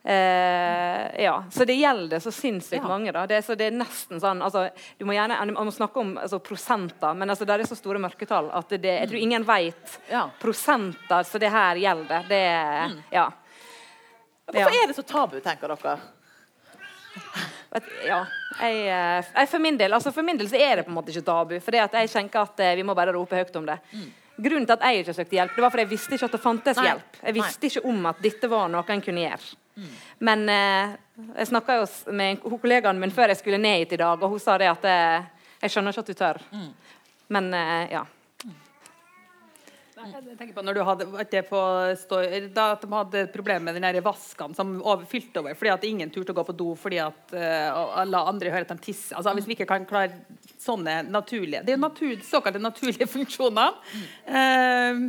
Eh, 0.05 1.23
ja, 1.25 1.45
Så 1.53 1.65
det 1.69 1.75
gjelder 1.77 2.19
så 2.25 2.31
sinnssykt 2.33 2.83
Ja. 2.83 2.89
mange. 2.89 3.13
da. 3.13 3.27
Det, 3.27 3.43
så 3.45 3.55
det 3.55 3.67
er 3.67 3.77
nesten 3.77 4.21
sånn, 4.21 4.41
altså, 4.43 4.71
du 4.99 5.05
må 5.05 5.13
gjerne, 5.13 5.37
Man 5.53 5.67
må 5.67 5.73
snakke 5.73 6.01
om 6.01 6.15
altså, 6.19 6.39
prosenter, 6.41 7.15
men 7.15 7.29
altså, 7.29 7.45
det 7.45 7.61
er 7.61 7.67
så 7.69 7.77
store 7.77 7.99
mørketall 8.01 8.49
at 8.53 8.69
det, 8.71 8.83
jeg 8.85 9.09
tror 9.11 9.21
ingen 9.21 9.45
vet 9.45 9.99
Ja. 10.11 10.31
prosenter 10.41 11.23
så 11.23 11.39
det 11.39 11.51
her 11.51 11.77
gjelder. 11.77 12.25
Det, 12.29 13.03
ja. 13.13 13.31
Hvorfor 14.51 14.73
Ja. 14.73 14.83
er 14.83 14.87
det 14.87 14.97
så 14.97 15.03
tabu, 15.07 15.39
tenker 15.41 15.69
dere? 15.69 15.99
Ja. 18.07 18.25
Jeg, 18.61 18.75
eh, 18.89 19.25
jeg, 19.35 19.49
for, 19.49 19.59
min 19.59 19.77
del, 19.77 19.93
altså 19.93 20.13
for 20.13 20.23
min 20.27 20.37
del 20.39 20.49
så 20.49 20.57
er 20.59 20.77
det 20.77 20.87
på 20.87 20.91
en 20.91 20.97
måte 20.97 21.13
ikke 21.13 21.25
tabu. 21.27 21.61
For 21.61 21.77
jeg 21.77 22.11
tenker 22.11 22.41
at 22.43 22.61
eh, 22.61 22.75
vi 22.75 22.83
må 22.83 22.95
bare 22.97 23.13
rope 23.13 23.37
høyt 23.37 23.55
om 23.57 23.67
det. 23.69 23.79
Grunnen 24.41 24.65
til 24.67 24.73
at 24.73 24.81
jeg 24.81 25.05
ikke 25.05 25.15
søkte 25.15 25.37
hjelp, 25.37 25.55
det 25.55 25.63
var 25.63 25.71
fordi 25.71 25.85
jeg 25.85 25.91
visste 25.93 26.17
ikke 26.17 26.25
at 26.31 26.33
det 26.33 26.41
fantes 26.41 26.77
Nei. 26.81 26.87
hjelp. 26.89 27.19
Jeg 27.23 27.35
visste 27.37 27.67
ikke 27.69 27.85
om 27.85 28.07
at 28.07 28.23
dette 28.25 28.49
var 28.49 28.69
noe 28.73 28.85
en 28.89 29.03
kunne 29.05 29.21
gjøre. 29.29 29.57
Men 30.19 30.47
eh, 30.49 30.95
jeg 31.37 31.51
snakka 31.53 31.81
jo 31.81 31.89
med 32.17 32.41
kollegaen 32.45 33.01
min 33.01 33.13
før 33.15 33.33
jeg 33.33 33.41
skulle 33.41 33.61
ned 33.61 33.85
hit 33.85 33.97
i 33.97 34.01
dag, 34.03 34.23
og 34.23 34.37
hun 34.37 34.43
sa 34.43 34.59
det 34.61 34.71
at 34.71 34.89
jeg, 34.89 35.27
jeg 35.65 35.75
skjønner 35.75 35.95
ikke 35.95 36.07
at 36.07 36.11
du 36.11 36.19
tør. 36.23 36.43
Men 37.31 37.53
eh, 37.55 37.93
ja. 37.97 38.07
Jeg 40.01 40.37
tenker 40.39 40.55
på 40.57 40.63
når 40.65 40.77
du 40.79 40.81
hadde 40.87 41.41
på 41.45 41.61
stå, 42.01 42.21
da 42.55 42.67
de 42.81 42.89
hadde 42.89 43.25
problemer 43.35 43.67
med 43.67 43.77
den 43.77 43.85
der 43.85 44.05
vaskene 44.05 44.57
som 44.57 44.73
over, 44.81 45.05
fylte 45.09 45.43
over 45.43 45.57
fordi 45.59 45.73
at 45.75 45.85
ingen 45.85 46.13
turte 46.13 46.33
å 46.33 46.39
gå 46.39 46.45
på 46.49 46.55
do 46.57 46.71
fordi 46.79 47.03
at 47.05 47.35
uh, 47.37 47.99
alle 48.01 48.23
andre 48.33 48.53
hører 48.53 48.65
at 48.65 48.73
de 48.73 48.87
tisser. 48.87 49.19
Altså, 49.19 49.35
hvis 49.37 49.49
vi 49.51 49.59
ikke 49.59 49.69
kan 49.69 49.85
klare 49.89 50.23
sånne 50.61 51.03
naturlige 51.09 51.63
Det 51.67 51.75
er 51.75 51.83
natur, 51.83 52.17
såkalte 52.25 52.63
naturlige 52.63 53.09
funksjoner. 53.17 53.77
eh, 54.25 55.05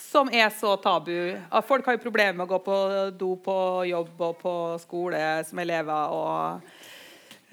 som 0.00 0.30
er 0.32 0.48
så 0.54 0.76
tabu. 0.82 1.36
Folk 1.68 1.86
har 1.86 1.96
jo 1.96 2.02
problemer 2.02 2.38
med 2.38 2.46
å 2.48 2.54
gå 2.54 2.60
på 2.64 2.80
do 3.18 3.34
på 3.44 3.56
jobb 3.88 4.26
og 4.28 4.36
på 4.40 4.54
skole 4.82 5.22
som 5.48 5.62
elever. 5.62 6.12
og 6.14 6.60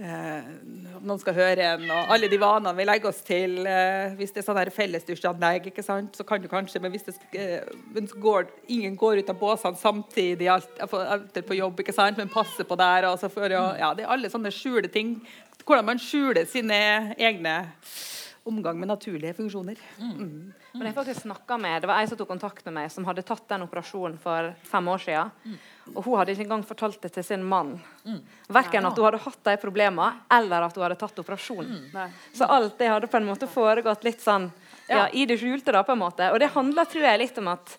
Eh, 0.01 0.45
noen 1.05 1.19
skal 1.21 1.35
høre 1.37 1.65
en, 1.75 1.83
og 1.93 2.13
alle 2.15 2.25
de 2.31 2.37
vanene 2.41 2.73
vi 2.73 2.85
legger 2.87 3.11
oss 3.11 3.19
til. 3.25 3.59
Eh, 3.69 4.15
hvis 4.17 4.31
det 4.33 4.41
er 4.41 4.47
sånn 4.47 4.71
fellesdusjanlegg, 4.73 5.67
ikke 5.69 5.83
sant, 5.85 6.17
så 6.17 6.25
kan 6.25 6.41
du 6.41 6.47
kanskje 6.49 6.81
Men 6.81 6.93
hvis 6.95 7.05
det, 7.05 7.13
eh, 7.37 8.15
går, 8.17 8.47
ingen 8.67 8.95
går 8.95 9.21
ut 9.21 9.29
av 9.29 9.37
båsene 9.37 9.77
samtidig 9.77 10.47
alt, 10.49 10.79
alt 10.79 11.37
på 11.45 11.59
jobb, 11.59 11.79
ikke 11.79 11.93
sant, 11.93 12.17
men 12.17 12.33
passer 12.33 12.65
på 12.65 12.75
der. 12.75 13.11
Og 13.11 13.19
så 13.19 13.29
for, 13.29 13.45
jo... 13.45 13.61
ja, 13.77 13.93
det 13.93 14.05
er 14.05 14.15
alle 14.15 14.31
sånne 14.31 14.49
skjule 14.49 14.89
ting. 14.89 15.19
Hvordan 15.61 15.85
man 15.85 16.01
skjuler 16.01 16.49
sine 16.49 17.13
egne 17.19 17.69
omgang 18.43 18.79
med 18.79 18.87
naturlige 18.87 19.33
funksjoner. 19.37 19.77
Mm. 19.99 20.53
Men 20.73 20.87
jeg 20.87 20.95
faktisk 20.95 21.25
med, 21.25 21.81
Det 21.81 21.87
var 21.87 21.99
ei 22.01 22.07
som 22.07 22.17
tok 22.17 22.27
kontakt 22.27 22.65
med 22.65 22.73
meg, 22.73 22.91
som 22.91 23.05
hadde 23.05 23.21
tatt 23.21 23.47
den 23.47 23.61
operasjonen 23.61 24.17
for 24.17 24.53
fem 24.63 24.87
år 24.87 24.97
siden. 24.97 25.57
Og 25.95 26.03
hun 26.03 26.17
hadde 26.17 26.31
ikke 26.31 26.45
engang 26.47 26.63
fortalt 26.65 27.01
det 27.01 27.13
til 27.13 27.23
sin 27.23 27.43
mann. 27.43 27.79
Verken 28.49 28.85
at 28.85 28.97
hun 28.97 29.05
hadde 29.05 29.21
hatt 29.21 29.43
de 29.43 29.57
problemene, 29.61 30.11
eller 30.31 30.61
at 30.65 30.75
hun 30.75 30.83
hadde 30.83 30.99
tatt 30.99 31.19
operasjonen. 31.19 31.89
Nei. 31.93 32.09
Så 32.33 32.49
alt 32.49 32.77
det 32.77 32.89
hadde 32.89 33.07
på 33.07 33.17
en 33.17 33.29
måte 33.29 33.47
foregått 33.47 34.03
litt 34.03 34.21
sånn 34.21 34.51
ja, 34.89 35.07
i 35.13 35.25
det 35.25 35.37
skjulte. 35.37 35.71
da 35.71 35.83
på 35.83 35.93
en 35.93 36.01
måte. 36.01 36.31
Og 36.31 36.39
det 36.39 36.53
handler 36.55 36.85
tror 36.85 37.03
jeg 37.03 37.19
litt 37.21 37.37
om 37.37 37.51
at 37.53 37.77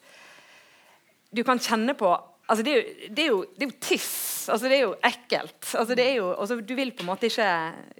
du 1.32 1.42
kan 1.44 1.58
kjenne 1.58 1.94
på 1.98 2.12
altså 2.46 2.64
det, 2.64 2.72
er 2.72 2.78
jo, 2.78 3.08
det, 3.08 3.22
er 3.22 3.28
jo, 3.30 3.40
det 3.56 3.66
er 3.66 3.70
jo 3.70 3.80
tiss. 3.80 4.48
altså 4.48 4.68
Det 4.68 4.78
er 4.78 4.82
jo 4.84 4.94
ekkelt. 5.08 5.74
altså 5.78 5.98
er 5.98 6.14
jo, 6.16 6.30
altså 6.34 6.60
Du 6.60 6.74
vil 6.74 6.92
på 6.92 7.04
en 7.04 7.10
måte 7.12 7.28
ikke 7.30 7.50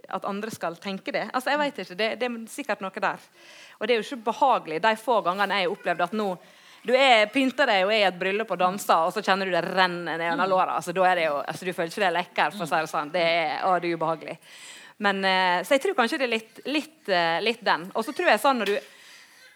at 0.08 0.24
andre 0.28 0.50
skal 0.50 0.76
tenke 0.76 1.12
det. 1.12 1.28
altså 1.32 1.50
Jeg 1.50 1.58
vet 1.58 1.78
ikke, 1.78 1.98
det, 2.00 2.10
det 2.20 2.28
er 2.30 2.40
sikkert 2.50 2.82
noe 2.84 3.04
der. 3.06 3.30
Og 3.78 3.86
det 3.86 3.94
er 3.94 4.02
jo 4.02 4.08
ikke 4.08 4.30
behagelig 4.32 4.82
de 4.82 4.96
få 4.96 5.20
gangene 5.22 5.62
jeg 5.62 5.68
har 5.68 5.76
opplevd 5.76 6.04
at 6.08 6.18
nå 6.18 6.32
du 6.82 6.90
er, 6.98 7.28
pynter 7.30 7.68
deg 7.70 7.84
og 7.86 7.92
er 7.94 8.00
i 8.00 8.06
et 8.08 8.16
bryllup 8.18 8.48
og 8.50 8.58
danser, 8.58 9.04
og 9.06 9.12
så 9.14 9.22
kjenner 9.22 9.46
du 9.46 9.52
det 9.54 9.60
renner 9.62 10.18
ned 10.18 10.32
under 10.32 10.48
låra. 10.50 10.72
Altså, 10.80 10.90
da 10.96 11.04
er 11.06 11.20
det 11.20 11.26
jo, 11.28 11.36
altså, 11.38 11.62
du 11.62 11.70
føler 11.76 11.92
ikke 11.92 12.02
det 12.02 12.08
er 12.08 12.16
lekker, 12.16 12.56
for 12.56 12.64
å 12.64 12.66
si 12.66 12.80
det 12.82 12.90
sånn. 12.90 13.12
Det 13.14 13.22
er, 13.22 13.52
å, 13.68 13.76
det 13.78 13.86
er 13.86 14.00
ubehagelig. 14.00 14.34
Men, 15.06 15.20
eh, 15.24 15.60
så 15.62 15.76
jeg 15.76 15.84
tror 15.84 15.94
kanskje 16.00 16.18
det 16.18 16.26
er 16.26 16.32
litt, 16.32 16.58
litt, 16.66 16.98
eh, 17.06 17.38
litt 17.46 17.62
den. 17.62 17.86
Og 17.94 18.02
så 18.02 18.14
tror 18.16 18.32
jeg 18.32 18.42
sånn 18.42 18.58
når 18.64 18.72
du 18.72 18.90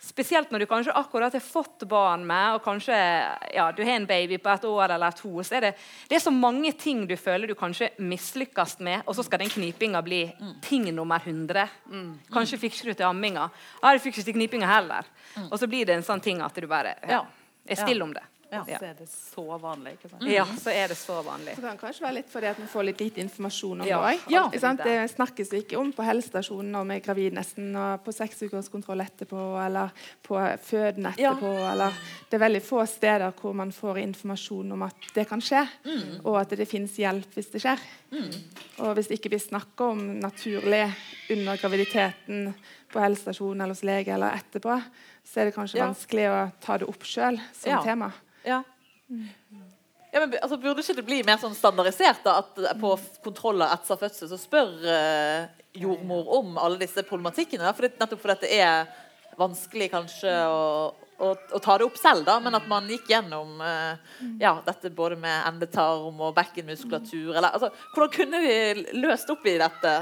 Spesielt 0.03 0.53
når 0.53 0.63
du 0.63 0.67
kanskje 0.71 0.95
akkurat 0.95 1.35
har 1.35 1.43
fått 1.43 1.83
barn 1.89 2.23
med, 2.27 2.57
og 2.57 2.63
kanskje 2.65 2.95
ja, 2.95 3.67
du 3.75 3.83
har 3.83 3.97
en 3.97 4.07
baby 4.07 4.39
på 4.39 4.53
et 4.53 4.67
år 4.69 4.95
eller 4.95 5.17
to, 5.17 5.33
så 5.43 5.57
er 5.59 5.67
det, 5.67 5.73
det 6.09 6.19
er 6.19 6.23
så 6.23 6.33
mange 6.35 6.73
ting 6.79 7.07
du 7.09 7.17
føler 7.19 7.51
du 7.51 7.57
kanskje 7.59 7.91
mislykkes 7.99 8.79
med, 8.87 9.03
og 9.07 9.17
så 9.17 9.25
skal 9.27 9.43
den 9.43 9.51
knipinga 9.51 10.03
bli 10.07 10.23
ting 10.63 10.87
nummer 10.95 11.21
100. 11.25 11.67
Kanskje 12.33 12.61
fikser 12.69 12.93
du 12.93 12.95
til 12.95 13.09
amminga. 13.09 13.49
Ja, 13.83 13.93
du 13.97 14.05
fikser 14.05 14.23
ikke 14.23 14.39
knipinga 14.39 14.71
heller. 14.71 15.09
Og 15.51 15.59
så 15.59 15.67
blir 15.67 15.89
det 15.89 15.99
en 15.99 16.07
sånn 16.07 16.23
ting 16.23 16.41
at 16.45 16.55
du 16.55 16.69
bare 16.71 16.97
ja, 17.09 17.25
er 17.67 17.81
stille 17.81 18.05
om 18.05 18.15
det. 18.15 18.25
Ja. 18.53 18.61
Så 18.65 18.85
er 18.87 18.95
det 18.95 19.09
så 19.11 19.45
vanlig. 19.59 19.93
ikke 19.97 20.09
sant? 20.11 20.23
Ja, 20.31 20.45
så 20.47 20.71
er 20.71 20.89
det 20.93 20.97
så 20.97 21.17
vanlig. 21.27 21.57
Det 21.57 21.65
kan 21.65 21.79
kanskje 21.81 22.05
være 22.05 22.15
litt 22.15 22.29
fordi 22.31 22.47
at 22.47 22.61
vi 22.63 22.67
får 22.71 22.85
litt 22.87 23.01
lite 23.01 23.21
informasjon 23.25 23.81
om 23.83 23.87
Ja, 23.89 23.99
det 24.07 24.21
òg. 24.21 24.31
ja. 24.31 24.75
Det 24.85 25.11
snakkes 25.11 25.51
ikke 25.59 25.79
om 25.81 25.91
på 25.93 26.05
helsestasjonen 26.07 26.71
når 26.77 26.87
vi 26.87 26.95
er 26.95 27.01
gravid 27.09 27.33
nesten, 27.35 27.75
og 27.77 28.05
på 28.07 28.15
seksukerskontroll 28.15 29.01
etterpå, 29.03 29.41
eller 29.67 29.91
på 30.23 30.39
føden 30.63 31.07
etterpå. 31.11 31.53
Eller 31.73 31.93
det 32.31 32.39
er 32.39 32.45
veldig 32.47 32.63
få 32.63 32.87
steder 32.87 33.33
hvor 33.41 33.53
man 33.55 33.73
får 33.73 33.99
informasjon 34.05 34.73
om 34.73 34.83
at 34.87 35.11
det 35.15 35.27
kan 35.29 35.41
skje, 35.43 35.65
og 36.25 36.41
at 36.41 36.51
det 36.57 36.69
finnes 36.71 36.95
hjelp 36.97 37.35
hvis 37.35 37.51
det 37.51 37.61
skjer. 37.67 37.83
Og 38.79 38.95
hvis 38.95 39.11
ikke 39.11 39.31
vi 39.35 39.39
snakker 39.43 39.91
om 39.97 40.05
naturlig 40.23 40.85
under 41.31 41.57
graviditeten 41.61 42.55
på 42.93 43.01
helsestasjonen 43.03 43.61
eller 43.65 43.75
hos 43.75 43.83
lege 43.87 44.15
eller 44.15 44.37
etterpå, 44.39 44.77
så 45.27 45.41
er 45.43 45.49
det 45.51 45.55
kanskje 45.57 45.79
Ja. 45.81 45.87
vanskelig 45.89 46.27
å 46.31 46.41
ta 46.63 46.79
det 46.79 46.89
opp 46.89 47.03
sjøl 47.05 47.41
som 47.53 47.73
Ja. 47.73 47.83
tema. 47.83 48.13
Ja. 48.45 48.63
Ja, 50.13 50.21
men, 50.21 50.33
altså, 50.41 50.57
burde 50.57 50.81
ikke 50.81 50.97
det 50.97 51.05
bli 51.07 51.23
mer 51.27 51.37
sånn 51.37 51.55
standardisert 51.55 52.23
da, 52.25 52.39
at 52.41 52.55
på 52.81 52.93
kontroller 53.25 53.69
etter 53.75 53.99
fødsel 54.01 54.31
så 54.31 54.39
spør 54.41 54.71
eh, 54.89 55.49
jordmor 55.77 56.31
om 56.39 56.57
alle 56.63 56.79
disse 56.81 57.03
problematikkene? 57.05 57.67
da? 57.67 57.73
For 57.77 57.83
det, 57.87 57.99
nettopp 58.01 58.23
fordi 58.23 58.47
det 58.47 58.61
er 58.65 58.87
vanskelig 59.37 59.91
kanskje 59.93 60.33
å, 60.49 60.95
å, 61.21 61.35
å 61.53 61.61
ta 61.61 61.77
det 61.77 61.85
opp 61.85 61.99
selv, 62.01 62.25
da, 62.25 62.39
men 62.41 62.55
at 62.57 62.65
man 62.71 62.89
gikk 62.89 63.11
gjennom 63.13 63.61
eh, 63.61 63.99
ja, 64.41 64.55
dette 64.65 64.89
både 64.97 65.19
med 65.21 65.43
endetarm 65.51 66.23
og 66.25 66.33
bekkenmuskulatur. 66.39 67.35
Eller, 67.37 67.51
altså, 67.53 67.69
hvordan 67.93 68.15
kunne 68.17 68.41
vi 68.47 68.57
løst 68.97 69.29
opp 69.35 69.45
i 69.47 69.59
dette? 69.61 69.95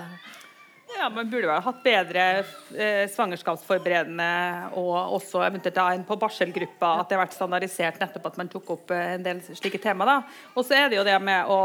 Ja, 0.99 1.09
Man 1.11 1.31
burde 1.31 1.49
vel 1.51 1.63
hatt 1.65 1.81
bedre 1.85 2.25
eh, 2.79 3.05
svangerskapsforberedende 3.11 4.29
og 4.79 5.17
også 5.19 5.43
eventuelt 5.47 5.77
da 5.77 5.89
en 5.95 6.05
på 6.07 6.17
barselgruppa. 6.21 6.93
At 7.03 7.11
det 7.11 7.19
har 7.19 7.25
vært 7.25 7.37
standardisert 7.37 7.99
nettopp 8.03 8.29
at 8.31 8.39
man 8.41 8.51
tok 8.53 8.71
opp 8.77 8.95
eh, 8.95 9.15
en 9.17 9.27
del 9.27 9.43
slike 9.49 9.81
tema. 9.83 10.07
da. 10.09 10.17
Og 10.55 10.65
så 10.67 10.79
er 10.79 10.89
det 10.93 11.01
jo 11.01 11.07
det 11.07 11.19
med 11.25 11.51
å 11.51 11.59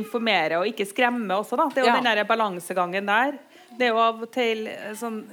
informere 0.00 0.62
og 0.62 0.70
ikke 0.72 0.88
skremme 0.88 1.36
også. 1.42 1.58
da. 1.60 1.68
Det 1.74 1.82
er 1.84 1.88
jo 1.88 1.92
Ja. 1.92 2.00
den 2.00 2.10
der 2.10 2.24
balansegangen 2.28 3.06
der. 3.06 3.38
Det 3.76 3.86
er 3.86 3.92
jo 3.94 4.02
av 4.02 4.22
og 4.26 4.32
til 4.34 4.66
eh, 4.72 4.92
sånn 4.98 5.24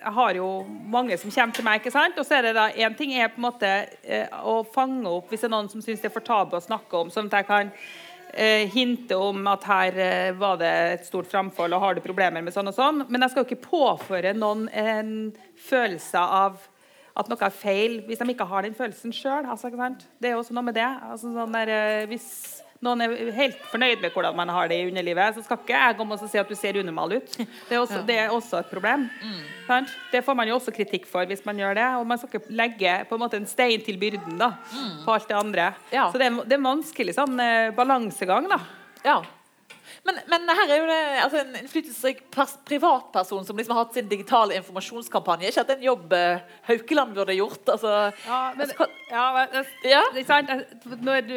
jeg 0.00 0.12
har 0.16 0.32
jo 0.32 0.46
mange 0.88 1.16
som 1.20 1.28
kommer 1.28 1.52
til 1.52 1.64
meg, 1.66 1.80
ikke 1.82 1.90
sant? 1.92 2.16
og 2.16 2.24
så 2.24 2.38
er 2.38 2.46
det 2.46 2.54
da, 2.56 2.68
en 2.72 2.94
ting 2.96 3.10
er 3.20 3.28
på 3.28 3.36
en 3.36 3.44
måte 3.44 3.68
eh, 4.00 4.30
å 4.48 4.62
fange 4.64 5.04
opp 5.10 5.28
hvis 5.28 5.42
det 5.42 5.50
er 5.50 5.52
noen 5.52 5.68
som 5.68 5.82
syns 5.84 6.00
det 6.00 6.08
er 6.08 6.14
for 6.14 6.24
tabu 6.24 6.56
å 6.56 6.60
snakke 6.64 6.96
om, 6.96 7.10
sånn 7.12 7.28
at 7.28 7.36
jeg 7.42 7.46
kan 7.50 7.72
hinte 8.70 9.16
om 9.18 9.46
at 9.50 9.64
her 9.66 10.00
eh, 10.00 10.32
var 10.38 10.58
det 10.60 10.72
et 10.94 11.06
stort 11.08 11.28
framfold, 11.30 11.74
og 11.74 11.82
har 11.82 11.96
du 11.96 12.02
problemer 12.04 12.44
med 12.44 12.54
sånn 12.54 12.70
og 12.70 12.76
sånn. 12.76 13.04
Men 13.08 13.24
jeg 13.24 13.32
skal 13.32 13.44
jo 13.44 13.48
ikke 13.48 13.68
påføre 13.68 14.34
noen 14.36 14.68
en 14.70 15.14
følelse 15.68 16.22
av 16.22 16.60
at 17.20 17.28
noe 17.28 17.42
er 17.42 17.54
feil 17.54 18.00
hvis 18.06 18.20
de 18.20 18.32
ikke 18.32 18.48
har 18.48 18.64
den 18.64 18.76
følelsen 18.78 19.14
sjøl. 19.14 19.48
Altså, 19.50 19.70
det 19.70 20.30
er 20.30 20.36
jo 20.36 20.42
også 20.44 20.56
noe 20.56 20.68
med 20.70 20.78
det. 20.78 20.86
Altså, 20.86 21.32
sånn 21.34 21.56
der, 21.58 21.74
eh, 21.74 22.08
hvis 22.10 22.30
noen 22.80 23.04
er 23.04 23.14
helt 23.36 23.58
fornøyd 23.68 24.00
med 24.00 24.14
hvordan 24.14 24.36
man 24.38 24.48
har 24.52 24.70
det 24.70 24.78
i 24.80 24.86
underlivet, 24.88 25.36
så 25.36 25.44
skal 25.44 25.58
ikke 25.60 25.76
jeg 25.76 25.96
komme 25.98 26.16
og 26.16 26.30
si 26.32 26.40
at 26.40 26.48
du 26.48 26.56
ser 26.56 26.78
unormal 26.80 27.18
ut. 27.18 27.34
Det 27.36 27.76
er 27.76 27.80
også, 27.80 28.00
det 28.08 28.16
er 28.22 28.32
også 28.32 28.62
et 28.62 28.70
problem. 28.72 29.08
Mm. 29.20 29.90
Det 30.10 30.22
får 30.24 30.38
man 30.38 30.48
jo 30.48 30.56
også 30.56 30.72
kritikk 30.74 31.04
for 31.10 31.28
hvis 31.28 31.44
man 31.44 31.60
gjør 31.60 31.76
det. 31.76 31.88
Og 32.00 32.06
man 32.08 32.18
skal 32.18 32.40
ikke 32.40 32.56
legge 32.56 32.94
på 33.08 33.18
en 33.18 33.22
måte 33.22 33.40
en 33.40 33.48
stein 33.48 33.84
til 33.84 34.00
byrden 34.00 34.40
da, 34.40 34.54
på 35.04 35.12
alt 35.12 35.28
det 35.28 35.36
andre. 35.36 35.68
Ja. 35.92 36.08
Så 36.10 36.20
det 36.20 36.30
er, 36.30 36.40
det 36.40 36.56
er 36.56 36.62
en 36.62 36.70
vanskelig 36.70 37.16
sånn 37.18 37.36
eh, 37.44 37.68
balansegang. 37.76 38.48
da. 38.50 38.62
Ja. 39.04 39.20
Men, 40.06 40.16
men 40.32 40.48
her 40.48 40.70
er 40.70 40.78
jo 40.80 40.86
det 40.88 40.98
altså 41.22 41.40
en 41.42 41.56
innflytelsesrik 41.60 42.22
privatperson 42.68 43.44
som 43.44 43.58
liksom 43.58 43.74
har 43.76 43.84
hatt 43.84 43.96
sin 43.98 44.08
digitale 44.08 44.56
informasjonskampanje. 44.56 45.50
Ikke 45.50 45.64
dette 45.64 45.76
en 45.76 45.84
jobb 45.84 46.14
eh, 46.16 46.40
Haukeland 46.70 47.12
burde 47.18 47.36
gjort? 47.36 47.68
Altså, 47.68 47.92
Ja, 48.26 48.38
men, 48.56 48.64
altså, 48.66 48.86
ja, 49.10 49.24
men, 49.34 49.58
Ja. 49.90 50.02
sant. 50.26 50.50
Når 51.04 51.20
du, 51.28 51.36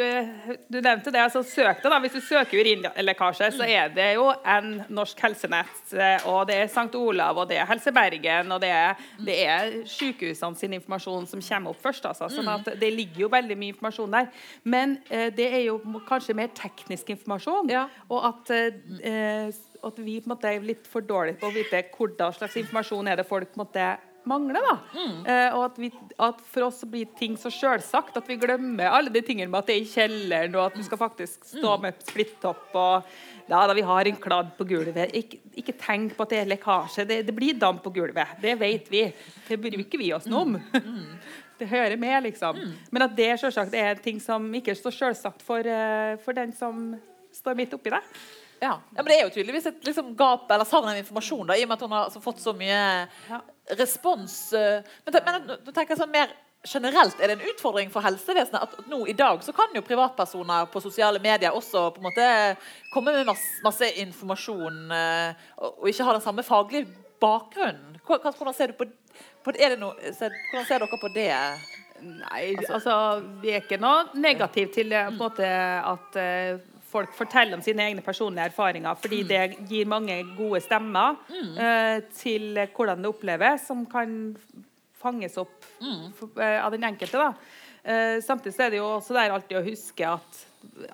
du 0.70 0.78
nevnte 0.80 1.12
det, 1.12 1.22
altså 1.26 1.44
søkte 1.44 1.90
da. 1.92 2.00
Hvis 2.04 2.16
du 2.16 2.22
søker 2.22 2.62
urinlekkasje, 2.64 3.50
så 3.58 3.68
er 3.68 3.92
det 3.94 4.08
jo 4.16 4.30
en 4.46 4.84
Norsk 4.94 5.20
Helsenett, 5.26 5.84
eh, 5.94 6.24
og 6.30 6.48
det 6.48 6.58
er 6.62 6.70
St. 6.72 6.96
Olav, 7.00 7.38
og 7.44 7.50
det 7.50 7.58
er 7.60 7.68
Helse 7.70 7.92
Bergen, 7.96 8.52
og 8.52 8.62
det 8.64 8.70
er, 8.72 8.96
det 9.26 9.38
er 9.48 9.76
sykehusene 9.90 10.56
sin 10.60 10.74
informasjon 10.80 11.28
som 11.30 11.42
kommer 11.44 11.74
opp 11.74 11.82
først. 11.84 12.06
Altså. 12.10 12.30
Sånn 12.34 12.48
at 12.52 12.72
det 12.80 12.94
ligger 12.96 13.26
jo 13.26 13.32
veldig 13.34 13.58
mye 13.60 13.74
informasjon 13.76 14.16
der. 14.16 14.32
Men 14.64 14.98
eh, 15.10 15.28
det 15.36 15.50
er 15.52 15.66
jo 15.68 15.80
kanskje 16.08 16.36
mer 16.38 16.54
teknisk 16.56 17.10
informasjon. 17.18 17.72
Og 18.10 18.20
at, 18.30 18.53
eh, 18.54 19.62
at 19.84 20.00
vi 20.00 20.18
måte 20.30 20.50
er 20.50 20.64
litt 20.64 20.88
for 20.90 21.06
dårlige 21.06 21.42
på 21.42 21.50
å 21.50 21.56
vite 21.56 21.84
hvordan 21.94 22.36
slags 22.38 22.58
informasjon 22.62 23.12
er 23.12 23.20
det 23.20 23.28
folk 23.28 23.56
måte 23.60 23.94
mangler. 24.30 24.64
da. 24.64 24.78
Eh, 24.96 25.56
og 25.56 25.66
at, 25.68 25.80
vi, 25.82 25.90
at 26.22 26.42
For 26.52 26.68
oss 26.68 26.82
så 26.84 26.90
blir 26.90 27.12
ting 27.20 27.36
så 27.40 27.52
selvsagt 27.54 28.18
at 28.20 28.30
vi 28.30 28.40
glemmer 28.40 28.92
alle 28.92 29.12
de 29.14 29.22
tingene 29.26 29.52
med 29.52 29.64
at 29.64 29.70
det 29.70 29.76
er 29.76 29.84
i 29.84 29.92
kjelleren, 29.92 30.58
og 30.58 30.70
at 30.70 30.80
du 30.80 30.84
skal 30.86 31.02
faktisk 31.02 31.48
stå 31.52 31.76
med 31.84 32.02
splittopp 32.08 32.76
og 32.80 33.14
ja, 33.50 33.60
da 33.68 33.74
vi 33.76 33.84
har 33.84 34.08
en 34.08 34.20
kladd 34.24 34.54
på 34.58 34.68
gulvet. 34.70 35.12
Ikke, 35.20 35.42
ikke 35.60 35.76
tenk 35.76 36.14
på 36.16 36.24
at 36.24 36.32
det 36.32 36.38
er 36.40 36.52
lekkasje. 36.54 37.04
Det, 37.10 37.18
det 37.28 37.36
blir 37.36 37.58
damp 37.60 37.82
på 37.84 37.92
gulvet. 37.92 38.38
Det 38.42 38.54
vet 38.60 38.88
vi. 38.92 39.02
Det 39.50 39.58
bruker 39.60 40.00
vi 40.00 40.14
oss 40.16 40.30
noe 40.32 40.46
om. 40.48 40.60
Det 41.54 41.68
hører 41.70 41.94
med, 42.02 42.24
liksom. 42.26 42.58
Men 42.92 43.04
at 43.06 43.12
det 43.16 43.28
selvsagt 43.40 43.76
er 43.78 44.00
ting 44.02 44.18
som 44.20 44.48
ikke 44.58 44.72
er 44.74 44.78
så 44.80 44.90
selvsagt 44.92 45.44
for, 45.46 45.62
eh, 45.62 46.16
for 46.20 46.36
den 46.36 46.50
som 46.58 46.96
står 47.32 47.60
midt 47.60 47.76
oppi 47.78 47.94
det. 47.94 48.02
Ja. 48.64 48.78
ja, 48.96 49.02
men 49.02 49.10
Det 49.12 49.18
er 49.18 49.26
jo 49.28 49.34
tydeligvis 49.36 49.66
et 49.74 49.84
liksom, 49.90 50.14
gap 50.20 50.52
eller 50.56 50.68
savn 50.70 50.88
av 50.88 51.00
informasjon, 51.00 51.48
da, 51.50 51.58
i 51.60 51.66
og 51.66 51.72
med 51.72 51.76
at 51.78 51.84
hun 51.84 51.96
har 51.98 52.06
altså, 52.08 52.22
fått 52.24 52.40
så 52.44 52.54
mye 52.56 52.80
Ja. 53.30 53.42
respons. 53.80 54.54
eh, 54.56 54.82
Men, 55.06 55.20
men 55.26 55.52
du 55.66 55.72
tenker 55.76 56.00
sånn 56.00 56.14
mer 56.14 56.32
generelt, 56.64 57.20
er 57.20 57.28
det 57.28 57.36
en 57.42 57.50
utfordring 57.52 57.90
for 57.92 58.06
helsevesenet 58.06 58.62
at 58.64 58.88
nå 58.88 59.02
i 59.12 59.16
dag 59.20 59.42
så 59.44 59.52
kan 59.52 59.74
jo 59.76 59.82
privatpersoner 59.84 60.70
på 60.72 60.80
sosiale 60.80 61.20
medier 61.20 61.52
også 61.52 61.90
på 61.92 62.00
en 62.00 62.08
måte 62.08 62.28
komme 62.94 63.12
med 63.12 63.28
masse, 63.28 63.60
masse 63.66 63.90
informasjon 64.00 64.78
eh, 64.96 65.34
og, 65.60 65.84
ikke 65.92 66.08
ha 66.08 66.16
den 66.16 66.24
samme 66.24 66.46
faglige 66.48 66.88
bakgrunnen? 67.20 68.00
Hvordan 68.08 68.56
ser 68.56 68.72
du 68.72 68.80
på, 68.80 68.88
på 69.44 69.52
det 69.56 69.74
noe, 69.80 69.96
hvordan 70.16 70.68
ser 70.70 70.80
dere 70.86 71.02
på 71.04 71.12
det? 71.16 71.32
Nei, 72.04 72.56
altså, 72.68 72.96
vi 73.44 73.54
er 73.54 73.62
ikke 73.64 73.80
noe 73.80 74.10
negativ 74.20 74.72
til 74.76 74.92
på 74.92 75.04
en 75.12 75.20
måte 75.20 75.48
at 75.48 76.18
eh, 76.20 76.64
folk 76.94 77.16
forteller 77.18 77.58
om 77.58 77.64
sine 77.66 77.88
egne 77.90 78.04
personlige 78.06 78.52
erfaringer, 78.52 79.00
fordi 79.02 79.24
det 79.28 79.42
gir 79.70 79.90
mange 79.90 80.20
gode 80.38 80.62
stemmer 80.64 81.18
eh, 81.34 82.00
til 82.18 82.62
hvordan 82.76 83.02
det 83.02 83.12
oppleves, 83.12 83.66
som 83.68 83.84
kan 83.90 84.36
fanges 85.04 85.38
opp 85.42 85.68
mm. 85.82 86.14
for, 86.18 86.32
uh, 86.40 86.64
av 86.64 86.72
den 86.74 86.88
enkelte. 86.88 87.20
Da. 87.20 87.34
Uh, 87.84 88.18
samtidig 88.24 88.60
er 88.64 88.74
det 88.74 88.82
jo 88.82 88.90
også 88.96 89.16
der 89.18 89.36
alltid 89.36 89.60
å 89.60 89.66
huske 89.66 90.08
at 90.08 90.44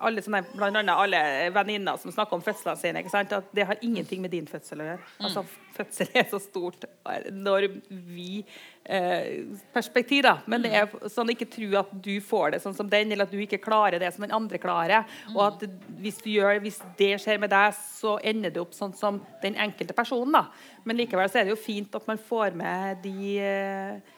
alle 0.02 0.22
sånne, 0.24 0.42
blant 0.52 0.76
annet 0.80 0.98
alle 0.98 1.20
venninner 1.54 1.98
som 2.00 2.12
snakker 2.12 2.36
om 2.36 2.42
fødslene 2.44 2.78
sine, 2.80 3.02
ikke 3.02 3.12
sant? 3.12 3.32
at 3.36 3.48
det 3.56 3.66
har 3.68 3.80
ingenting 3.84 4.22
med 4.24 4.32
din 4.34 4.48
fødsel 4.48 4.82
å 4.82 4.88
gjøre. 4.88 5.06
Altså, 5.22 5.44
fødsel 5.76 6.10
er 6.20 6.26
så 6.30 6.40
stort 6.42 6.84
enormt 7.08 7.88
vi 7.88 8.42
eh, 8.84 9.46
perspektiv, 9.74 10.24
da. 10.26 10.36
Men 10.50 10.64
det 10.66 10.72
er 10.76 11.10
sånn 11.12 11.32
ikke 11.32 11.48
tro 11.52 11.70
at 11.80 11.92
du 12.04 12.12
får 12.24 12.54
det 12.54 12.62
sånn 12.64 12.76
som 12.76 12.90
den, 12.90 13.14
eller 13.14 13.28
at 13.28 13.34
du 13.34 13.40
ikke 13.40 13.62
klarer 13.62 14.02
det 14.02 14.12
som 14.14 14.26
den 14.26 14.36
andre 14.36 14.60
klarer. 14.62 15.08
Og 15.34 15.42
at 15.46 15.66
hvis, 16.02 16.20
du 16.24 16.30
gjør, 16.34 16.60
hvis 16.64 16.80
det 16.98 17.14
skjer 17.22 17.40
med 17.42 17.52
deg, 17.54 17.76
så 17.96 18.18
ender 18.32 18.54
det 18.54 18.62
opp 18.62 18.76
sånn 18.76 18.94
som 18.98 19.22
den 19.44 19.58
enkelte 19.60 19.96
personen. 19.96 20.34
da. 20.36 20.46
Men 20.84 21.00
likevel 21.00 21.30
så 21.30 21.40
er 21.40 21.48
det 21.48 21.54
jo 21.54 21.60
fint 21.60 21.94
at 21.96 22.06
man 22.10 22.20
får 22.20 22.56
med 22.58 23.04
de 23.06 23.34
eh, 23.40 24.16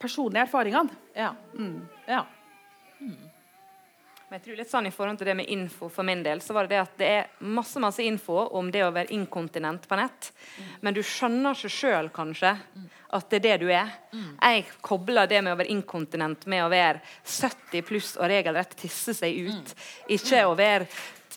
personlige 0.00 0.46
erfaringene. 0.48 1.02
Ja. 1.16 1.32
ja. 2.08 2.24
Men 4.28 4.36
jeg 4.36 4.44
tror 4.44 4.58
litt 4.60 4.68
sånn 4.68 4.86
i 4.90 4.92
forhold 4.92 5.18
til 5.22 5.30
det 5.30 5.34
med 5.38 5.48
info 5.48 5.86
for 5.88 6.04
min 6.04 6.20
del, 6.20 6.42
så 6.44 6.52
var 6.52 6.66
det 6.66 6.74
det 6.74 6.80
at 6.82 6.98
det 7.00 7.06
er 7.08 7.46
masse 7.48 7.80
masse 7.80 8.04
info 8.04 8.36
om 8.58 8.66
det 8.68 8.82
å 8.84 8.90
være 8.92 9.14
inkontinent 9.16 9.86
på 9.88 9.96
nett. 9.96 10.28
Men 10.84 10.92
du 10.92 11.00
skjønner 11.00 11.56
ikke 11.56 11.72
sjøl 11.72 12.10
kanskje 12.12 12.52
at 13.16 13.30
det 13.30 13.38
er 13.38 13.44
det 13.46 13.56
du 13.62 13.70
er. 13.72 13.94
Jeg 14.12 14.66
kobler 14.84 15.30
det 15.30 15.40
med 15.40 15.54
å 15.54 15.58
være 15.62 15.72
inkontinent 15.72 16.44
med 16.44 16.60
å 16.66 16.68
være 16.68 17.00
70 17.24 17.86
pluss 17.88 18.10
og 18.18 18.28
regelrett 18.28 18.76
tisse 18.76 19.16
seg 19.16 19.48
ut. 19.48 19.72
Ikke 20.12 20.44
å 20.44 20.52
være 20.58 20.90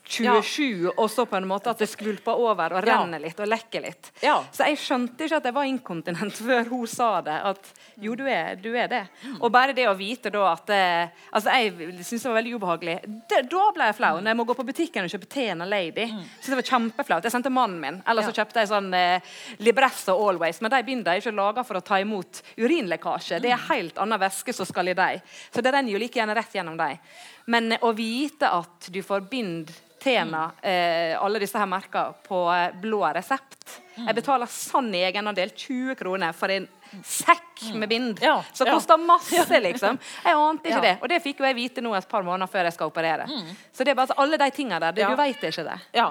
27 0.07 0.89
og 0.97 1.07
så 1.11 1.25
på 1.29 1.37
en 1.37 1.45
måte 1.47 1.69
at 1.71 1.79
det 1.79 1.87
skvulper 1.89 2.35
over 2.41 2.73
og 2.75 2.85
Ja. 2.87 2.97
renner 2.97 3.19
litt 3.21 3.39
og 3.39 3.47
lekker 3.47 3.81
litt. 3.85 4.11
Ja. 4.21 4.43
Så 4.51 4.65
jeg 4.67 4.77
skjønte 4.81 5.23
ikke 5.25 5.37
at 5.37 5.45
jeg 5.45 5.53
var 5.53 5.63
inkontinent 5.69 6.33
før 6.47 6.67
hun 6.69 6.87
sa 6.87 7.21
det. 7.21 7.37
At 7.51 7.69
jo, 8.01 8.15
du 8.15 8.25
er, 8.27 8.55
du 8.59 8.73
er 8.75 8.87
det. 8.91 9.03
Og 9.39 9.51
bare 9.53 9.73
det 9.77 9.87
å 9.87 9.95
vite 9.95 10.31
da 10.33 10.51
at 10.53 10.69
eh, 10.69 11.07
Altså, 11.31 11.49
jeg 11.55 11.71
syntes 12.03 12.23
det 12.23 12.29
var 12.29 12.37
veldig 12.41 12.55
ubehagelig. 12.59 12.95
Det, 13.29 13.41
da 13.51 13.67
ble 13.75 13.85
jeg 13.91 13.95
flau. 13.95 14.17
Når 14.19 14.31
jeg 14.33 14.37
må 14.41 14.45
gå 14.49 14.55
på 14.57 14.65
butikken 14.67 15.05
og 15.07 15.13
kjøpe 15.13 15.29
Tena 15.31 15.65
Lady. 15.65 16.07
Synes 16.41 16.49
det 16.51 16.59
var 16.59 16.67
kjempeflaut. 16.71 17.23
Jeg 17.23 17.31
sendte 17.31 17.53
mannen 17.53 17.79
min. 17.79 18.01
Eller 18.07 18.25
så 18.27 18.33
kjøpte 18.35 18.59
jeg 18.65 18.71
sånn 18.73 18.91
eh, 18.97 19.31
Libresso 19.63 20.17
Always. 20.27 20.59
Men 20.61 20.71
de 20.75 20.81
bindene 20.87 21.15
er 21.15 21.21
ikke 21.23 21.35
laga 21.37 21.63
for 21.63 21.79
å 21.79 21.83
ta 21.85 22.01
imot 22.03 22.41
urinlekkasje. 22.59 23.39
Det 23.43 23.53
er 23.55 23.63
helt 23.69 23.97
annen 24.01 24.19
væske 24.21 24.53
som 24.53 24.67
skal 24.67 24.91
i 24.91 24.97
dem. 24.97 25.21
Så 25.53 25.63
det 25.63 25.71
renner 25.73 25.93
jo 25.95 26.01
like 26.01 26.19
gjerne 26.19 26.35
rett 26.35 26.53
gjennom 26.59 26.77
dem. 26.79 26.99
Men 27.45 27.71
å 27.81 27.93
vite 27.95 28.49
at 28.49 28.89
du 28.91 29.01
får 29.03 29.29
bind 29.29 29.71
Tena, 30.01 30.51
eh, 30.65 31.13
alle 31.21 31.37
disse 31.39 31.59
her 31.61 31.67
merka 31.69 32.07
på 32.25 32.39
eh, 32.49 32.71
blå 32.81 33.03
resept. 33.13 33.79
Jeg 33.95 34.15
betaler 34.17 34.49
sann 34.49 34.87
egenandel 34.97 35.51
20 35.53 35.93
kroner 35.99 36.33
for 36.33 36.49
en 36.49 36.65
sekk 37.05 37.67
med 37.77 37.87
bind 37.91 38.17
Ja, 38.23 38.39
som 38.51 38.65
ja. 38.67 38.73
koster 38.73 38.97
masse, 38.97 39.59
liksom. 39.61 39.99
Jeg 40.25 40.33
ante 40.33 40.67
ikke 40.71 40.75
Ja. 40.75 40.81
det. 40.81 40.95
Og 41.03 41.07
det 41.09 41.21
fikk 41.21 41.37
jo 41.39 41.45
jeg 41.45 41.55
vite 41.55 41.81
nå 41.85 41.93
et 41.95 42.09
par 42.09 42.23
måneder 42.25 42.49
før 42.49 42.63
jeg 42.65 42.73
skal 42.73 42.89
operere. 42.89 43.27
Så 43.71 43.85
det 43.85 43.93
er 43.93 43.95
bare 43.99 44.07
altså, 44.09 44.17
alle 44.17 44.37
de 44.41 44.49
tingene 44.51 44.79
der. 44.79 44.91
Det, 44.91 45.01
Ja. 45.05 45.09
Du 45.13 45.15
veit 45.21 45.37
ikke 45.51 45.63
det. 45.69 45.77
Ja. 45.93 46.09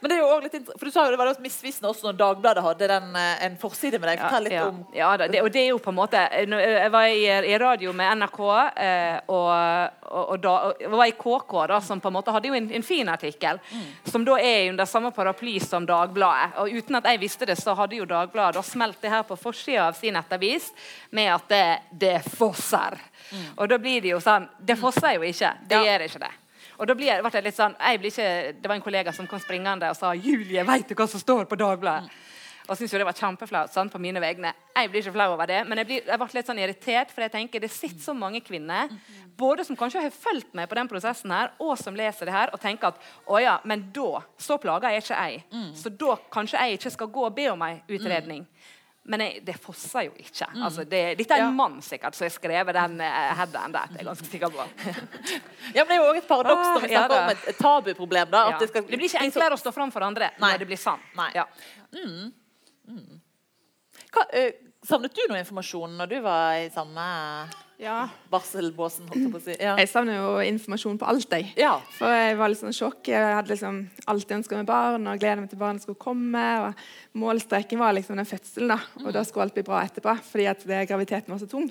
Men 0.00 0.10
det 0.10 0.16
er 0.16 0.20
jo 0.22 0.28
også 0.30 0.46
litt 0.46 0.68
For 0.78 0.86
du 0.86 0.94
sa 0.94 1.04
jo 1.06 1.10
det 1.14 1.18
var 1.18 1.30
litt 1.32 1.40
misvisende 1.42 1.90
også 1.90 2.06
når 2.08 2.18
Dagbladet 2.20 2.62
hadde 2.62 2.88
den, 2.92 3.08
eh, 3.18 3.44
en 3.46 3.56
forside 3.58 3.98
med 3.98 4.12
deg. 4.12 4.20
Fortell 4.22 4.44
litt 4.46 4.54
ja. 4.54 4.66
om 4.70 4.78
ja 4.94 5.08
da, 5.18 5.26
det, 5.30 5.42
og 5.42 5.50
det 5.54 5.62
er 5.64 5.68
jo 5.72 5.80
på 5.82 5.90
en 5.90 5.98
måte 5.98 6.22
Jeg 6.38 6.92
var 6.94 7.08
i, 7.10 7.24
i 7.52 7.58
radio 7.58 7.92
med 7.96 8.20
NRK, 8.22 8.38
eh, 8.86 9.18
og, 9.26 9.50
og, 10.08 10.22
og, 10.22 10.36
da, 10.44 10.54
og 10.88 10.96
var 11.00 11.10
i 11.10 11.16
KK, 11.18 11.54
da, 11.72 11.80
som 11.84 12.00
på 12.00 12.12
en 12.12 12.16
måte 12.18 12.34
hadde 12.34 12.50
jo 12.52 12.56
en, 12.58 12.70
en 12.78 12.86
fin 12.86 13.08
artikkel. 13.10 13.60
Som 14.08 14.24
da 14.28 14.38
er 14.40 14.70
under 14.70 14.88
samme 14.88 15.10
paraply 15.14 15.58
som 15.60 15.86
Dagbladet. 15.88 16.56
Og 16.62 16.78
uten 16.78 16.98
at 17.00 17.08
jeg 17.10 17.22
visste 17.22 17.48
det, 17.48 17.58
så 17.60 17.74
hadde 17.78 17.98
jo 17.98 18.06
Dagbladet 18.08 18.58
da 18.58 18.64
smelt 18.66 19.00
det 19.02 19.12
her 19.12 19.26
på 19.28 19.36
forsida 19.38 19.88
av 19.88 19.98
sin 19.98 20.14
nettavis 20.16 20.70
med 21.10 21.32
at 21.34 21.48
det, 21.50 21.64
det 22.06 22.16
fosser. 22.38 22.96
Og 23.56 23.66
da 23.68 23.78
blir 23.78 24.00
det 24.04 24.14
jo 24.14 24.20
sånn 24.22 24.46
Det 24.58 24.78
fosser 24.80 25.18
jo 25.18 25.26
ikke. 25.26 25.50
Det 25.68 25.76
Ja. 25.76 25.84
gjør 25.84 26.06
ikke 26.06 26.22
det. 26.22 26.30
Og 26.78 26.86
da 26.86 26.94
blir 26.94 27.22
ble 27.22 27.34
jeg 27.34 27.44
litt 27.44 27.58
sånn, 27.58 27.74
ikke, 27.74 28.54
Det 28.62 28.68
var 28.68 28.76
en 28.76 28.84
kollega 28.84 29.12
som 29.12 29.26
kom 29.26 29.40
springende 29.42 29.90
og 29.90 29.96
sa 29.96 30.14
'Julie, 30.14 30.64
veit 30.64 30.88
du 30.88 30.94
hva 30.94 31.08
som 31.08 31.20
står 31.20 31.44
på 31.44 31.58
Dagbladet?' 31.58 32.10
Og 32.68 32.76
syntes 32.76 32.92
jo 32.92 32.98
det 32.98 33.06
var 33.08 33.16
kjempeflaut 33.16 33.72
sånn, 33.72 33.88
på 33.88 33.98
mine 33.98 34.20
vegne. 34.20 34.52
Jeg 34.76 34.90
blir 34.90 35.00
ikke 35.00 35.14
flau 35.14 35.32
over 35.32 35.46
det, 35.46 35.62
men 35.66 35.78
jeg, 35.78 35.86
blir, 35.86 36.02
jeg 36.04 36.18
ble 36.20 36.26
litt 36.34 36.46
sånn 36.50 36.58
irritert, 36.58 37.10
for 37.10 37.24
jeg 37.24 37.32
tenker 37.32 37.60
det 37.60 37.70
sitter 37.72 38.02
så 38.04 38.12
mange 38.12 38.42
kvinner 38.44 38.92
både 39.38 39.64
som 39.64 39.76
kanskje 39.78 40.02
har 40.02 40.10
fulgt 40.10 40.52
meg 40.52 40.68
på 40.68 40.76
den 40.76 40.90
prosessen 40.90 41.32
her, 41.32 41.54
og 41.58 41.78
som 41.78 41.96
leser 41.96 42.28
det 42.28 42.34
her 42.34 42.52
og 42.52 42.60
tenker 42.60 42.88
at 42.92 43.00
å 43.24 43.40
ja, 43.40 43.58
men 43.64 43.86
da 43.94 44.20
så 44.36 44.58
plager 44.60 44.90
jeg 44.90 45.02
ikke 45.02 45.16
jeg. 45.16 45.44
Så 45.80 45.88
da 45.88 46.18
kanskje 46.30 46.60
jeg 46.60 46.78
ikke 46.78 46.90
skal 46.90 47.08
gå 47.08 47.24
og 47.24 47.34
be 47.34 47.48
om 47.48 47.62
ei 47.62 47.80
utredning. 47.88 48.44
Men 49.08 49.22
jeg, 49.24 49.40
det 49.46 49.54
fosser 49.56 50.04
jo 50.04 50.12
ikke. 50.20 50.46
Altså, 50.60 50.82
det, 50.84 50.98
dette 51.16 51.32
er 51.32 51.40
en 51.40 51.46
Ja. 51.48 51.54
mann 51.56 51.78
sikkert 51.82 52.14
som 52.14 52.26
har 52.26 52.32
skrevet 52.34 52.74
den 52.76 52.98
uh, 53.00 53.30
headeren 53.38 53.72
der. 53.72 53.86
Det 53.94 54.02
er 54.02 54.08
ganske 54.10 54.26
sikker 54.28 54.52
på. 54.52 54.66
Ja, 55.76 55.84
men 55.84 55.88
Det 55.88 55.96
er 55.96 56.02
jo 56.02 56.08
også 56.10 56.20
et 56.22 56.28
paradoks 56.28 56.68
når 56.68 56.80
vi 56.84 56.88
Ah, 56.88 56.92
ja 56.92 57.00
snakker 57.06 57.22
om 57.24 57.30
et, 57.32 57.58
tabuproblem. 57.58 58.30
da, 58.30 58.42
Ja. 58.50 58.58
det, 58.60 58.68
skal, 58.68 58.84
Det 58.84 58.98
blir 59.00 59.08
ikke 59.08 59.24
enklere 59.24 59.56
å 59.56 59.60
stå 59.60 59.72
fram 59.72 59.90
for 59.92 60.04
andre 60.04 60.30
Nei. 60.38 60.52
når 60.52 60.58
det 60.58 60.68
blir 60.70 60.80
sant. 60.80 61.02
Nei. 61.16 61.30
Ja. 61.34 61.44
Hva, 64.12 64.24
uh, 64.28 64.50
savnet 64.88 65.14
du 65.16 65.24
noe 65.28 65.40
informasjon 65.42 65.96
når 65.98 66.12
du 66.12 66.18
var 66.24 66.60
i 66.62 66.68
samme 66.72 67.04
Ja. 67.78 68.08
barselbåsen? 68.32 69.06
holdt 69.06 69.22
jeg 69.22 69.30
på 69.30 69.38
å 69.38 69.42
si? 69.44 69.54
Ja. 69.62 69.76
Jeg 69.78 69.88
savner 69.92 70.16
jo 70.18 70.30
informasjon 70.42 70.96
på 70.98 71.06
alt, 71.06 71.30
jeg. 71.30 71.52
Ja. 71.60 71.76
For 71.94 72.10
jeg 72.10 72.34
var 72.40 72.50
litt 72.50 72.58
sånn 72.58 72.74
sjokk. 72.74 73.06
Jeg 73.12 73.36
hadde 73.36 73.52
liksom 73.52 73.78
alltid 74.10 74.34
ønska 74.40 74.58
meg 74.58 74.66
barn 74.66 75.06
og 75.06 75.20
gleda 75.22 75.44
meg 75.44 75.52
til 75.52 75.60
barnet 75.60 75.84
skulle 75.84 76.00
komme. 76.02 76.42
og 76.64 77.18
Målstreken 77.22 77.78
var 77.78 77.94
liksom 77.94 78.18
den 78.18 78.26
fødselen, 78.28 78.72
da. 78.74 78.80
Og 79.04 79.14
da 79.14 79.22
skulle 79.26 79.46
alt 79.46 79.54
bli 79.54 79.66
bra 79.66 79.84
etterpå, 79.86 80.16
fordi 80.26 80.48
at 80.50 80.64
det, 80.66 80.80
graviditeten 80.90 81.34
var 81.34 81.42
så 81.42 81.48
tung. 81.50 81.68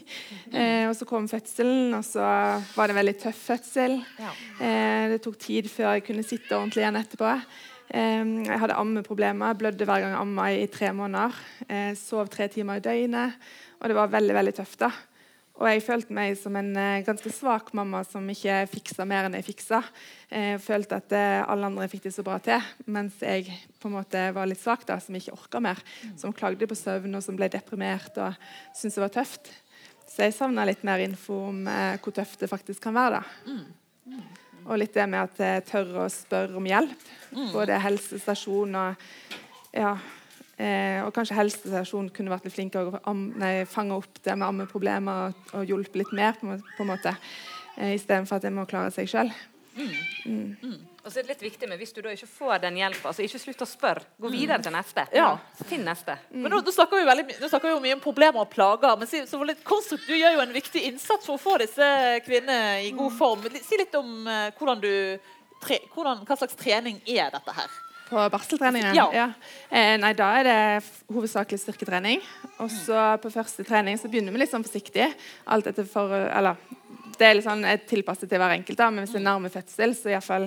Eh, 0.54 0.88
og 0.88 0.96
så 0.96 1.08
kom 1.10 1.28
fødselen, 1.28 1.92
og 2.00 2.06
så 2.08 2.24
var 2.24 2.88
det 2.88 2.96
en 2.96 3.02
veldig 3.02 3.16
tøff 3.26 3.44
fødsel. 3.52 4.00
Ja. 4.24 4.32
Eh, 4.64 5.10
det 5.12 5.20
tok 5.28 5.36
tid 5.44 5.68
før 5.72 5.98
jeg 5.98 6.08
kunne 6.08 6.28
sitte 6.28 6.56
ordentlig 6.56 6.86
igjen 6.86 7.02
etterpå. 7.04 7.36
Jeg 7.88 8.60
hadde 8.60 8.76
ammeproblemer, 8.76 9.56
blødde 9.56 9.86
hver 9.88 10.02
gang 10.04 10.12
jeg 10.12 10.20
amma 10.20 10.50
i, 10.52 10.64
i 10.64 10.72
tre 10.72 10.90
måneder. 10.96 11.36
Eh, 11.68 11.92
sov 12.00 12.32
tre 12.32 12.48
timer 12.52 12.80
i 12.80 12.84
døgnet. 12.84 13.38
Og 13.80 13.92
det 13.92 13.96
var 13.96 14.12
veldig, 14.12 14.36
veldig 14.36 14.58
tøft, 14.58 14.82
da. 14.88 14.92
Og 15.58 15.66
jeg 15.66 15.82
følte 15.82 16.14
meg 16.14 16.36
som 16.38 16.54
en 16.60 16.70
eh, 16.78 17.04
ganske 17.06 17.32
svak 17.34 17.72
mamma 17.78 18.04
som 18.06 18.26
ikke 18.30 18.60
fiksa 18.70 19.08
mer 19.10 19.26
enn 19.26 19.38
jeg 19.40 19.48
fiksa. 19.48 19.80
Jeg 20.30 20.60
følte 20.62 21.00
at 21.02 21.16
eh, 21.18 21.40
alle 21.42 21.72
andre 21.72 21.88
fikk 21.90 22.06
det 22.06 22.14
så 22.14 22.26
bra 22.26 22.38
til, 22.44 22.62
mens 22.86 23.18
jeg 23.26 23.50
på 23.82 23.90
en 23.90 23.96
måte 23.96 24.22
var 24.36 24.50
litt 24.50 24.62
svak, 24.62 24.86
da, 24.86 25.00
som 25.02 25.18
ikke 25.18 25.34
orka 25.34 25.62
mer. 25.64 25.82
Som 26.20 26.36
klagde 26.38 26.70
på 26.70 26.78
søvn 26.78 27.18
og 27.18 27.26
som 27.26 27.40
ble 27.40 27.50
deprimert 27.54 28.20
og 28.22 28.38
syntes 28.70 29.00
det 29.00 29.06
var 29.08 29.16
tøft. 29.18 29.50
Så 30.08 30.28
jeg 30.28 30.38
savna 30.38 30.66
litt 30.68 30.86
mer 30.88 31.02
info 31.04 31.40
om 31.50 31.66
eh, 31.72 31.98
hvor 32.04 32.14
tøft 32.16 32.46
det 32.46 32.52
faktisk 32.54 32.86
kan 32.86 32.98
være. 32.98 33.24
da. 33.24 33.58
Og 34.68 34.78
litt 34.78 34.94
det 34.94 35.08
med 35.10 35.24
at 35.24 35.42
jeg 35.42 35.66
tør 35.72 36.04
å 36.04 36.08
spørre 36.12 36.58
om 36.60 36.70
hjelp. 36.70 37.10
Både 37.54 37.82
helsestasjon 37.82 38.78
og 38.78 39.06
ja, 39.74 39.96
eh, 40.58 41.04
og 41.06 41.14
kanskje 41.16 41.38
helsestasjonen 41.38 42.10
kunne 42.16 42.34
vært 42.34 42.46
litt 42.50 42.56
flinkere 42.58 43.00
å 43.02 43.16
fange 43.70 43.98
opp 43.98 44.22
det 44.24 44.36
med 44.38 44.48
ammeproblemer 44.48 45.28
og, 45.30 45.52
og 45.60 45.66
hjulpet 45.70 46.02
litt 46.04 46.14
mer, 46.18 46.34
på, 46.40 46.48
en 46.48 46.56
må- 46.58 46.76
på 46.78 46.84
en 46.86 46.92
måte. 46.96 47.16
Eh, 47.78 47.96
Istedenfor 47.98 48.38
at 48.42 48.46
en 48.50 48.56
må 48.62 48.66
klare 48.70 48.92
seg 48.92 49.08
sjøl. 49.12 49.32
Og 51.06 51.12
så 51.14 51.20
er 51.22 51.24
det 51.24 51.30
litt 51.36 51.44
viktig 51.46 51.68
med 51.70 51.78
Hvis 51.80 51.94
du 51.96 52.02
da 52.02 52.10
ikke 52.12 52.28
får 52.28 52.62
den 52.66 52.80
hjelpa, 52.82 53.12
altså 53.12 53.24
ikke 53.24 53.40
slutt 53.40 53.62
å 53.64 53.68
spørre. 53.70 54.02
Gå 54.20 54.32
videre 54.34 54.58
til 54.66 54.74
neste. 54.74 55.06
Ja. 55.16 55.30
Finn 55.70 55.86
neste. 55.88 56.18
Men 56.34 56.52
nå, 56.52 56.60
nå 56.66 56.74
snakker 56.74 57.00
vi 57.00 57.06
veldig 57.08 57.38
nå 57.40 57.48
snakker 57.52 57.70
vi 57.70 57.76
jo 57.76 57.84
mye 57.86 57.96
om 58.00 58.02
problemer 58.04 58.42
og 58.44 58.50
plager. 58.52 58.98
Men 59.00 59.08
si, 59.08 59.22
så 59.30 59.38
for 59.40 59.48
litt 59.48 59.62
konstrukt, 59.68 60.08
du 60.10 60.16
gjør 60.18 60.36
jo 60.36 60.44
en 60.44 60.56
viktig 60.58 60.84
innsats 60.90 61.30
for 61.30 61.38
å 61.38 61.42
få 61.46 61.56
disse 61.62 61.88
kvinnene 62.26 62.82
i 62.88 62.92
god 62.98 63.14
form. 63.16 63.46
Si 63.64 63.80
litt 63.80 63.96
om 64.02 64.28
uh, 64.28 64.50
hvordan 64.58 64.82
du 64.84 64.92
tre, 65.64 65.80
hvordan, 65.94 66.26
hva 66.28 66.38
slags 66.42 66.58
trening 66.60 67.00
er 67.08 67.32
dette 67.38 67.56
her? 67.62 67.78
På 68.08 68.30
barseltreningen? 68.32 68.96
Ja. 68.96 69.28
Eh, 69.70 69.98
nei, 70.00 70.14
da 70.16 70.30
er 70.40 70.48
det 70.48 70.58
hovedsakelig 71.12 71.60
styrketrening. 71.60 72.22
Og 72.64 72.72
så 72.72 73.18
på 73.22 73.32
første 73.34 73.66
trening 73.68 74.00
så 74.00 74.08
begynner 74.12 74.32
vi 74.32 74.42
litt 74.42 74.54
sånn 74.54 74.66
forsiktig. 74.66 75.10
Alt 75.52 75.68
etter 75.74 75.88
for, 75.90 76.14
eller 76.14 76.56
Det 77.18 77.26
er 77.26 77.34
litt 77.34 77.48
sånn 77.48 77.66
eh, 77.66 77.80
tilpasset 77.82 78.30
til 78.30 78.38
hver 78.38 78.54
enkelt. 78.54 78.78
da, 78.78 78.92
Men 78.92 79.04
hvis 79.04 79.16
det 79.16 79.22
er 79.24 79.26
nærme 79.26 79.50
fødsel, 79.50 79.96
så 79.98 80.12
i 80.12 80.14
hvert 80.14 80.24
fall, 80.24 80.44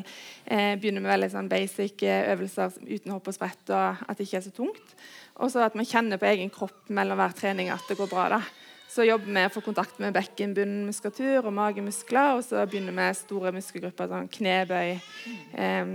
eh, 0.47 0.77
begynner 0.79 1.03
vi 1.03 1.11
veldig 1.11 1.31
sånn 1.33 1.49
basic 1.51 2.05
eh, 2.07 2.31
øvelser 2.31 2.77
uten 2.87 3.11
hopp 3.11 3.27
og 3.27 3.35
sprett, 3.35 3.65
og 3.75 4.05
at 4.07 4.17
det 4.17 4.29
ikke 4.29 4.39
er 4.39 4.47
så 4.47 4.53
tungt. 4.55 4.95
Og 5.43 5.51
så 5.51 5.65
at 5.67 5.75
man 5.75 5.89
kjenner 5.89 6.21
på 6.21 6.29
egen 6.31 6.53
kropp 6.55 6.89
mellom 6.89 7.19
hver 7.19 7.35
trening 7.35 7.73
at 7.75 7.83
det 7.89 7.99
går 7.99 8.09
bra. 8.13 8.29
da. 8.37 8.41
Så 8.91 9.05
jobber 9.07 9.35
vi 9.35 9.49
for 9.55 9.63
kontakt 9.67 9.99
med 10.03 10.15
bekkenbunnmuskulatur 10.15 11.47
og 11.47 11.53
magemuskler. 11.55 12.39
Og 12.39 12.45
så 12.47 12.63
begynner 12.67 12.95
vi 12.97 13.11
store 13.19 13.53
muskelgrupper, 13.55 14.09
sånn 14.11 14.31
knebøy, 14.31 15.01
eh, 15.55 15.93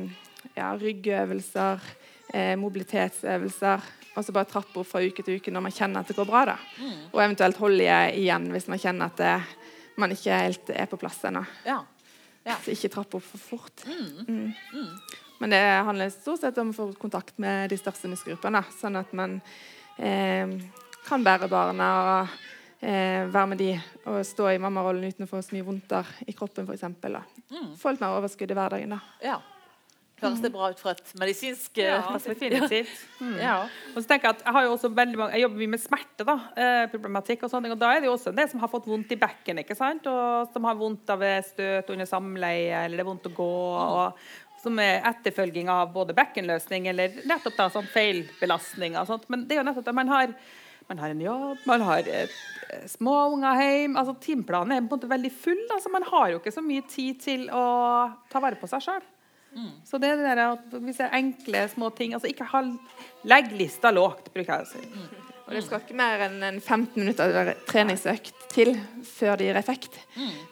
ja, 0.56 0.72
ryggøvelser, 0.80 1.86
eh, 2.34 2.56
mobilitetsøvelser. 2.60 3.91
Og 4.16 4.24
så 4.24 4.36
bare 4.36 4.47
trappe 4.47 4.80
opp 4.80 4.88
fra 4.88 5.03
uke 5.03 5.24
til 5.26 5.41
uke 5.41 5.51
når 5.51 5.66
man 5.66 5.76
kjenner 5.76 6.03
at 6.03 6.12
det 6.12 6.16
går 6.18 6.30
bra. 6.30 6.45
da. 6.53 6.56
Og 7.12 7.20
eventuelt 7.20 7.60
holde 7.60 7.97
igjen 8.16 8.47
hvis 8.53 8.70
man 8.72 8.80
kjenner 8.80 9.12
at 9.12 9.20
det, 9.20 9.36
man 9.99 10.12
ikke 10.12 10.39
helt 10.39 10.72
er 10.72 10.88
på 10.91 10.99
plass 10.99 11.22
ennå. 11.28 11.43
Ja. 11.68 11.82
Ja. 12.45 12.56
Så 12.62 12.76
ikke 12.76 12.91
trappe 12.93 13.18
opp 13.18 13.26
for 13.26 13.41
fort. 13.41 13.86
Mm. 13.89 14.53
Men 15.41 15.51
det 15.51 15.62
handler 15.88 16.12
stort 16.14 16.43
sett 16.43 16.58
om 16.62 16.72
å 16.72 16.76
få 16.78 16.89
kontakt 16.99 17.39
med 17.41 17.72
de 17.74 17.80
største 17.80 18.10
muskelgruppene. 18.12 18.62
Sånn 18.78 18.99
at 18.99 19.12
man 19.18 19.39
eh, 19.97 20.53
kan 21.08 21.26
bære 21.26 21.49
barna 21.51 21.89
og 22.03 22.36
eh, 22.80 23.26
være 23.34 23.47
med 23.51 23.60
de 23.60 23.72
og 24.06 24.22
stå 24.28 24.51
i 24.53 24.62
mammarollen 24.62 25.10
uten 25.10 25.26
å 25.26 25.32
få 25.32 25.41
så 25.43 25.58
mye 25.58 25.66
vondter 25.66 26.14
i 26.28 26.38
kroppen 26.38 26.70
f.eks. 26.70 26.86
Mm. 27.49 27.74
Få 27.82 27.95
litt 27.95 28.06
mer 28.06 28.16
overskudd 28.20 28.53
i 28.53 28.60
hverdagen. 28.62 28.95
da. 28.95 29.01
ja. 29.26 29.41
Høres 30.26 30.44
det 30.44 30.52
bra 30.54 30.70
ut 30.74 30.82
fra 30.82 30.94
et 30.96 31.12
medisinsk 31.22 31.80
eh, 31.82 31.92
Ja, 31.92 32.18
definitivt. 32.22 33.04
Mm. 33.20 33.36
Ja. 33.42 33.56
Og 33.94 34.00
så 34.00 34.08
tenker 34.10 34.30
Jeg 34.30 34.38
at 34.38 34.46
jeg 34.46 34.56
har 34.58 34.66
jo 34.68 34.74
også 34.76 34.92
veldig 34.96 35.20
mange, 35.22 35.36
jeg 35.38 35.46
jobber 35.46 35.62
mye 35.64 35.74
med 35.76 35.84
smerte. 35.84 36.26
da, 36.28 36.36
eh, 36.58 36.88
problematikk 36.92 37.46
og 37.46 37.52
sånne 37.52 37.68
ting, 37.68 37.76
og 37.78 37.80
Da 37.80 37.92
er 37.94 38.02
det 38.04 38.10
jo 38.10 38.16
også 38.16 38.34
en 38.34 38.42
del 38.42 38.50
som 38.50 38.60
har 38.64 38.72
fått 38.72 38.90
vondt 38.90 39.12
i 39.12 39.20
bekken, 39.22 39.62
ikke 39.64 39.78
sant? 39.78 40.08
og 40.08 40.52
som 40.54 40.68
har 40.70 40.76
vondt 40.76 41.10
av 41.10 41.24
støt 41.46 41.90
under 41.90 42.06
samleie, 42.10 42.86
eller 42.86 42.98
det 42.98 43.06
er 43.06 43.12
vondt 43.12 43.32
å 43.32 43.36
gå. 43.36 43.54
og 44.02 44.14
Som 44.62 44.80
er 44.80 45.02
etterfølging 45.06 45.70
av 45.70 45.94
både 45.94 46.16
bekkenløsning 46.18 46.88
eller 46.90 47.10
nettopp 47.26 47.56
da 47.58 47.70
sånn 47.70 47.88
feilbelastninger. 47.88 49.00
og 49.00 49.08
sånt. 49.08 49.30
Men 49.30 49.48
det 49.48 49.58
er 49.58 49.64
jo 49.64 49.70
nettopp 49.72 49.88
at 49.88 49.96
man 49.96 50.08
har 50.08 50.34
man 50.88 51.00
har 51.02 51.10
en 51.10 51.22
jobb, 51.22 51.58
man 51.66 51.82
har 51.82 52.08
eh, 52.08 52.30
små 52.86 53.16
unger 53.34 53.58
hjemme. 53.62 53.98
altså 54.00 54.14
Timeplanen 54.22 54.76
er 54.76 54.84
på 54.86 54.94
en 54.94 55.00
måte 55.00 55.10
veldig 55.10 55.32
full. 55.34 55.64
altså 55.74 55.90
Man 55.90 56.06
har 56.12 56.30
jo 56.30 56.40
ikke 56.40 56.54
så 56.54 56.62
mye 56.62 56.86
tid 56.90 57.22
til 57.22 57.48
å 57.50 57.66
ta 58.30 58.42
vare 58.44 58.60
på 58.60 58.70
seg 58.70 58.86
sjøl. 58.86 59.06
Så 59.88 59.99
det 60.01 60.10
er 60.12 60.20
det 60.20 60.26
der 60.28 60.41
at 60.51 60.74
hvis 60.84 60.97
det 60.99 61.06
er 61.06 61.16
enkle, 61.20 61.62
små 61.72 61.89
ting 61.95 62.14
altså 62.14 62.28
Ikke 62.28 62.47
ha 62.49 62.64
Legg 63.24 63.53
lista 63.56 63.91
lågt, 63.91 64.34
bruker 64.34 64.51
jeg 64.51 64.66
å 64.66 64.70
si. 64.74 64.82
Og 65.45 65.53
det 65.53 65.62
skal 65.64 65.82
ikke 65.82 65.97
mer 65.97 66.24
enn 66.26 66.41
en 66.43 66.60
15 66.60 66.97
minutter 66.97 67.51
treningsøkt 67.70 68.47
til 68.51 68.74
før 69.06 69.38
det 69.38 69.47
gir 69.47 69.60
effekt. 69.60 69.99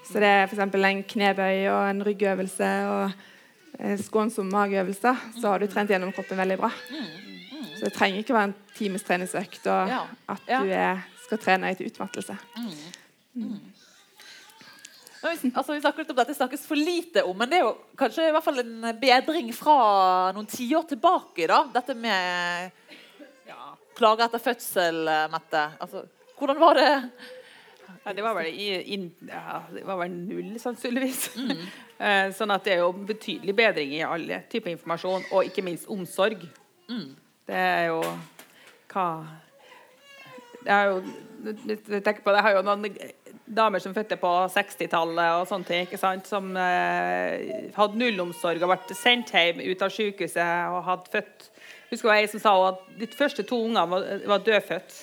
Så 0.05 0.21
det 0.21 0.29
er 0.29 0.43
f.eks. 0.45 0.61
en 0.61 1.03
knebøy 1.09 1.67
og 1.71 1.81
en 1.89 2.03
ryggøvelse 2.05 2.69
og 2.91 3.11
eh, 3.79 3.97
skånsom 3.97 4.51
mageøvelse. 4.53 5.15
Så 5.39 5.49
har 5.49 5.59
du 5.59 5.67
trent 5.67 5.89
gjennom 5.89 6.13
kroppen 6.13 6.37
veldig 6.37 6.59
bra. 6.61 6.69
Så 7.73 7.87
det 7.87 7.93
trenger 7.97 8.21
ikke 8.21 8.37
være 8.37 8.51
en 8.51 8.57
times 8.77 9.05
treningsøkt 9.07 9.65
og 9.73 9.95
at 10.29 10.45
du 10.47 10.69
er, 10.77 11.01
skal 11.25 11.41
trene 11.41 11.73
i 11.73 11.79
til 11.79 11.89
utmattelse. 11.89 12.37
Mm. 13.33 13.72
altså, 15.57 15.73
vi 15.73 15.81
snakker 15.81 16.03
litt 16.03 16.13
om 16.13 16.19
dette 16.19 16.35
snakkes 16.37 16.65
for 16.67 16.79
lite 16.79 17.23
om, 17.27 17.37
men 17.37 17.51
det 17.51 17.59
er 17.59 17.67
jo 17.67 17.75
kanskje 17.99 18.27
i 18.29 18.33
hvert 18.35 18.45
fall 18.45 18.63
en 18.63 18.89
bedring 18.99 19.51
fra 19.55 19.77
noen 20.35 20.49
tiår 20.49 20.87
tilbake. 20.93 21.47
da, 21.49 21.63
Dette 21.73 21.95
med 21.97 22.81
plager 23.93 24.25
etter 24.25 24.41
fødsel, 24.41 25.07
eh, 25.07 25.29
Mette. 25.31 25.63
Altså, 25.79 26.05
hvordan 26.39 26.59
var 26.59 26.79
det? 26.79 26.91
Ja, 28.03 28.13
det 28.13 28.23
var 28.25 28.35
vel, 28.35 28.49
i, 28.49 28.67
inn, 28.95 29.11
ja, 29.29 29.61
det 29.71 29.83
var 29.87 29.99
vel 30.01 30.11
null, 30.11 30.53
sannsynligvis. 30.59 31.27
Mm. 31.37 31.65
sånn 32.37 32.51
at 32.51 32.65
det 32.65 32.73
er 32.75 32.81
jo 32.81 32.89
betydelig 33.07 33.55
bedring 33.55 33.93
i 33.95 34.01
alle 34.03 34.41
typer 34.51 34.73
informasjon, 34.73 35.27
og 35.31 35.47
ikke 35.47 35.63
minst 35.63 35.87
omsorg. 35.91 36.41
Det 37.47 37.59
er 37.59 37.85
jo 37.91 38.01
hva 38.93 39.07
Jeg 40.63 40.89
jo 40.89 40.97
jeg 41.43 42.03
tenker 42.03 42.21
på 42.23 42.31
det, 42.31 42.39
jeg 42.39 42.45
har 42.45 42.53
jo 42.55 42.63
noen 42.63 42.85
damer 43.45 43.79
som 43.83 43.93
fødte 43.95 44.17
på 44.19 44.31
60-tallet 44.53 45.39
og 45.39 45.47
sånne 45.49 45.67
ting, 45.67 45.87
ikke 45.87 45.99
sant? 45.99 46.27
som 46.29 46.51
eh, 46.57 47.71
hadde 47.75 47.99
nullomsorg 47.99 48.63
og 48.63 48.71
ble 48.71 48.97
sendt 48.97 49.33
hjem 49.35 49.63
ut 49.63 49.83
av 49.83 49.91
sykehuset 49.93 50.69
og 50.71 50.85
hadde 50.89 51.17
født 51.17 51.49
Husker 51.93 52.09
jeg 52.17 52.29
som 52.31 52.41
sa 52.41 52.51
at 52.71 52.85
de 52.97 53.05
første 53.13 53.43
to 53.45 53.59
ungene 53.67 53.83
var, 53.85 54.05
var 54.25 54.39
dødfødt. 54.41 54.95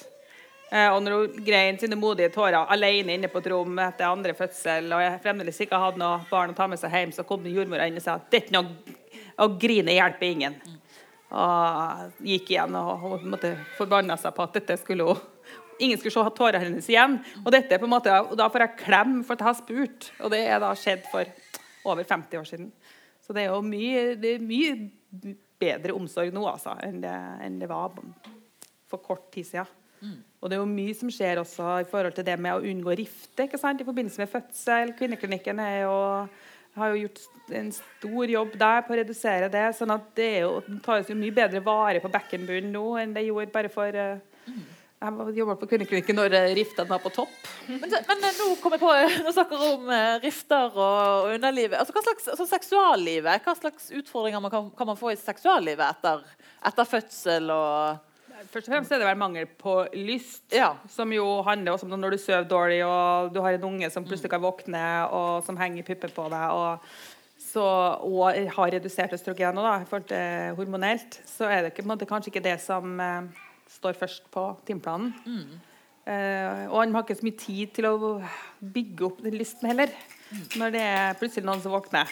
Eh, 0.70 0.88
og 0.91 1.05
når 1.05 1.12
hun 1.14 1.45
grein 1.47 1.78
sine 1.78 1.95
modige 1.99 2.32
tårer 2.34 2.66
alene 2.74 3.14
inne 3.14 3.30
på 3.30 3.38
et 3.38 3.47
rom 3.53 3.78
etter 3.82 4.09
andre 4.09 4.34
fødsel, 4.34 4.88
og 4.91 5.03
jeg 5.05 5.20
fremdeles 5.22 5.61
ikke 5.62 5.78
hadde 5.78 6.03
noe 6.03 6.24
barn 6.30 6.51
å 6.51 6.57
ta 6.59 6.66
med 6.70 6.80
seg 6.82 6.95
hjem, 6.97 7.12
så 7.14 7.22
kom 7.28 7.47
jordmora 7.47 7.86
inn 7.86 8.01
og 8.01 8.03
sa 8.03 8.16
at 8.18 8.26
dette 8.34 8.55
noe, 8.57 8.74
å 9.38 9.49
grine 9.61 9.95
hjelper 9.95 10.32
ingen. 10.32 10.59
Og 11.30 12.26
gikk 12.26 12.51
igjen 12.57 12.74
og 12.78 13.05
hun 13.05 13.30
måtte 13.36 13.53
forbanna 13.76 14.18
seg 14.18 14.34
på 14.34 14.49
at 14.49 14.59
dette 14.59 14.80
skulle 14.82 15.07
hun 15.12 15.22
Ingen 15.81 16.01
skulle 16.01 16.14
se 16.14 16.37
tårene 16.37 16.62
hennes 16.64 16.89
igjen. 16.93 17.18
Og 17.43 17.53
dette 17.55 17.78
på 17.81 17.89
en 17.89 17.95
måte, 17.95 18.14
og 18.28 18.37
da 18.39 18.49
får 18.53 18.66
jeg 18.66 18.81
klem 18.85 19.20
for 19.24 19.37
at 19.37 19.45
jeg 19.45 19.51
har 19.51 19.59
spurt. 19.59 20.11
Og 20.20 20.33
det 20.35 20.43
er 20.47 20.62
da 20.62 20.72
skjedd 20.78 21.07
for 21.11 21.31
over 21.91 22.05
50 22.05 22.41
år 22.41 22.49
siden. 22.49 22.72
Så 23.24 23.37
det 23.37 23.47
er 23.47 23.55
jo 23.55 23.62
mye, 23.64 24.05
er 24.16 24.45
mye 24.45 25.35
bedre 25.61 25.95
omsorg 25.97 26.33
nå 26.35 26.45
altså, 26.49 26.74
enn 26.85 27.03
det, 27.03 27.16
enn 27.45 27.61
det 27.61 27.68
var 27.70 27.95
for 28.91 29.05
kort 29.05 29.28
tid 29.35 29.47
siden. 29.49 29.76
Og 30.41 30.49
det 30.49 30.57
er 30.57 30.62
jo 30.62 30.70
mye 30.70 30.95
som 30.97 31.11
skjer 31.12 31.43
også 31.43 31.74
i 31.83 31.89
forhold 31.89 32.14
til 32.16 32.24
det 32.24 32.39
med 32.41 32.57
å 32.57 32.64
unngå 32.64 32.95
rifte 32.97 33.45
i 33.45 33.59
forbindelse 33.61 34.22
med 34.22 34.33
fødsel. 34.33 34.95
Kvinneklinikken 34.97 35.61
er 35.61 35.83
jo, 35.83 35.97
har 36.81 36.95
jo 36.95 37.03
gjort 37.03 37.53
en 37.61 37.68
stor 37.76 38.33
jobb 38.33 38.57
der 38.62 38.81
på 38.87 38.95
å 38.95 38.99
redusere 39.03 39.51
det. 39.53 39.66
sånn 39.76 39.93
at 39.93 40.07
det, 40.16 40.31
er 40.39 40.47
jo, 40.47 40.78
tas 40.85 41.11
jo 41.11 41.18
mye 41.20 41.37
bedre 41.37 41.61
vare 41.64 42.01
på 42.01 42.12
bekkenbunnen 42.12 42.72
nå 42.72 42.87
enn 43.03 43.12
det 43.16 43.26
gjorde 43.26 43.53
bare 43.53 43.72
for 43.72 44.01
eh, 44.05 44.24
Jeg 45.01 45.32
jobba 45.38 45.55
på 45.57 45.64
kvinneklinikken 45.70 46.18
når 46.18 46.34
riften 46.59 46.84
er 46.84 46.90
var 46.90 47.01
på 47.01 47.09
topp. 47.14 47.36
Men, 47.70 47.88
men 47.88 48.24
eh, 48.28 48.34
nå 48.36 48.51
kom 48.61 48.74
jeg 48.76 48.82
på 48.82 48.90
Nå 49.24 49.32
snakker 49.32 49.62
vi 49.62 49.68
om 49.78 49.88
eh, 49.96 50.18
rifter 50.20 50.74
og, 50.74 50.98
og 51.24 51.28
underlivet. 51.38 51.78
Altså, 51.80 51.94
hva 51.96 52.03
slags 52.05 52.28
altså, 52.34 52.46
seksuallivet? 52.51 53.46
Hva 53.46 53.55
slags 53.57 53.88
utfordringer 53.96 54.44
man 54.44 54.53
kan, 54.53 54.68
kan 54.76 54.90
man 54.90 55.01
få 55.01 55.14
i 55.14 55.16
seksuallivet 55.16 55.86
etter, 55.86 56.20
etter 56.68 56.90
fødsel 56.92 57.53
og 57.55 58.07
Først 58.40 58.70
og 58.70 58.72
fremst 58.72 58.92
er 58.92 59.03
det 59.03 59.05
vel 59.05 59.18
mangel 59.20 59.48
på 59.61 59.74
lyst. 59.92 60.46
Ja. 60.57 60.70
Som 60.88 61.12
jo 61.12 61.26
handler 61.44 61.74
også 61.74 61.84
om 61.84 61.92
når 62.01 62.14
du 62.16 62.20
sover 62.22 62.46
dårlig 62.48 62.78
og 62.86 63.34
du 63.34 63.42
har 63.44 63.57
en 63.57 63.66
unge 63.68 63.90
som 63.92 64.07
plutselig 64.07 64.32
kan 64.32 64.40
våkne 64.40 64.84
og 65.12 65.44
som 65.44 65.61
henger 65.61 65.82
i 65.82 65.84
puppen 65.84 66.14
på 66.16 66.24
deg. 66.32 66.46
og 66.57 66.80
så, 67.51 67.64
og 68.07 68.36
har 68.55 68.72
redusert 68.76 69.12
østrogen 69.16 69.57
nå, 69.57 69.64
da, 69.64 69.78
i 69.80 69.86
forhold 69.88 70.09
til 70.09 70.57
hormonelt, 70.61 71.20
så 71.26 71.48
er 71.51 71.64
det 71.64 71.72
ikke, 71.72 71.82
på 71.82 71.88
en 71.88 71.92
måte, 71.94 72.09
kanskje 72.09 72.30
ikke 72.30 72.44
det 72.44 72.57
som 72.62 73.01
eh, 73.03 73.40
står 73.71 73.99
først 73.99 74.27
på 74.33 74.47
timeplanen. 74.66 75.12
Eh, 76.11 76.64
og 76.71 76.81
han 76.81 76.95
har 76.95 77.05
ikke 77.05 77.18
så 77.18 77.27
mye 77.27 77.39
tid 77.39 77.77
til 77.77 77.87
å 77.91 78.16
bygge 78.61 79.07
opp 79.07 79.23
den 79.23 79.37
listen 79.39 79.68
heller, 79.71 79.93
når 80.59 80.75
det 80.75 80.83
er 80.83 81.16
plutselig 81.21 81.47
noen 81.47 81.62
som 81.62 81.75
våkner. 81.75 82.11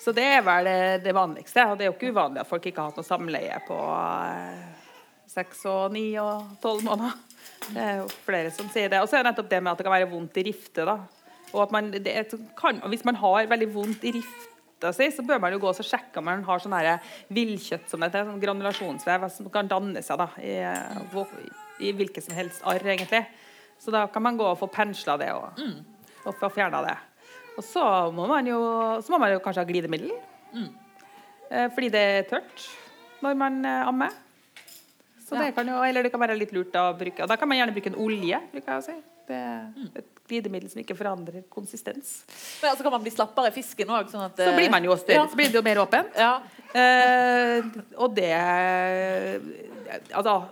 Så 0.00 0.12
det 0.16 0.24
er 0.36 0.42
vel 0.44 0.68
det, 0.68 0.80
det 1.06 1.14
vanligste. 1.16 1.64
Og 1.70 1.78
det 1.78 1.86
er 1.86 1.90
jo 1.90 1.96
ikke 1.96 2.12
uvanlig 2.14 2.42
at 2.42 2.48
folk 2.48 2.66
ikke 2.68 2.82
har 2.82 2.92
hatt 2.92 3.00
noe 3.00 3.08
samleie 3.08 3.60
på 3.66 3.76
eh, 3.76 4.66
seks 5.32 5.64
og 5.72 5.94
ni 5.96 6.08
og 6.20 6.56
tolv 6.62 6.84
måneder. 6.86 7.16
Det 7.66 7.82
er 7.82 7.96
jo 8.02 8.10
flere 8.26 8.52
som 8.54 8.68
sier 8.72 8.92
det. 8.92 9.00
Og 9.02 9.08
så 9.08 9.18
er 9.18 9.24
det 9.24 9.32
nettopp 9.32 9.50
det 9.50 9.62
med 9.62 9.72
at 9.72 9.80
det 9.80 9.86
kan 9.88 9.96
være 9.96 10.10
vondt 10.12 10.36
i 10.40 10.44
rifte. 10.46 10.84
da. 10.86 10.98
Og 11.54 11.62
at 11.64 11.72
man, 11.74 11.90
det 11.92 12.14
kan, 12.58 12.82
Hvis 12.92 13.04
man 13.08 13.18
har 13.22 13.48
veldig 13.50 13.72
vondt 13.74 14.04
i 14.04 14.18
rifta 14.86 14.92
si, 14.96 15.10
så 15.10 15.24
bør 15.26 15.40
man 15.42 15.52
jo 15.52 15.60
gå 15.62 15.70
og 15.70 15.82
sjekke 15.84 16.20
om 16.20 16.26
man 16.28 16.44
har 16.44 16.62
sånn 16.62 16.76
villkjøtt 17.34 17.88
som 17.90 18.00
dette, 18.00 18.24
sånn 18.24 18.40
granulasjonsvev 18.40 19.28
som 19.30 19.50
kan 19.50 19.68
danne 19.68 20.02
seg 20.02 20.18
da, 20.18 20.28
i, 20.40 20.54
i 21.86 21.92
hvilket 21.92 22.24
som 22.24 22.34
helst 22.36 22.62
arr, 22.64 22.84
egentlig. 22.86 23.24
Så 23.78 23.90
da 23.92 24.06
kan 24.08 24.22
man 24.22 24.36
gå 24.36 24.46
og 24.46 24.58
få 24.58 24.68
pensla 24.72 25.16
det 25.20 25.32
og, 25.34 25.58
og 26.24 26.36
få 26.38 26.50
fjerna 26.54 26.82
det. 26.86 26.96
Og 27.56 27.64
så 27.64 27.82
må 28.12 28.26
man 28.28 28.46
jo, 28.46 28.60
så 29.02 29.12
må 29.12 29.20
man 29.20 29.32
jo 29.32 29.42
kanskje 29.44 29.64
ha 29.64 29.68
glidemiddel. 29.68 30.14
Mm. 30.56 30.70
fordi 31.74 31.88
det 31.92 32.00
er 32.00 32.22
tørt 32.30 32.62
når 33.20 33.34
man 33.36 33.58
eh, 33.64 33.88
ammer. 33.88 34.14
Så 35.26 35.34
det 35.36 35.50
kan 35.56 35.68
jo, 35.68 35.80
eller 35.82 36.06
det 36.06 36.12
kan 36.14 36.22
være 36.22 36.36
litt 36.38 36.54
lurt 36.54 36.76
å 36.78 36.92
bruke. 36.96 37.24
Og 37.24 37.28
da 37.28 37.36
kan 37.36 37.50
man 37.50 37.58
gjerne 37.58 37.74
bruke 37.74 37.90
en 37.90 37.98
olje. 37.98 38.38
bruker 38.52 38.72
jeg 38.72 38.82
å 38.82 38.86
si. 38.86 39.15
Det 39.26 39.34
er 39.36 39.98
et 39.98 40.12
glidemiddel 40.26 40.70
som 40.70 40.82
ikke 40.82 40.96
forandrer 40.98 41.44
konsistens. 41.50 42.24
Men 42.60 42.70
altså, 42.72 42.84
Kan 42.86 42.94
man 42.94 43.02
bli 43.02 43.14
slappere 43.14 43.50
i 43.50 43.54
fisken 43.54 43.90
òg? 43.90 44.10
Sånn 44.10 44.30
Så 44.36 44.52
blir 44.56 44.70
man 44.70 44.84
jo 44.84 44.96
større, 44.98 45.22
Ja. 45.22 45.26
så 45.30 45.38
blir 45.38 45.50
det 45.50 45.58
jo 45.58 45.62
mer 45.66 45.82
åpent. 45.82 46.14
Ja. 46.16 46.40
Eh, 46.74 47.62
og 47.96 48.14
det 48.14 48.32
Altså 50.12 50.48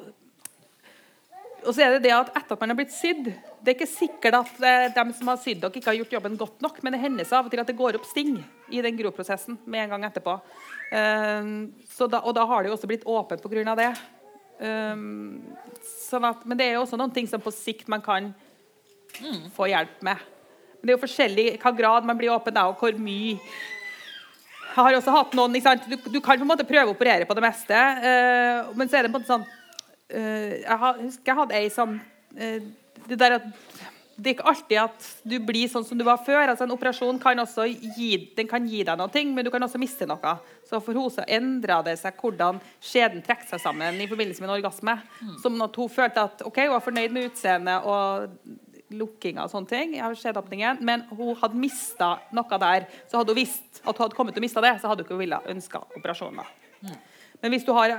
Og 1.67 1.75
så 1.75 1.83
er 1.83 1.91
det 1.97 2.05
det 2.05 2.13
at 2.13 2.31
etter 2.37 2.53
at 2.55 2.61
man 2.61 2.71
har 2.71 2.77
blitt 2.79 2.93
sydd 2.93 3.25
Det 3.65 3.73
er 3.73 3.75
ikke 3.79 3.89
sikkert 3.89 4.35
at 4.35 4.63
eh, 4.63 4.89
de 4.95 5.13
som 5.17 5.29
har 5.29 5.39
sydd 5.41 5.61
dere, 5.61 5.73
ikke 5.73 5.91
har 5.91 5.99
gjort 6.03 6.13
jobben 6.13 6.37
godt 6.37 6.61
nok, 6.63 6.83
men 6.83 6.93
det 6.93 7.01
hender 7.01 7.25
seg 7.25 7.39
av 7.39 7.47
og 7.47 7.51
til 7.51 7.61
at 7.63 7.67
det 7.71 7.77
går 7.79 7.97
opp 7.97 8.05
sting 8.07 8.37
i 8.71 8.83
den 8.85 8.97
groprosessen 8.99 9.57
med 9.65 9.85
en 9.85 9.95
gang 9.95 10.05
etterpå. 10.05 10.35
Um, 10.93 11.73
så 11.89 12.07
da, 12.07 12.21
og 12.21 12.35
da 12.37 12.45
har 12.45 12.63
det 12.63 12.69
jo 12.69 12.75
også 12.77 12.91
blitt 12.91 13.07
åpent 13.09 13.41
pga. 13.41 13.75
det. 13.81 13.89
Um, 14.61 15.41
sånn 15.83 16.29
at, 16.29 16.45
men 16.45 16.61
det 16.61 16.67
er 16.67 16.77
jo 16.77 16.83
også 16.85 16.99
noen 17.01 17.15
ting 17.17 17.27
som 17.27 17.41
på 17.41 17.51
sikt 17.57 17.89
man 17.89 18.05
kan 18.05 18.35
få 19.55 19.69
hjelp 19.71 20.03
med. 20.07 20.23
Men 20.81 20.87
Det 20.87 20.93
er 20.93 20.99
jo 20.99 21.05
forskjellig 21.07 21.47
hva 21.63 21.73
grad 21.77 22.05
man 22.09 22.19
blir 22.19 22.35
åpen, 22.35 22.55
da, 22.55 22.67
og 22.69 22.81
hvor 22.81 22.97
mye. 23.01 23.39
Jeg 24.75 24.83
har 24.83 24.97
også 24.99 25.15
hatt 25.15 25.35
noen? 25.39 25.55
Du, 25.55 25.97
du 26.11 26.21
kan 26.21 26.37
på 26.37 26.43
en 26.43 26.51
måte 26.51 26.67
prøve 26.67 26.91
å 26.91 26.97
operere 26.97 27.29
på 27.29 27.37
det 27.39 27.45
meste, 27.45 27.79
uh, 27.79 28.73
men 28.75 28.91
så 28.91 28.99
er 28.99 29.07
det 29.07 29.13
på 29.13 29.21
en 29.21 29.23
måte 29.23 29.31
sånn 29.31 29.45
uh, 29.47 30.53
Jeg 30.59 30.79
husker 31.05 31.31
jeg 31.31 31.39
hadde 31.39 31.61
ei 31.61 31.69
som 31.71 31.95
uh, 31.95 32.59
Det 33.07 33.19
der 33.21 33.39
at 33.39 33.47
det 34.15 34.31
er 34.31 34.35
ikke 34.37 34.47
alltid 34.47 34.79
at 34.79 35.07
du 35.27 35.35
blir 35.43 35.71
sånn 35.71 35.85
som 35.87 35.99
du 35.99 36.05
var 36.07 36.21
før. 36.23 36.47
altså 36.47 36.67
En 36.67 36.75
operasjon 36.75 37.17
kan 37.23 37.39
også 37.43 37.67
gi, 37.67 38.11
den 38.37 38.47
kan 38.51 38.67
gi 38.71 38.85
deg 38.87 38.99
noe, 39.01 39.23
men 39.35 39.47
du 39.47 39.51
kan 39.51 39.67
også 39.67 39.81
miste 39.83 40.07
noe. 40.07 40.35
Så 40.69 40.79
for 40.79 40.95
henne 40.95 41.13
så 41.13 41.25
endra 41.27 41.81
det 41.87 41.97
seg 41.99 42.21
hvordan 42.21 42.61
skjeden 42.79 43.25
trekker 43.27 43.49
seg 43.51 43.63
sammen 43.65 43.99
i 43.99 44.07
forbindelse 44.11 44.45
med 44.45 44.51
en 44.51 44.57
orgasme. 44.59 44.95
Som 45.43 45.59
at 45.67 45.81
hun 45.81 45.91
følte 45.91 46.29
at 46.29 46.45
ok, 46.47 46.63
hun 46.63 46.77
var 46.77 46.87
fornøyd 46.87 47.17
med 47.17 47.33
utseendet 47.33 47.89
og 47.91 48.31
lukkinga 48.99 49.45
og 49.45 49.53
sånne 49.53 49.71
ting, 49.71 49.97
av 50.03 50.17
skjedeåpningen, 50.19 50.83
men 50.87 51.07
hun 51.15 51.35
hadde 51.41 51.61
mista 51.61 52.15
noe 52.35 52.61
der. 52.63 52.89
Så 53.11 53.21
hadde 53.21 53.35
hun 53.35 53.41
visst 53.41 53.81
at 53.83 53.93
hun 53.93 54.05
hadde 54.07 54.19
kommet 54.19 54.37
til 54.37 54.43
å 54.43 54.47
miste 54.47 54.65
det, 54.65 54.77
så 54.81 54.91
hadde 54.91 55.05
hun 55.05 55.11
ikke 55.11 55.23
villet 55.23 55.51
ønska 55.55 55.83
operasjonen. 55.99 56.53
Mm. 56.85 57.01
Men 57.43 57.55
hvis 57.55 57.67
du 57.67 57.73
har 57.77 57.99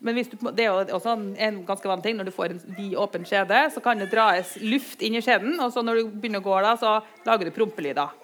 men 0.00 0.16
du, 0.16 0.36
det 0.56 0.64
er 0.64 0.70
jo 0.70 0.96
også 0.96 1.12
en, 1.12 1.24
en 1.36 1.58
ganske 1.68 1.88
vanlig 1.88 2.06
ting. 2.06 2.16
Når 2.16 2.30
du 2.30 2.32
får 2.32 2.54
en 2.54 2.60
vid 2.78 2.94
åpen 2.96 3.26
skjede, 3.28 3.58
så 3.74 3.82
kan 3.84 4.00
det 4.00 4.08
dras 4.08 4.54
luft 4.64 5.02
inn 5.04 5.18
i 5.18 5.20
skjeden. 5.20 5.58
Og 5.60 5.74
så 5.74 5.84
når 5.84 6.00
du 6.00 6.14
begynner 6.14 6.40
å 6.40 6.46
gå, 6.46 6.54
da, 6.64 6.72
så 6.80 6.94
lager 7.26 7.50
du 7.50 7.52
prompelyder. 7.52 8.14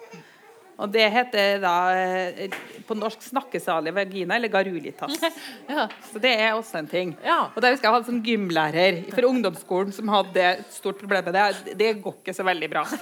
Og 0.77 0.91
det 0.93 1.07
heter 1.09 1.57
da 1.63 1.71
eh, 1.97 2.51
på 2.85 2.93
norsk 2.95 3.23
snakkesalig 3.25 3.91
vagina, 3.95 4.35
eller 4.37 4.51
garulitas. 4.53 5.15
Ja. 5.67 5.87
Så 6.11 6.19
det 6.23 6.31
er 6.39 6.53
også 6.55 6.77
en 6.79 6.87
ting. 6.87 7.09
Ja. 7.25 7.49
Og 7.55 7.57
da 7.61 7.71
husker 7.73 7.87
jeg 7.89 7.95
hadde 7.95 8.07
sånn 8.07 8.21
gymlærer 8.23 8.99
for 9.11 9.25
ungdomsskolen 9.27 9.91
som 9.95 10.07
hadde 10.13 10.43
et 10.53 10.69
stort 10.73 10.99
problem 11.01 11.25
med 11.27 11.35
det. 11.35 11.75
Det 11.81 11.89
går 12.03 12.15
ikke 12.21 12.35
så 12.37 12.45
veldig 12.47 12.69
bra. 12.71 12.85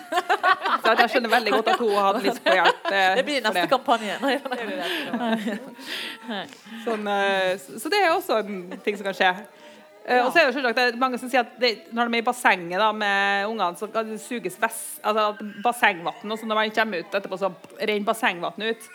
Så 0.86 0.92
jeg 1.00 1.10
skjønner 1.16 1.32
veldig 1.32 1.52
godt 1.56 1.70
at 1.72 1.80
hun 1.82 1.94
hadde 1.98 2.20
lyst 2.26 2.42
på 2.46 2.54
hjelp. 2.54 2.82
eh, 2.92 3.16
Det 3.18 3.24
blir 3.26 3.40
neste 3.42 3.54
neste 3.58 3.70
kampanje. 3.72 4.18
Nei, 4.22 4.36
nei. 6.30 6.42
Sånn, 6.86 7.08
eh, 7.10 7.54
så 7.58 7.90
det 7.92 8.02
er 8.04 8.12
også 8.14 8.38
en 8.44 8.60
ting 8.86 8.98
som 9.00 9.08
kan 9.08 9.18
skje. 9.18 9.32
Eh, 10.06 10.22
Og 10.22 10.32
så 10.32 10.39
er 10.39 10.51
det 10.51 10.53
selvsagt 10.60 10.99
mange 11.01 11.18
som 11.18 11.30
sier 11.32 11.41
at 11.41 11.56
det, 11.58 11.72
når 11.95 12.12
de 12.12 12.20
er 12.20 12.22
i 12.22 12.28
bassenget 12.28 12.78
da, 12.78 12.91
med 12.93 13.47
ungene, 13.49 13.78
så 13.80 13.89
kan 13.89 14.06
det 14.12 14.22
suges 14.22 14.58
vest, 14.62 14.99
altså 15.01 15.32
bassengvann. 15.66 16.30
Og 16.30 16.38
så 16.38 16.45
når 16.45 16.60
man 16.60 16.74
kommer 16.76 17.01
ut 17.01 17.18
etterpå, 17.18 17.39
så 17.41 17.49
renner 17.80 18.06
bassengvann 18.06 18.68
ut. 18.68 18.89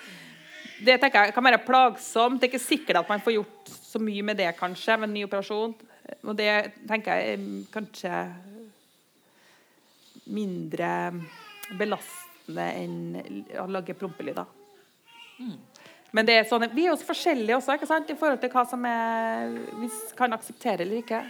Det 0.81 0.97
tenker 1.03 1.27
jeg 1.27 1.35
kan 1.37 1.45
være 1.45 1.65
plagsomt. 1.67 2.39
Det 2.41 2.47
er 2.47 2.53
ikke 2.55 2.63
sikkert 2.63 3.03
at 3.03 3.11
man 3.11 3.21
får 3.25 3.37
gjort 3.41 3.73
så 3.91 3.99
mye 4.01 4.23
med 4.23 4.39
det 4.39 4.53
kanskje, 4.57 4.97
ved 5.01 5.09
en 5.09 5.17
ny 5.19 5.25
operasjon. 5.27 5.75
Og 6.23 6.37
det 6.39 6.53
tenker 6.89 7.19
jeg 7.19 7.35
er 7.35 7.43
kanskje 7.75 8.23
mindre 10.31 10.93
belastende 11.79 12.67
enn 12.79 13.45
å 13.59 13.67
lage 13.71 13.99
prompelyder. 13.99 14.47
Men 16.17 16.27
det 16.27 16.35
er 16.41 16.49
sånn, 16.49 16.67
vi 16.75 16.89
er 16.89 16.95
også 16.95 17.07
forskjellige 17.09 17.57
også, 17.61 17.77
ikke 17.79 17.89
sant? 17.91 18.11
i 18.11 18.19
forhold 18.19 18.41
til 18.43 18.51
hva 18.53 18.65
som 18.69 18.85
er, 18.89 19.55
vi 19.79 19.91
kan 20.19 20.35
akseptere 20.35 20.85
eller 20.85 21.05
ikke. 21.05 21.23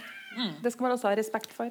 Det 0.63 0.71
skal 0.73 0.87
man 0.87 0.95
også 0.95 1.11
ha 1.11 1.15
respekt 1.19 1.53
for. 1.53 1.69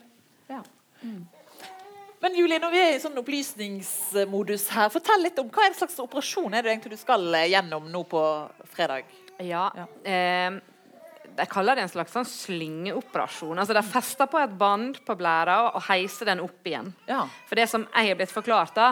Men 2.20 2.34
Julie, 2.36 2.58
når 2.60 2.72
vi 2.74 2.80
er 2.82 2.94
i 2.94 3.00
sånn 3.00 3.16
opplysningsmodus 3.16 4.66
her, 4.74 4.90
fortell 4.92 5.22
litt 5.24 5.38
om 5.40 5.48
hva 5.48 5.64
er 5.64 5.72
det 5.72 5.78
slags 5.78 5.96
operasjon 6.02 6.52
er 6.52 6.66
det 6.66 6.74
egentlig 6.74 6.98
du 6.98 7.00
skal 7.00 7.22
eh, 7.38 7.46
gjennom 7.48 7.86
nå 7.88 8.02
på 8.10 8.20
fredag? 8.74 9.08
Ja. 9.40 9.70
Ja. 9.72 9.86
Eh, 10.04 10.58
jeg 11.30 11.48
kaller 11.48 11.78
det 11.78 11.86
en 11.86 11.92
slags 11.92 12.12
sånn 12.12 12.28
slyngeoperasjon. 12.28 13.56
Altså 13.56 13.72
De 13.72 13.82
fester 13.86 14.28
på 14.28 14.40
et 14.42 14.52
bånd 14.60 14.98
på 15.06 15.16
blæra 15.16 15.56
og 15.70 15.80
heiser 15.86 16.28
den 16.28 16.42
opp 16.44 16.68
igjen. 16.68 16.92
Ja. 17.08 17.22
For 17.48 17.56
det 17.56 17.70
som 17.72 17.86
jeg 17.88 18.10
har 18.10 18.20
blitt 18.20 18.34
forklart, 18.34 18.76
da, 18.76 18.90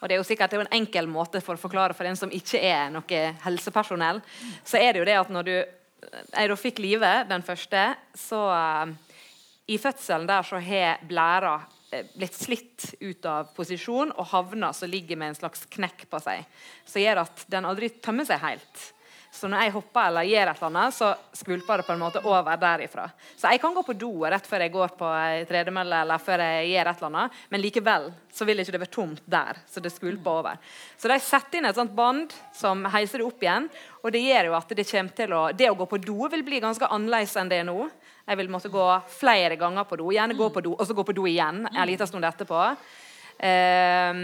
og 0.00 0.08
det 0.08 0.16
er 0.16 0.20
jo 0.20 0.26
sikkert 0.26 0.54
er 0.56 0.64
en 0.64 0.76
enkel 0.80 1.08
måte 1.10 1.40
for 1.44 1.56
å 1.56 1.60
forklare 1.60 1.96
for 1.96 2.08
en 2.08 2.18
som 2.18 2.32
ikke 2.32 2.60
er 2.60 2.92
noe 2.94 3.22
helsepersonell, 3.44 4.20
så 4.64 4.80
er 4.80 4.92
det 4.92 5.02
jo 5.02 5.08
det 5.08 5.18
at 5.20 5.32
når 5.32 5.50
du 5.50 5.56
jeg 6.04 6.50
da 6.50 6.56
fikk 6.58 6.80
livet 6.84 7.28
den 7.30 7.44
første, 7.44 7.84
så 8.18 8.40
uh, 8.52 8.90
i 9.70 9.78
fødselen 9.80 10.28
der 10.28 10.44
så 10.44 10.60
har 10.60 11.00
blæra 11.08 11.54
eh, 11.92 12.04
blitt 12.16 12.36
slitt 12.36 12.90
ut 13.00 13.24
av 13.28 13.54
posisjon 13.56 14.12
og 14.12 14.28
havna 14.34 14.72
så 14.76 14.88
ligger 14.90 15.16
med 15.16 15.32
en 15.32 15.38
slags 15.38 15.64
knekk 15.72 16.04
på 16.10 16.20
seg, 16.20 16.44
som 16.84 17.00
gjør 17.00 17.22
at 17.24 17.46
den 17.52 17.68
aldri 17.68 17.88
tømmer 18.04 18.28
seg 18.28 18.42
helt. 18.44 18.82
Så 19.34 19.48
når 19.50 19.64
jeg 19.64 19.72
hopper 19.74 20.08
eller 20.08 20.26
gjør 20.28 20.50
et 20.52 20.60
eller 20.60 20.68
annet, 20.68 20.94
så 20.94 21.08
skvulper 21.34 21.80
det 21.80 21.86
på 21.88 21.94
en 21.96 22.02
måte 22.04 22.20
over 22.22 22.58
derifra. 22.60 23.08
Så 23.34 23.50
jeg 23.50 23.58
kan 23.60 23.74
gå 23.74 23.82
på 23.82 23.96
do 23.98 24.10
rett 24.30 24.46
før 24.46 24.62
jeg 24.62 24.72
går 24.72 24.92
på 24.94 25.08
ei 25.10 25.40
tredemølle 25.48 26.02
eller 26.04 26.22
før 26.22 26.44
jeg 26.44 26.68
gjør 26.70 26.90
et 26.90 27.00
eller 27.00 27.08
annet, 27.08 27.40
men 27.50 27.62
likevel 27.64 28.06
så 28.34 28.46
vil 28.46 28.62
ikke 28.62 28.74
det 28.76 28.80
være 28.84 28.94
tomt 28.94 29.24
der. 29.26 29.58
Så 29.66 29.82
det 29.82 29.90
skvulper 29.90 30.38
over. 30.38 30.60
Så 30.96 31.10
de 31.10 31.16
setter 31.18 31.58
inn 31.58 31.66
et 31.66 31.80
sånt 31.80 31.96
bånd 31.96 32.34
som 32.54 32.86
heiser 32.94 33.20
det 33.20 33.26
opp 33.26 33.42
igjen, 33.42 33.66
og 34.04 34.14
det 34.14 34.22
gjør 34.22 34.50
jo 34.52 34.54
at 34.60 34.74
det 34.78 34.86
kommer 34.90 35.18
til 35.18 35.34
å 35.34 35.42
Det 35.54 35.70
å 35.70 35.78
gå 35.78 35.86
på 35.90 35.98
do 36.02 36.28
vil 36.30 36.44
bli 36.46 36.60
ganske 36.62 36.86
annerledes 36.94 37.34
enn 37.40 37.50
det 37.50 37.58
er 37.62 37.66
nå. 37.66 37.88
Jeg 38.24 38.38
vil 38.38 38.52
måtte 38.52 38.70
gå 38.72 38.84
flere 39.18 39.58
ganger 39.60 39.84
på 39.88 39.98
do, 39.98 40.12
gjerne 40.14 40.36
gå 40.38 40.48
på 40.54 40.62
do, 40.62 40.76
og 40.78 40.86
så 40.86 40.94
gå 40.94 41.04
på 41.04 41.16
do 41.16 41.26
igjen 41.26 41.66
en 41.66 41.88
liten 41.90 42.08
stund 42.08 42.24
etterpå. 42.24 42.60
Um, 43.42 44.22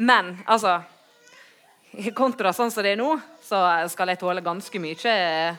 men 0.00 0.32
altså 0.48 0.78
Kontra 2.14 2.52
sånn 2.54 2.70
som 2.70 2.84
det 2.86 2.92
er 2.94 2.98
nå, 3.00 3.08
så 3.42 3.58
skal 3.90 4.12
jeg 4.12 4.20
tåle 4.20 4.42
ganske 4.46 4.78
mye 4.78 5.14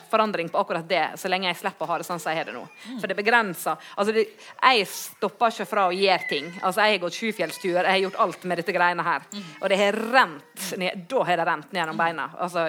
forandring 0.07 0.47
på 0.51 0.61
akkurat 0.61 0.87
det, 0.87 1.01
så 1.19 1.27
lenge 1.27 1.49
jeg 1.49 1.59
slipper 1.59 1.83
å 1.83 1.89
ha 1.89 1.97
det 1.99 2.07
sånn 2.07 2.21
som 2.23 2.31
jeg 2.31 2.39
har 2.39 2.47
det 2.47 2.55
nå. 2.55 2.61
For 3.01 3.11
det 3.11 3.17
begrenser 3.17 3.75
altså 3.99 4.15
Jeg 4.15 4.87
stopper 4.87 5.51
ikke 5.51 5.67
fra 5.67 5.87
å 5.89 5.95
gjøre 5.95 6.29
ting. 6.29 6.47
Altså 6.61 6.85
Jeg 6.87 6.95
har 6.95 7.03
gått 7.03 7.19
sjufjellstur, 7.19 7.81
jeg 7.81 7.89
har 7.91 8.03
gjort 8.05 8.21
alt 8.23 8.47
med 8.47 8.61
dette 8.61 8.75
greiene 8.77 9.03
her. 9.03 9.27
Og 9.59 9.67
det 9.69 9.81
har 9.81 9.99
rent 10.15 10.65
ned, 10.79 11.03
da 11.11 11.25
har 11.27 11.41
det 11.41 11.49
rent 11.51 11.71
ned 11.73 11.81
gjennom 11.81 11.99
beina. 11.99 12.29
Altså, 12.39 12.65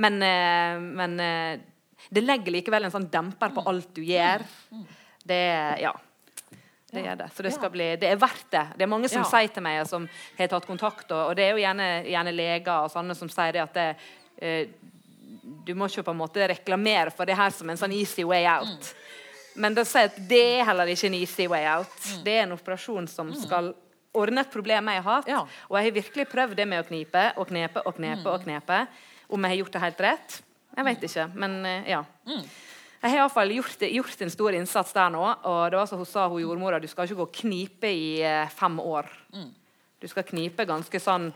men, 0.00 0.18
eh, 0.22 0.80
men 0.80 1.20
eh, 1.20 1.60
det 2.08 2.24
legger 2.24 2.54
likevel 2.56 2.88
en 2.88 2.96
sånn 2.96 3.10
demper 3.12 3.52
på 3.52 3.66
alt 3.68 3.92
du 3.94 4.02
gjør. 4.08 4.46
Det 5.26 5.42
Ja. 5.84 5.92
Det 6.92 7.02
er 7.02 7.16
det. 7.18 7.30
Så 7.34 7.42
det, 7.42 7.52
skal 7.52 7.70
bli, 7.74 7.88
det 7.98 8.08
er 8.08 8.18
verdt 8.20 8.50
det. 8.50 8.64
Det 8.78 8.84
er 8.86 8.90
mange 8.90 9.08
som 9.10 9.22
Ja. 9.24 9.28
sier 9.28 9.52
til 9.52 9.62
meg, 9.62 9.86
som 9.90 10.08
har 10.38 10.48
tatt 10.48 10.66
kontakt, 10.66 11.10
og, 11.10 11.34
det 11.36 11.44
er 11.44 11.50
jo 11.56 11.62
gjerne, 11.64 11.88
gjerne 12.06 12.32
leger 12.34 12.84
og 12.84 12.90
sånne 12.92 13.16
som 13.18 13.28
sier 13.28 13.52
det 13.52 13.62
at 13.64 13.74
det, 13.74 13.88
eh, 14.38 14.66
du 15.66 15.74
må 15.74 15.88
ikke 15.90 16.04
på 16.06 16.14
en 16.14 16.20
måte 16.20 16.46
reklamere 16.48 17.10
for 17.10 17.26
det 17.26 17.36
her 17.36 17.50
som 17.50 17.70
en 17.70 17.76
sånn 17.76 17.92
easy 17.92 18.22
way 18.24 18.46
out. 18.46 18.94
Men 19.56 19.74
det 19.74 19.86
sier 19.88 20.10
at 20.10 20.16
det 20.28 20.60
er 20.60 20.64
heller 20.68 20.86
ikke 20.86 21.06
en 21.08 21.14
easy 21.18 21.46
way 21.48 21.66
out. 21.66 21.90
Det 22.24 22.32
er 22.38 22.42
en 22.44 22.52
operasjon 22.52 23.08
som 23.08 23.32
skal 23.34 23.74
ordne 24.16 24.40
et 24.40 24.50
problem 24.52 24.88
jeg 24.92 25.02
har 25.02 25.18
hatt. 25.20 25.28
Ja. 25.28 25.42
Og 25.68 25.78
jeg 25.78 25.88
har 25.88 25.96
virkelig 25.96 26.26
prøvd 26.28 26.56
det 26.56 26.66
med 26.68 26.84
å 26.84 26.88
knipe 26.88 27.32
og 27.36 27.48
knepe 27.48 27.82
og 27.84 27.96
knepe 27.98 28.26
og 28.32 28.44
knepe. 28.44 28.86
Om 29.28 29.42
jeg 29.42 29.50
har 29.50 29.56
gjort 29.64 29.72
det 29.72 29.80
helt 29.82 30.00
rett? 30.06 30.42
Jeg 30.76 30.84
vet 30.84 31.02
ikke, 31.08 31.26
men 31.34 31.64
eh, 31.66 31.90
ja. 31.90 32.02
Jeg 33.06 33.12
har 33.12 33.20
i 33.20 33.22
hvert 33.22 33.34
fall 33.36 33.52
gjort, 33.54 33.82
gjort 33.86 34.22
en 34.24 34.32
stor 34.32 34.54
innsats 34.58 34.94
der 34.96 35.10
nå. 35.14 35.22
Og 35.46 35.60
det 35.70 35.78
var 35.78 35.86
som 35.86 36.00
hun 36.02 36.08
sa, 36.10 36.24
hun 36.26 36.42
jordmora, 36.42 36.80
du 36.82 36.88
skal 36.90 37.06
ikke 37.06 37.20
gå 37.20 37.26
og 37.28 37.36
knipe 37.38 37.90
i 37.94 38.08
eh, 38.26 38.48
fem 38.50 38.80
år. 38.82 39.06
Du 40.02 40.08
skal 40.10 40.26
knipe 40.26 40.66
ganske 40.66 41.00
sånn 41.00 41.28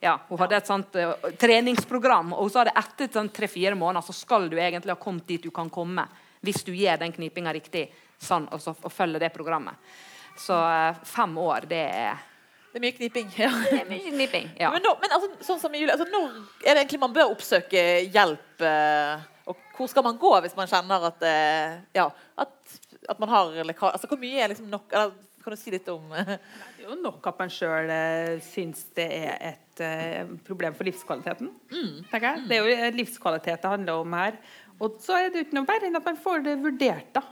ja, 0.00 0.18
Hun 0.28 0.38
hadde 0.40 0.56
et 0.56 0.68
sånt 0.68 0.96
uh, 0.96 1.30
treningsprogram, 1.40 2.32
og 2.32 2.46
hun 2.46 2.52
sa 2.52 2.62
det 2.64 2.72
etter 2.76 3.08
sånn 3.12 3.28
tre-fire 3.32 3.76
måneder 3.76 4.04
så 4.06 4.14
skal 4.16 4.46
du 4.48 4.56
egentlig 4.56 4.94
ha 4.94 5.00
kommet 5.00 5.26
dit 5.28 5.42
du 5.44 5.50
kan 5.52 5.68
komme. 5.72 6.06
Hvis 6.44 6.62
du 6.64 6.70
gjør 6.76 7.02
den 7.02 7.12
knipinga 7.12 7.52
riktig 7.52 7.86
sånn, 8.20 8.46
og, 8.52 8.62
så, 8.64 8.72
og 8.72 8.92
følger 8.92 9.20
det 9.20 9.32
programmet. 9.34 9.76
Så 10.40 10.56
uh, 10.56 11.02
fem 11.08 11.36
år, 11.40 11.68
det 11.68 11.82
er, 11.88 12.24
Det 12.72 12.80
er 12.80 12.84
mye 12.84 12.96
kniping. 12.96 13.28
Ja. 13.40 13.52
det 13.70 13.82
er 13.82 13.92
mye 13.92 14.16
kniping. 14.16 14.48
Ja. 14.60 14.72
Men, 14.76 14.84
nå, 14.84 14.96
men 15.00 15.16
altså, 15.16 15.32
sånn 15.52 15.60
som 15.64 15.76
i 15.76 15.84
juli, 15.84 15.92
altså, 15.92 16.08
når 16.12 16.32
er 16.64 16.72
det 16.72 16.80
egentlig 16.84 17.04
man 17.04 17.16
bør 17.16 17.32
oppsøke 17.36 17.84
hjelp? 18.08 18.64
Og 18.64 19.33
hvor 19.76 19.90
skal 19.90 20.06
man 20.06 20.18
gå 20.20 20.32
hvis 20.44 20.56
man 20.58 20.70
kjenner 20.70 21.08
at, 21.10 21.22
eh, 21.26 21.76
ja, 21.96 22.08
at, 22.40 22.74
at 23.10 23.20
man 23.22 23.32
har 23.32 23.54
lekkasje? 23.66 23.92
Altså, 23.96 24.10
hvor 24.10 24.20
mye 24.20 24.42
er 24.42 24.52
liksom 24.52 24.70
nok? 24.72 24.90
Eller, 24.92 25.14
kan 25.44 25.52
du 25.52 25.60
si 25.60 25.72
litt 25.74 25.88
om 25.92 26.08
Det 26.08 26.38
er 26.80 26.86
jo 26.88 26.94
nok 27.02 27.26
at 27.28 27.40
man 27.42 27.50
sjøl 27.52 27.90
uh, 27.92 28.38
syns 28.40 28.86
det 28.96 29.04
er 29.12 29.34
et 29.50 29.82
eh, 29.84 30.30
problem 30.46 30.76
for 30.76 30.88
livskvaliteten. 30.88 31.50
tenker 32.08 32.30
jeg. 32.30 32.44
Det 32.48 32.56
er 32.56 32.64
jo 32.64 32.76
eh, 32.78 32.96
livskvalitet 32.96 33.60
det 33.60 33.72
handler 33.74 34.00
om 34.00 34.16
her. 34.16 34.38
Og 34.80 34.98
så 35.04 35.18
er 35.18 35.30
det 35.30 35.44
ikke 35.44 35.58
noe 35.58 35.68
verre 35.68 35.88
enn 35.90 36.00
at 36.00 36.08
man 36.08 36.20
får 36.20 36.44
det 36.46 36.56
vurdert. 36.62 37.12
da. 37.16 37.22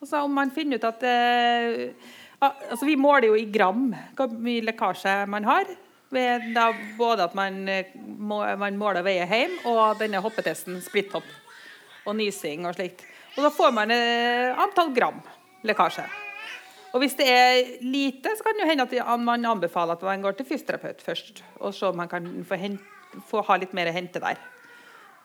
Altså 0.00 0.22
Om 0.24 0.34
man 0.38 0.54
finner 0.54 0.78
ut 0.78 0.88
at 0.88 1.02
eh, 1.04 2.08
altså 2.40 2.86
Vi 2.88 2.96
måler 2.96 3.28
jo 3.28 3.36
i 3.36 3.50
gram 3.52 3.90
hvor 4.16 4.32
mye 4.32 4.64
lekkasje 4.70 5.16
man 5.30 5.48
har. 5.48 5.70
Ved 6.10 6.50
da 6.56 6.70
både 6.98 7.28
at 7.28 7.36
man, 7.38 7.62
eh, 7.68 7.92
må, 7.94 8.42
man 8.58 8.78
måler 8.78 9.02
og 9.02 9.06
veier 9.10 9.30
hjem, 9.30 9.58
og 9.70 10.00
denne 10.00 10.22
hoppetesten 10.22 10.80
splitthopp 10.82 11.26
og 12.06 12.16
nysing 12.18 12.66
og 12.68 12.76
slikt. 12.76 13.04
Og 13.36 13.44
da 13.46 13.52
får 13.54 13.74
man 13.76 13.92
et 13.94 14.58
antall 14.60 14.92
gram 14.96 15.20
lekkasje. 15.66 16.06
Og 16.90 17.04
hvis 17.04 17.14
det 17.18 17.26
er 17.30 17.58
lite, 17.86 18.32
så 18.34 18.44
kan 18.44 18.58
det 18.58 18.66
hende 18.66 18.86
at 18.86 19.20
man 19.22 19.46
anbefaler 19.46 19.94
at 19.94 20.06
man 20.06 20.24
går 20.24 20.38
til 20.38 20.48
fysioterapeut 20.48 21.02
først. 21.06 21.44
Og 21.60 21.74
så 21.74 21.92
man 21.94 22.08
kan 22.10 22.26
få, 22.46 22.58
hente, 22.58 22.82
få 23.30 23.44
ha 23.46 23.58
litt 23.60 23.76
mer 23.76 23.90
å 23.90 23.94
hente 23.94 24.22
der. 24.22 24.40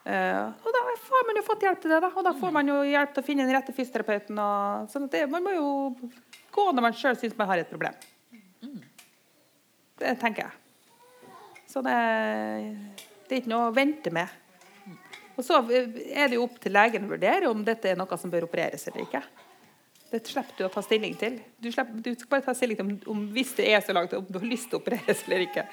Uh, 0.05 0.53
og 0.61 0.69
da 0.69 0.83
har 0.85 1.23
man 1.25 1.39
jo 1.39 1.45
fått 1.47 1.63
hjelp 1.65 1.79
til 1.81 1.95
det. 1.95 2.01
da, 2.03 2.11
Og 2.13 2.27
da 2.27 2.35
får 2.37 2.51
man 2.53 2.67
jo 2.69 2.83
hjelp 2.85 3.15
til 3.15 3.23
å 3.23 3.25
finne 3.25 3.47
den 3.47 3.57
rette 3.57 3.73
fysioterapeuten. 3.73 4.37
Og, 4.37 4.91
sånn 4.93 5.09
det, 5.09 5.23
man 5.31 5.45
må 5.45 5.55
jo 5.55 5.69
gå 6.53 6.67
når 6.69 6.85
man 6.85 6.97
sjøl 6.97 7.17
syns 7.17 7.33
man 7.39 7.49
har 7.49 7.63
et 7.63 7.71
problem. 7.71 7.97
Det 9.95 10.13
tenker 10.21 10.45
jeg. 10.45 11.31
Så 11.71 11.81
det, 11.81 11.95
det 13.25 13.33
er 13.33 13.41
ikke 13.41 13.51
noe 13.55 13.71
å 13.71 13.75
vente 13.75 14.11
med. 14.13 14.29
Og 15.35 15.43
så 15.43 15.59
er 15.59 16.29
det 16.29 16.37
jo 16.37 16.45
opp 16.45 16.59
til 16.63 16.75
legen 16.75 17.07
å 17.07 17.11
vurdere 17.11 17.49
om 17.51 17.63
dette 17.67 17.91
er 17.91 17.99
noe 17.99 18.19
som 18.19 18.31
bør 18.31 18.47
opereres 18.47 18.87
eller 18.87 19.03
ikke. 19.03 19.21
Det 20.11 20.21
slipper 20.29 20.55
du 20.57 20.67
å 20.67 20.71
ta 20.71 20.83
stilling 20.85 21.15
til. 21.19 21.39
Du, 21.59 21.67
slipper, 21.73 21.97
du 21.99 22.13
skal 22.13 22.31
bare 22.31 22.45
ta 22.45 22.53
stilling 22.55 22.79
til 22.79 22.85
om, 22.85 22.93
om 23.15 23.25
hvis 23.35 23.55
det 23.57 23.67
er 23.73 23.83
så 23.83 23.95
langt, 23.95 24.13
om 24.15 24.27
du 24.29 24.39
har 24.39 24.47
lyst 24.47 24.69
til 24.71 24.79
å 24.79 24.83
opereres 24.83 25.25
eller 25.25 25.43
ikke. 25.47 25.65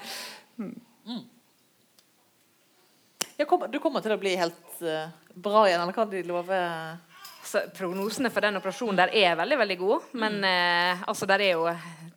Ja, 3.38 3.46
Kommer, 3.48 3.70
du 3.70 3.78
kommer 3.82 4.02
til 4.02 4.14
å 4.14 4.20
bli 4.20 4.34
helt 4.38 4.82
uh, 4.82 5.08
bra 5.34 5.64
igjen, 5.68 5.82
eller 5.82 5.96
hva 5.96 6.06
de 6.10 6.24
lover? 6.26 6.98
Så 7.42 7.60
prognosene 7.74 8.30
for 8.30 8.44
den 8.44 8.56
operasjonen 8.60 8.98
der 9.00 9.10
er 9.18 9.34
veldig 9.36 9.58
veldig 9.58 9.76
gode. 9.80 9.98
Men 10.14 10.38
eh, 10.46 11.02
altså, 11.10 11.26
der 11.26 11.42
er 11.42 11.56
jo 11.56 11.64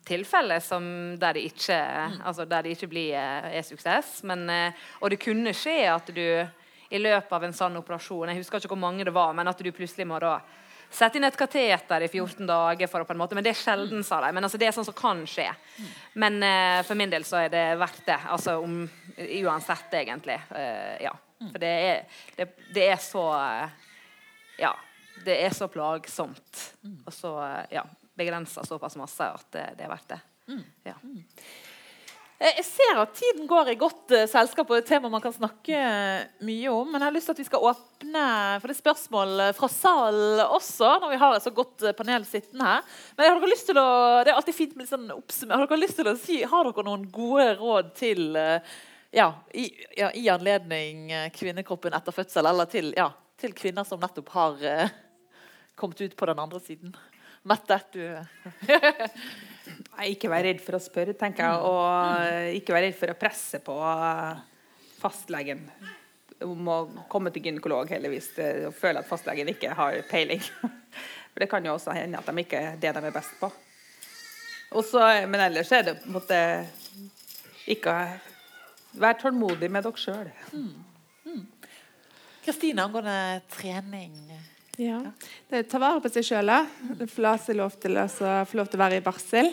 tilfeller 0.06 0.62
som 0.62 0.84
der 1.18 1.34
det 1.34 1.48
ikke, 1.48 1.78
altså, 2.22 2.46
der 2.46 2.62
det 2.62 2.76
ikke 2.76 2.88
blir, 2.92 3.10
eh, 3.18 3.48
er 3.58 3.66
suksess. 3.66 4.20
Men, 4.22 4.46
eh, 4.50 4.86
og 5.00 5.10
det 5.10 5.18
kunne 5.24 5.54
skje 5.56 5.74
at 5.90 6.14
du 6.14 6.22
i 6.90 7.00
løpet 7.00 7.32
av 7.32 7.44
en 7.44 7.56
sånn 7.56 7.76
operasjon 7.80 8.30
Jeg 8.30 8.40
husker 8.40 8.60
ikke 8.60 8.74
hvor 8.74 8.84
mange 8.84 9.04
det 9.06 9.14
var, 9.14 9.34
men 9.36 9.48
at 9.48 9.58
du 9.58 9.70
plutselig 9.74 10.06
må 10.08 10.20
da 10.22 10.38
sette 10.90 11.18
inn 11.18 11.26
et 11.26 11.38
kateter 11.38 12.04
i 12.06 12.08
14 12.08 12.46
dager. 12.46 12.86
for 12.86 13.02
å 13.02 13.04
på 13.04 13.12
en 13.12 13.18
måte, 13.18 13.34
Men 13.34 13.44
det 13.44 13.50
er 13.50 13.60
sjelden, 13.60 14.04
sa 14.04 14.20
de. 14.20 14.32
Men 14.32 14.44
altså, 14.44 14.58
det 14.58 14.68
er 14.68 14.72
sånn 14.72 14.86
som 14.86 14.94
kan 14.94 15.24
skje. 15.26 15.48
Men 16.14 16.42
uh, 16.42 16.82
for 16.86 16.94
min 16.94 17.10
del 17.10 17.24
så 17.24 17.42
er 17.44 17.48
det 17.52 17.64
verdt 17.78 18.06
det. 18.06 18.18
Altså 18.30 18.58
om, 18.62 18.88
uansett, 19.18 19.92
egentlig. 19.92 20.38
Uh, 20.50 20.96
ja. 21.02 21.12
For 21.38 21.60
det 21.60 21.68
er, 21.68 22.20
det, 22.36 22.48
det 22.74 22.88
er 22.92 23.00
så 23.02 23.28
uh, 23.34 23.68
Ja. 24.60 24.74
Det 25.26 25.32
er 25.46 25.54
så 25.56 25.66
plagsomt. 25.72 26.58
Og 27.06 27.12
så 27.12 27.30
ja, 27.72 27.82
begrenser 28.14 28.66
såpass 28.68 28.98
masse 29.00 29.24
at 29.24 29.46
det, 29.50 29.64
det 29.78 29.86
er 29.86 29.90
verdt 29.90 30.12
det. 30.12 30.18
Ja. 30.84 30.94
Eh, 32.38 32.52
Jeg 32.58 32.66
ser 32.68 32.98
at 33.00 33.14
tiden 33.16 33.46
går 33.48 33.70
i 33.72 33.78
godt 33.80 34.12
eh, 34.12 34.26
selskap 34.28 34.68
og 34.68 34.76
et 34.76 34.88
tema 34.88 35.08
man 35.08 35.22
kan 35.24 35.32
snakke 35.32 35.76
eh, 35.76 36.26
mye 36.44 36.72
om. 36.72 36.90
Men 36.90 37.00
jeg 37.00 37.08
har 37.08 37.14
lyst 37.14 37.30
til 37.30 37.36
at 37.36 37.40
vi 37.40 37.46
skal 37.48 37.68
åpne 37.70 38.24
for 38.60 38.72
det 38.72 38.76
spørsmål 38.76 39.44
fra 39.56 39.70
salen 39.72 40.42
også. 40.44 40.90
når 41.00 41.14
vi 41.14 41.20
har 41.22 41.36
et 41.36 41.46
så 41.46 41.54
godt 41.56 41.86
panel 41.96 42.26
sittende 42.28 42.68
her. 42.68 42.98
Men 43.16 43.30
har 43.30 43.40
dere 43.40 43.52
lyst 43.54 43.70
til 43.70 43.80
å, 43.80 43.86
det 44.20 44.34
er 44.34 44.40
alltid 44.40 44.58
fint 44.58 44.76
med 44.76 44.84
litt 44.84 44.92
sånn 44.92 45.08
oppsummer. 45.16 45.56
Har 45.56 45.70
dere 45.70 45.80
lyst 45.80 45.96
til 46.02 46.12
å 46.12 46.16
si, 46.20 46.42
har 46.44 46.68
dere 46.68 46.86
noen 46.90 47.08
gode 47.14 47.48
råd 47.56 47.90
til 47.96 48.28
ja, 48.36 49.30
i, 49.56 49.70
ja, 49.96 50.10
i 50.12 50.26
anledning 50.28 51.08
kvinnekroppen 51.32 51.96
etter 51.96 52.12
fødsel, 52.12 52.44
eller 52.50 52.68
til, 52.68 52.90
ja, 52.98 53.08
til 53.40 53.54
kvinner 53.56 53.86
som 53.88 54.02
nettopp 54.02 54.32
har 54.34 54.64
kommet 55.78 56.02
ut 56.04 56.16
på 56.18 56.28
den 56.28 56.42
andre 56.42 56.60
siden? 56.60 56.92
Mette, 57.46 57.78
du 57.94 58.02
Nei, 59.96 60.12
ikke 60.12 60.30
vær 60.30 60.44
redd 60.46 60.60
for 60.62 60.78
å 60.78 60.82
spørre, 60.82 61.14
tenker 61.18 61.46
jeg. 61.46 61.62
Og 61.66 62.54
ikke 62.58 62.74
vær 62.74 62.84
redd 62.86 62.96
for 62.98 63.12
å 63.12 63.18
presse 63.18 63.60
på 63.64 63.76
fastlegen 65.00 65.64
om 66.44 66.68
å 66.68 66.76
komme 67.10 67.32
til 67.32 67.48
gynekolog 67.48 67.88
heller 67.94 68.12
hvis 68.12 68.28
du 68.36 68.44
føler 68.76 69.00
at 69.00 69.08
fastlegen 69.08 69.48
ikke 69.52 69.72
har 69.76 69.98
peiling. 70.10 70.42
For 70.42 71.44
det 71.44 71.48
kan 71.52 71.64
jo 71.66 71.74
også 71.76 71.94
hende 71.96 72.20
at 72.20 72.28
de 72.28 72.44
ikke 72.44 72.60
er 72.60 72.78
det 72.80 72.92
de 72.96 73.02
er 73.08 73.14
best 73.14 73.34
på. 73.40 73.50
Også, 74.76 75.00
men 75.30 75.40
ellers 75.46 75.72
er 75.72 75.86
det 75.86 75.96
på 76.00 76.10
en 76.10 76.16
måte 76.18 76.40
ikke 77.70 77.94
Vær 78.96 79.18
tålmodig 79.20 79.68
med 79.68 79.84
dere 79.84 80.00
sjøl. 80.00 80.28
Kristine, 82.46 82.86
angående 82.86 83.42
trening. 83.52 84.14
Ja. 84.76 85.00
Det, 85.48 85.64
ta 85.70 85.80
vare 85.80 86.02
på 86.04 86.10
seg 86.12 86.26
sjøl. 86.26 86.52
La 87.22 87.34
seg 87.40 87.58
lov 87.58 87.76
til 87.80 87.96
å 87.96 88.06
få 88.10 88.58
lov 88.60 88.70
til 88.70 88.78
å 88.78 88.84
være 88.84 89.00
i 89.00 89.04
barsel. 89.04 89.50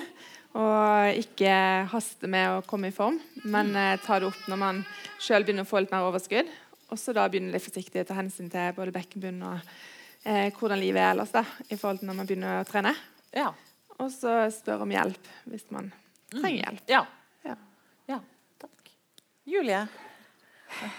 Og 0.53 1.17
ikke 1.17 1.53
haste 1.89 2.29
med 2.29 2.59
å 2.59 2.65
komme 2.67 2.91
i 2.91 2.93
form, 2.93 3.15
men 3.49 3.71
eh, 3.73 3.95
ta 4.03 4.19
det 4.21 4.27
opp 4.27 4.43
når 4.51 4.59
man 4.61 4.81
sjøl 5.17 5.41
begynner 5.47 5.65
å 5.65 5.69
få 5.69 5.81
litt 5.81 5.93
mer 5.93 6.05
overskudd. 6.05 6.51
Og 6.93 6.99
så 7.01 7.15
da 7.17 7.25
begynne 7.25 7.55
litt 7.55 7.65
forsiktig 7.65 8.03
å 8.03 8.09
ta 8.11 8.19
hensyn 8.19 8.51
til 8.53 8.75
både 8.77 8.93
bekkenbunn 8.93 9.41
og 9.49 9.71
eh, 10.29 10.53
hvordan 10.53 10.77
livet 10.77 11.01
er 11.01 11.15
ellers 11.15 11.33
da, 11.33 11.41
i 11.65 11.73
forhold 11.73 12.03
til 12.03 12.11
når 12.11 12.19
man 12.19 12.29
begynner 12.29 12.61
å 12.61 12.69
trene. 12.69 12.93
Ja. 13.33 13.49
Og 13.97 14.13
så 14.13 14.43
spørre 14.53 14.85
om 14.85 14.93
hjelp 14.93 15.33
hvis 15.49 15.65
man 15.73 15.89
trenger 16.35 16.67
hjelp. 16.67 16.85
Ja. 16.91 17.01
Ja. 17.49 17.57
ja. 18.13 18.21
Takk. 18.61 18.93
Julie? 19.49 19.81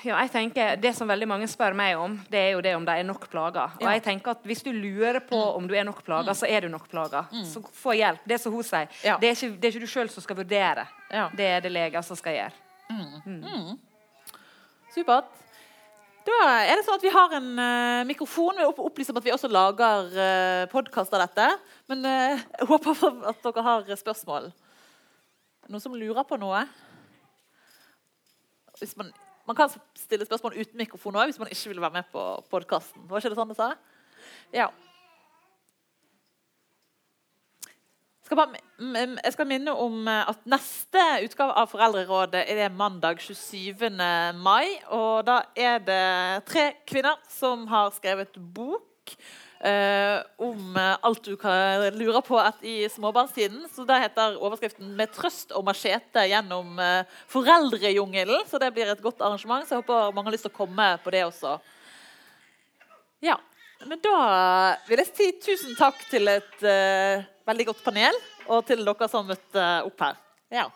Ja, 0.05 0.19
jeg 0.23 0.31
tenker, 0.33 0.77
Det 0.77 0.95
som 0.97 1.09
veldig 1.09 1.29
mange 1.29 1.49
spør 1.51 1.75
meg 1.77 1.99
om, 1.99 2.17
det 2.31 2.41
er 2.41 2.51
jo 2.55 2.61
det 2.65 2.75
om 2.77 2.85
det 2.87 2.95
er 2.99 3.07
nok 3.07 3.29
plager. 3.31 3.77
Og 3.81 3.87
jeg 3.89 4.03
tenker 4.03 4.35
at 4.35 4.45
Hvis 4.45 4.63
du 4.63 4.73
lurer 4.73 5.21
på 5.21 5.37
om 5.37 5.69
du 5.69 5.75
er 5.75 5.85
nok 5.85 6.03
plager, 6.05 6.33
så 6.33 6.47
er 6.47 6.61
du 6.61 6.69
nok 6.69 6.89
plager. 6.89 7.31
Så 7.49 7.63
få 7.73 7.97
hjelp. 7.99 8.21
Det 8.25 8.39
er 8.39 8.43
som 8.43 8.53
hun 8.53 8.65
sier. 8.67 8.89
Det, 9.21 9.29
er 9.29 9.33
ikke, 9.35 9.57
det 9.57 9.69
er 9.69 9.73
ikke 9.75 9.87
du 9.87 9.95
sjøl 9.95 10.11
som 10.13 10.23
skal 10.23 10.37
vurdere. 10.37 10.87
Det 11.37 11.47
er 11.47 11.65
det 11.65 11.73
leger 11.73 12.03
som 12.03 12.17
skal 12.17 12.39
gjøre. 12.39 12.53
Supert. 14.95 15.41
Da 16.25 16.37
er 16.65 16.79
det 16.79 16.85
sånn 16.87 16.97
at 16.97 17.05
Vi 17.05 17.13
har 17.13 17.35
en 17.37 17.49
uh, 17.59 18.05
mikrofon. 18.09 18.57
Vi 18.57 18.65
opplyser 18.65 19.13
om 19.13 19.21
at 19.21 19.27
vi 19.27 19.33
også 19.35 19.51
lager 19.51 20.07
uh, 20.17 20.63
podkast 20.73 21.13
av 21.13 21.27
dette. 21.27 21.49
Men 21.91 22.07
uh, 22.07 22.39
jeg 22.39 22.69
håper 22.71 23.03
at 23.29 23.45
dere 23.45 23.65
har 23.67 23.91
spørsmål. 24.01 24.49
Noen 25.69 25.83
som 25.83 25.97
lurer 25.97 26.25
på 26.29 26.39
noe? 26.41 26.63
Hvis 28.81 28.97
man, 29.01 29.13
man 29.47 29.57
kan 29.57 29.73
stille 29.99 30.27
spørsmål 30.27 30.57
uten 30.61 30.81
mikrofon 30.81 31.17
òg, 31.21 31.29
hvis 31.31 31.39
man 31.39 31.53
ikke 31.53 31.75
vil 31.75 31.85
være 31.85 31.99
med 31.99 32.11
på 32.13 32.25
podkasten. 32.51 33.05
Var 33.09 33.21
ikke 33.21 33.35
det 33.35 33.41
sånn 33.41 33.53
det 33.53 33.61
sa? 33.61 33.71
Ja. 34.55 34.71
skal 38.25 38.37
bare, 38.41 38.61
jeg 39.25 39.33
skal 39.35 39.49
minne 39.49 39.75
om 39.79 40.09
eh, 40.09 40.31
at 40.31 40.47
neste 40.49 41.03
utgave 41.27 41.55
av 41.61 41.69
Foreldrerådet 41.71 42.45
er 42.49 42.63
det 42.63 42.71
mandag 42.73 43.21
27. 43.21 43.91
mai. 44.41 44.79
Og 44.97 45.25
da 45.29 45.43
er 45.57 45.83
det 45.85 46.47
tre 46.49 46.71
kvinner 46.89 47.21
som 47.31 47.67
har 47.71 47.93
skrevet 47.97 48.39
bok 48.57 49.15
eh, 49.61 50.19
om 50.43 50.77
eh, 50.77 50.97
alt 51.03 51.25
du 51.25 51.37
kan 51.41 51.85
lure 51.95 52.23
på 52.25 52.39
at 52.41 52.63
i 52.65 52.89
småbarnstiden. 52.89 53.67
Så 53.71 53.87
Det 53.87 54.01
heter 54.03 54.39
overskriften 54.41 54.97
'Med 54.97 55.13
trøst 55.13 55.53
og 55.53 55.65
machete 55.65 56.27
gjennom 56.29 56.79
eh, 56.79 57.05
foreldrejungelen'. 57.29 58.47
Så 58.47 58.59
det 58.59 58.73
blir 58.75 58.91
et 58.91 59.03
godt 59.03 59.21
arrangement. 59.21 59.67
Så 59.67 59.75
jeg 59.75 59.83
håper 59.83 60.15
mange 60.15 60.27
har 60.27 60.37
lyst 60.37 60.47
til 60.49 60.55
å 60.55 60.61
komme 60.65 60.99
på 61.05 61.11
det 61.11 61.25
også. 61.25 61.59
Ja, 63.23 63.39
men 63.87 64.01
da 64.01 64.77
vil 64.89 64.99
jeg 64.99 65.13
si 65.13 65.33
tusen 65.41 65.77
takk 65.77 65.99
til 66.11 66.29
et 66.29 66.63
eh, 66.63 67.25
veldig 67.47 67.67
godt 67.67 67.85
panel, 67.85 68.15
og 68.49 68.67
til 68.67 68.85
dere 68.85 69.09
som 69.09 69.27
møtte 69.27 69.67
opp 69.85 70.01
her. 70.01 70.17
Ja. 70.53 70.69